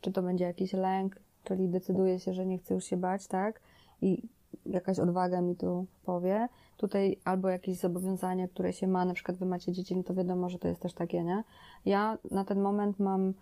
[0.00, 3.60] czy to będzie jakiś lęk, czyli decyduje się, że nie chcę już się bać, tak?
[4.02, 4.22] I
[4.66, 6.48] jakaś odwaga mi tu powie.
[6.78, 10.50] Tutaj albo jakieś zobowiązania, które się ma, na przykład wy macie dzieci, no to wiadomo,
[10.50, 11.44] że to jest też takie, nie?
[11.84, 13.34] Ja na ten moment mam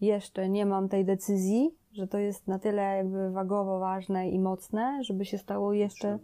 [0.00, 5.04] jeszcze nie mam tej decyzji, że to jest na tyle jakby wagowo ważne i mocne,
[5.04, 6.18] żeby się stało jeszcze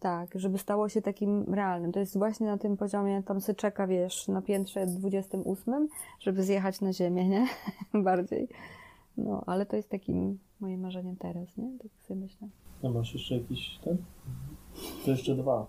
[0.00, 1.92] tak, żeby stało się takim realnym.
[1.92, 5.88] To jest właśnie na tym poziomie, tam se czeka, wiesz, na piętrze 28,
[6.20, 7.46] żeby zjechać na ziemię, nie?
[8.04, 8.48] Bardziej.
[9.16, 11.78] No, ale to jest takim moim marzeniem teraz, nie?
[11.78, 12.48] Tak sobie myślę.
[12.82, 13.96] A masz jeszcze jakiś ten?
[15.04, 15.66] To jeszcze dwa.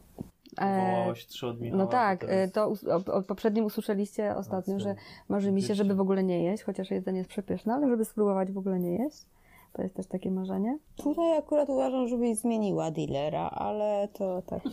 [0.58, 1.84] E, Wołałaś trzy od Michała.
[1.84, 4.96] no tak, teraz- e, to o, o poprzednim usłyszeliście ostatnio, że
[5.30, 8.52] marzy mi się, żeby w ogóle nie jeść, chociaż jedzenie jest przepyszne, ale żeby spróbować
[8.52, 9.26] w ogóle nie jeść.
[9.74, 10.78] To jest też takie marzenie.
[10.98, 14.62] Tutaj akurat uważam, żebyś zmieniła dealera, ale to tak.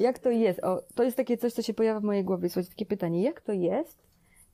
[0.00, 0.64] Jak to jest?
[0.64, 2.48] O, to jest takie coś, co się pojawia w mojej głowie.
[2.48, 3.22] Słuchajcie, takie pytanie.
[3.22, 3.98] Jak to jest?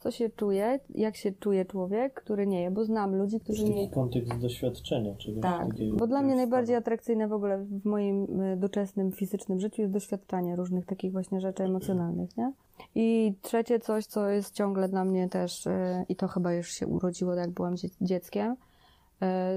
[0.06, 0.80] Co się czuje?
[0.94, 2.70] Jak się czuje człowiek, który nie je?
[2.70, 5.96] Bo znam ludzi, którzy nie taki kontekst doświadczenia czegoś Tak, takiego.
[5.96, 10.56] bo dla mnie najbardziej atrakcyjne w ogóle w moim y, doczesnym, fizycznym życiu jest doświadczanie
[10.56, 12.52] różnych takich właśnie rzeczy emocjonalnych, nie?
[12.94, 15.70] I trzecie coś, co jest ciągle dla mnie też, y,
[16.08, 18.56] i to chyba już się urodziło, jak byłam dzie- dzieckiem,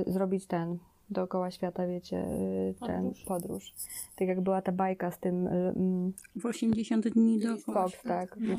[0.06, 0.78] y, zrobić ten,
[1.12, 3.24] dookoła świata, wiecie, y, ten Podróż.
[3.26, 3.74] podróż.
[4.16, 8.38] Tak jak była ta bajka z tym y, mm, W 80 dni dookoła Fox, tak.
[8.40, 8.56] No.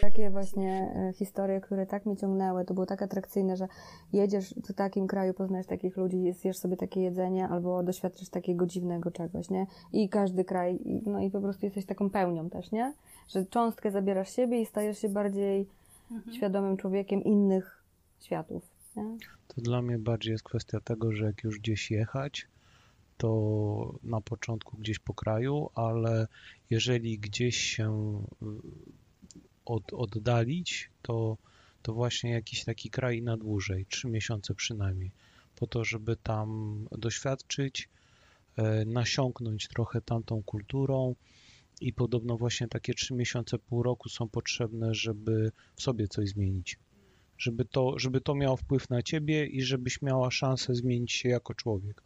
[0.00, 3.68] Takie właśnie e, historie, które tak mnie ciągnęły, to było tak atrakcyjne, że
[4.12, 9.10] jedziesz w takim kraju, poznajesz takich ludzi, zjesz sobie takie jedzenie albo doświadczysz takiego dziwnego
[9.10, 9.66] czegoś, nie?
[9.92, 12.94] I każdy kraj, no i po prostu jesteś taką pełnią też, nie?
[13.28, 15.66] Że cząstkę zabierasz siebie i stajesz się bardziej
[16.10, 16.36] Mhm.
[16.36, 17.82] świadomym człowiekiem innych
[18.20, 18.62] światów,
[18.96, 19.16] nie?
[19.54, 22.46] To dla mnie bardziej jest kwestia tego, że jak już gdzieś jechać,
[23.16, 26.26] to na początku gdzieś po kraju, ale
[26.70, 28.46] jeżeli gdzieś się y,
[29.64, 31.36] od, oddalić, to,
[31.82, 35.10] to właśnie jakiś taki kraj na dłużej, trzy miesiące przynajmniej,
[35.56, 36.48] po to, żeby tam
[36.98, 37.88] doświadczyć,
[38.56, 41.14] e, nasiąknąć trochę tamtą kulturą
[41.80, 46.78] i podobno właśnie takie trzy miesiące, pół roku są potrzebne, żeby w sobie coś zmienić.
[47.40, 51.54] Żeby to, żeby to miało wpływ na ciebie i żebyś miała szansę zmienić się jako
[51.54, 52.02] człowiek.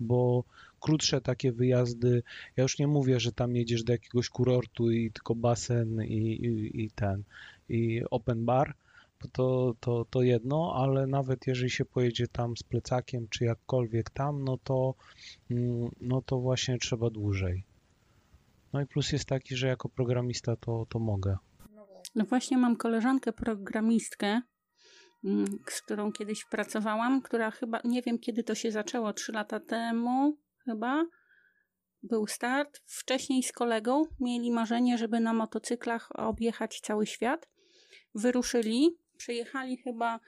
[0.00, 0.44] Bo
[0.80, 2.22] krótsze takie wyjazdy,
[2.56, 6.84] ja już nie mówię, że tam jedziesz do jakiegoś kurortu i tylko basen i, i,
[6.84, 7.22] i ten,
[7.68, 8.74] i open bar,
[9.32, 14.44] to, to, to jedno, ale nawet jeżeli się pojedzie tam z plecakiem czy jakkolwiek tam,
[14.44, 14.94] no to,
[15.50, 17.64] mm, no to właśnie trzeba dłużej.
[18.72, 21.36] No i plus jest taki, że jako programista to, to mogę.
[22.14, 24.40] No właśnie mam koleżankę programistkę,
[25.70, 30.36] z którą kiedyś pracowałam, która chyba, nie wiem kiedy to się zaczęło, trzy lata temu
[30.64, 31.04] chyba,
[32.02, 32.80] był start.
[32.86, 37.48] Wcześniej z kolegą mieli marzenie, żeby na motocyklach objechać cały świat.
[38.14, 40.20] Wyruszyli, przejechali chyba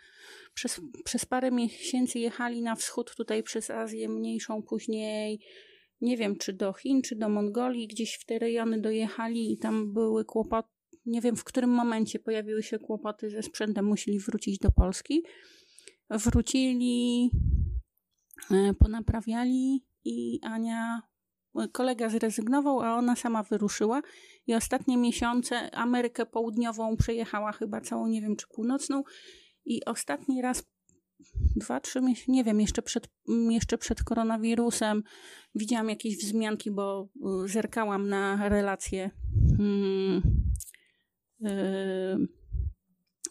[0.54, 5.40] przez, przez parę miesięcy jechali na wschód, tutaj przez Azję Mniejszą, później
[6.00, 9.92] nie wiem czy do Chin, czy do Mongolii, gdzieś w te rejony dojechali i tam
[9.92, 10.68] były kłopoty.
[11.06, 15.22] Nie wiem w którym momencie pojawiły się kłopoty ze sprzętem, musieli wrócić do Polski.
[16.10, 17.30] Wrócili,
[18.50, 21.02] e, ponaprawiali i Ania,
[21.72, 24.02] kolega zrezygnował, a ona sama wyruszyła
[24.46, 29.02] i ostatnie miesiące Amerykę Południową przejechała chyba całą, nie wiem czy północną
[29.64, 30.64] i ostatni raz
[31.56, 33.08] dwa, trzy miesiące, nie wiem, jeszcze przed,
[33.50, 35.02] jeszcze przed koronawirusem
[35.54, 37.08] widziałam jakieś wzmianki, bo
[37.44, 39.10] y, zerkałam na relacje,
[39.56, 40.22] hmm,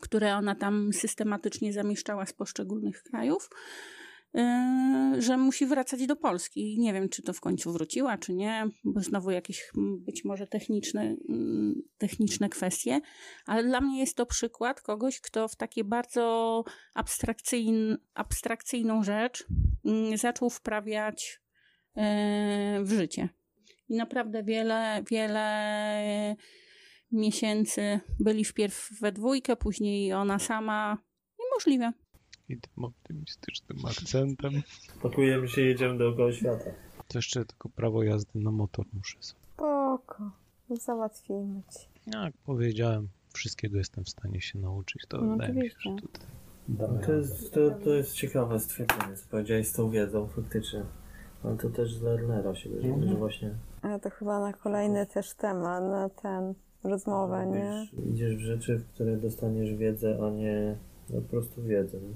[0.04, 3.50] które ona tam systematycznie zamieszczała z poszczególnych krajów,
[4.38, 6.80] y, że musi wracać do Polski.
[6.80, 11.16] Nie wiem, czy to w końcu wróciła, czy nie, bo znowu jakieś być może techniczne,
[11.98, 13.02] techniczne kwestie,
[13.46, 16.64] ale dla mnie jest to przykład kogoś, kto w takie bardzo
[16.94, 19.48] abstrakcyjn, abstrakcyjną rzecz
[20.16, 21.42] zaczął wprawiać
[22.84, 23.30] w życie.
[23.90, 26.36] I naprawdę wiele, wiele
[27.14, 30.98] miesięcy byli wpierw we dwójkę, później ona sama.
[31.40, 31.94] Niemożliwe.
[32.50, 34.52] I tym optymistycznym akcentem.
[35.02, 36.72] Pakujemy się, jedziemy dookoła świata.
[37.08, 39.42] To jeszcze tylko prawo jazdy na motor muszę sobie.
[39.54, 40.32] Spoko,
[40.70, 41.88] załatwimy ci.
[42.14, 45.04] Jak powiedziałem, wszystkiego jestem w stanie się nauczyć.
[45.08, 46.28] To No wydaje mi się, że tutaj.
[46.70, 50.84] No to, jest, to, to jest ciekawe stwierdzenie, co powiedziałeś z tą wiedzą, faktycznie.
[51.44, 53.08] Ale to też z Lernera się bierze, Mhm.
[53.10, 56.54] że właśnie Ale to chyba na kolejny też temat, na ten
[56.84, 57.84] rozmowę, nie?
[57.84, 60.76] idziesz, idziesz w rzeczy, w które dostaniesz wiedzę, a nie
[61.10, 61.98] no, po prostu wiedzę.
[61.98, 62.14] nie?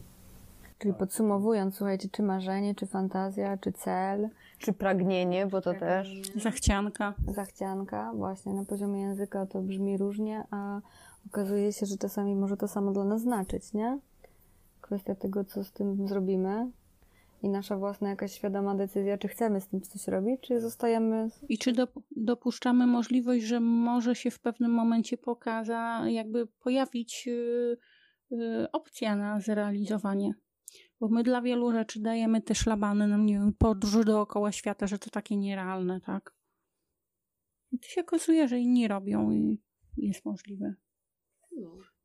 [0.80, 4.30] Czyli podsumowując, słuchajcie, czy marzenie, czy fantazja, czy cel,
[4.60, 6.22] Czy pragnienie, bo to też.
[6.36, 7.14] Zachcianka.
[7.28, 10.82] zachcianka, właśnie na poziomie języka to brzmi różnie, a
[11.28, 14.00] okazuje się, że czasami może to samo dla nas znaczyć, nie?
[14.82, 16.72] Kwestia tego, co z tym zrobimy
[17.42, 21.30] i nasza własna jakaś świadoma decyzja, czy chcemy z tym coś robić, czy zostajemy...
[21.50, 27.78] I czy dop- dopuszczamy możliwość, że może się w pewnym momencie pokaza, jakby pojawić yy,
[28.30, 30.34] yy, opcja na zrealizowanie?
[31.00, 35.00] Bo my dla wielu rzeczy dajemy te szlabany, no nie wiem, podróży dookoła świata, że
[35.00, 36.36] to takie nierealne, tak?
[37.72, 39.62] I to się okazuje, że inni robią i
[39.98, 40.76] jest możliwe.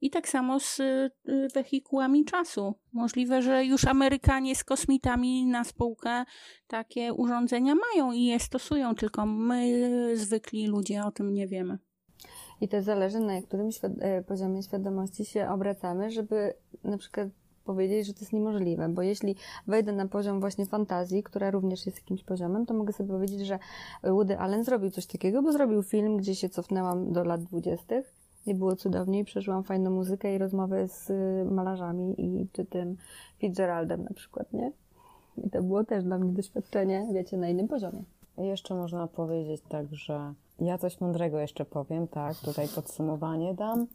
[0.03, 2.75] I tak samo z y, y, wehikułami czasu.
[2.93, 6.25] Możliwe, że już Amerykanie z kosmitami na spółkę
[6.67, 11.79] takie urządzenia mają i je stosują, tylko my, zwykli ludzie, o tym nie wiemy.
[12.61, 13.69] I to zależy na którym
[14.01, 16.55] e, poziomie świadomości się obracamy, żeby
[16.85, 17.29] na przykład
[17.65, 21.99] powiedzieć, że to jest niemożliwe, bo jeśli wejdę na poziom właśnie fantazji, która również jest
[21.99, 23.59] jakimś poziomem, to mogę sobie powiedzieć, że
[24.05, 28.55] Woody Allen zrobił coś takiego, bo zrobił film, gdzie się cofnęłam do lat dwudziestych i
[28.55, 32.97] było cudownie i przeżyłam fajną muzykę i rozmowę z y, malarzami i czy tym
[33.39, 34.73] Fitzgeraldem na przykład, nie?
[35.37, 38.03] I to było też dla mnie doświadczenie, wiecie, na innym poziomie.
[38.39, 43.87] Jeszcze można powiedzieć tak, że ja coś mądrego jeszcze powiem, tak, tutaj podsumowanie dam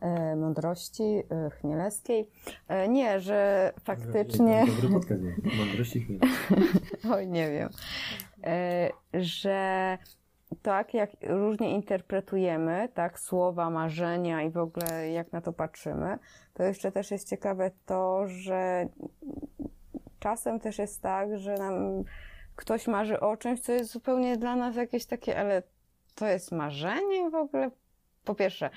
[0.00, 2.28] e, mądrości e, chmielewskiej.
[2.68, 4.64] E, nie, że faktycznie...
[4.66, 5.34] Dobry podcast, nie?
[5.64, 6.20] Mądrości chwili.
[7.12, 7.68] Oj, nie wiem.
[8.44, 9.98] E, że
[10.62, 16.18] tak, jak różnie interpretujemy, tak, słowa, marzenia i w ogóle jak na to patrzymy,
[16.54, 18.88] to jeszcze też jest ciekawe to, że
[20.18, 22.04] czasem też jest tak, że nam
[22.56, 25.62] ktoś marzy o czymś, co jest zupełnie dla nas jakieś takie, ale
[26.14, 27.70] to jest marzenie w ogóle?
[28.24, 28.70] Po pierwsze,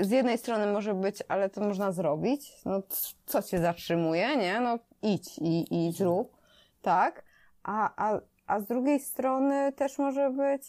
[0.00, 2.52] z jednej strony może być, ale to można zrobić.
[2.64, 2.82] No,
[3.26, 4.60] co cię zatrzymuje, nie?
[4.60, 6.36] No, idź i, i zrób,
[6.82, 7.24] tak?
[7.62, 10.62] A, a, a z drugiej strony też może być,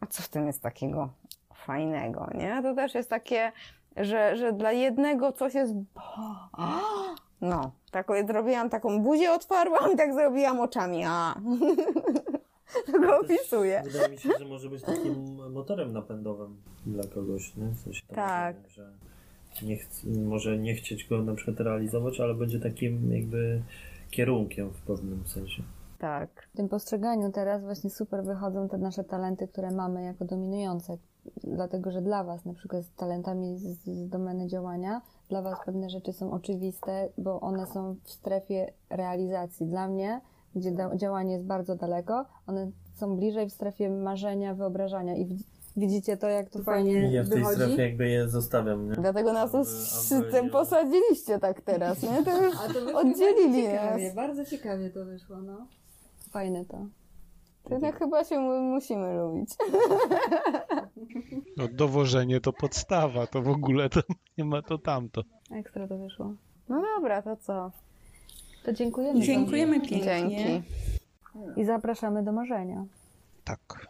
[0.00, 1.08] a co w tym jest takiego
[1.54, 2.62] fajnego, nie?
[2.62, 3.52] To też jest takie,
[3.96, 5.72] że, że dla jednego coś jest,
[7.40, 11.34] no, taką, zrobiłam taką buzię otwarłam i tak zrobiłam oczami, a
[12.92, 13.82] to go opisuję.
[13.86, 16.56] Wydaje mi się, że może być takim motorem napędowym
[16.86, 17.66] dla kogoś, nie?
[17.66, 18.56] W sensie Tak.
[18.68, 18.90] że
[19.62, 23.62] nie chc- może nie chcieć go na przykład realizować, ale będzie takim jakby
[24.10, 25.62] kierunkiem w pewnym sensie.
[25.98, 26.48] Tak.
[26.52, 30.98] W tym postrzeganiu teraz właśnie super wychodzą te nasze talenty, które mamy jako dominujące.
[31.44, 35.90] Dlatego, że dla Was, na przykład z talentami z, z domeny działania, dla Was pewne
[35.90, 39.66] rzeczy są oczywiste, bo one są w strefie realizacji.
[39.66, 40.20] Dla mnie,
[40.56, 45.16] gdzie da, działanie jest bardzo daleko, one są bliżej w strefie marzenia, wyobrażania.
[45.16, 45.46] I widz-
[45.76, 47.56] widzicie to, jak to fajnie ja w tej wychodzi?
[47.62, 48.94] strefie jakby je zostawiam, nie?
[48.94, 52.22] Dlatego nas tu Aby- z aby tym nie- posadziliście tak teraz, nie?
[52.24, 54.14] To już A to oddzielili bardzo ciekawie, nas.
[54.14, 55.66] bardzo ciekawie to wyszło, no.
[56.30, 56.86] Fajne to.
[57.68, 59.50] To tak chyba się mu- musimy lubić.
[61.56, 64.00] No, dowożenie to podstawa, to w ogóle to
[64.38, 65.22] nie ma to tamto.
[65.50, 66.34] Ekstra to wyszło.
[66.68, 67.70] No dobra, to co?
[68.64, 69.20] To dziękujemy.
[69.20, 70.00] Dziękujemy pięknie.
[70.04, 70.62] Dzięki.
[71.56, 72.84] I zapraszamy do marzenia.
[73.44, 73.88] Tak.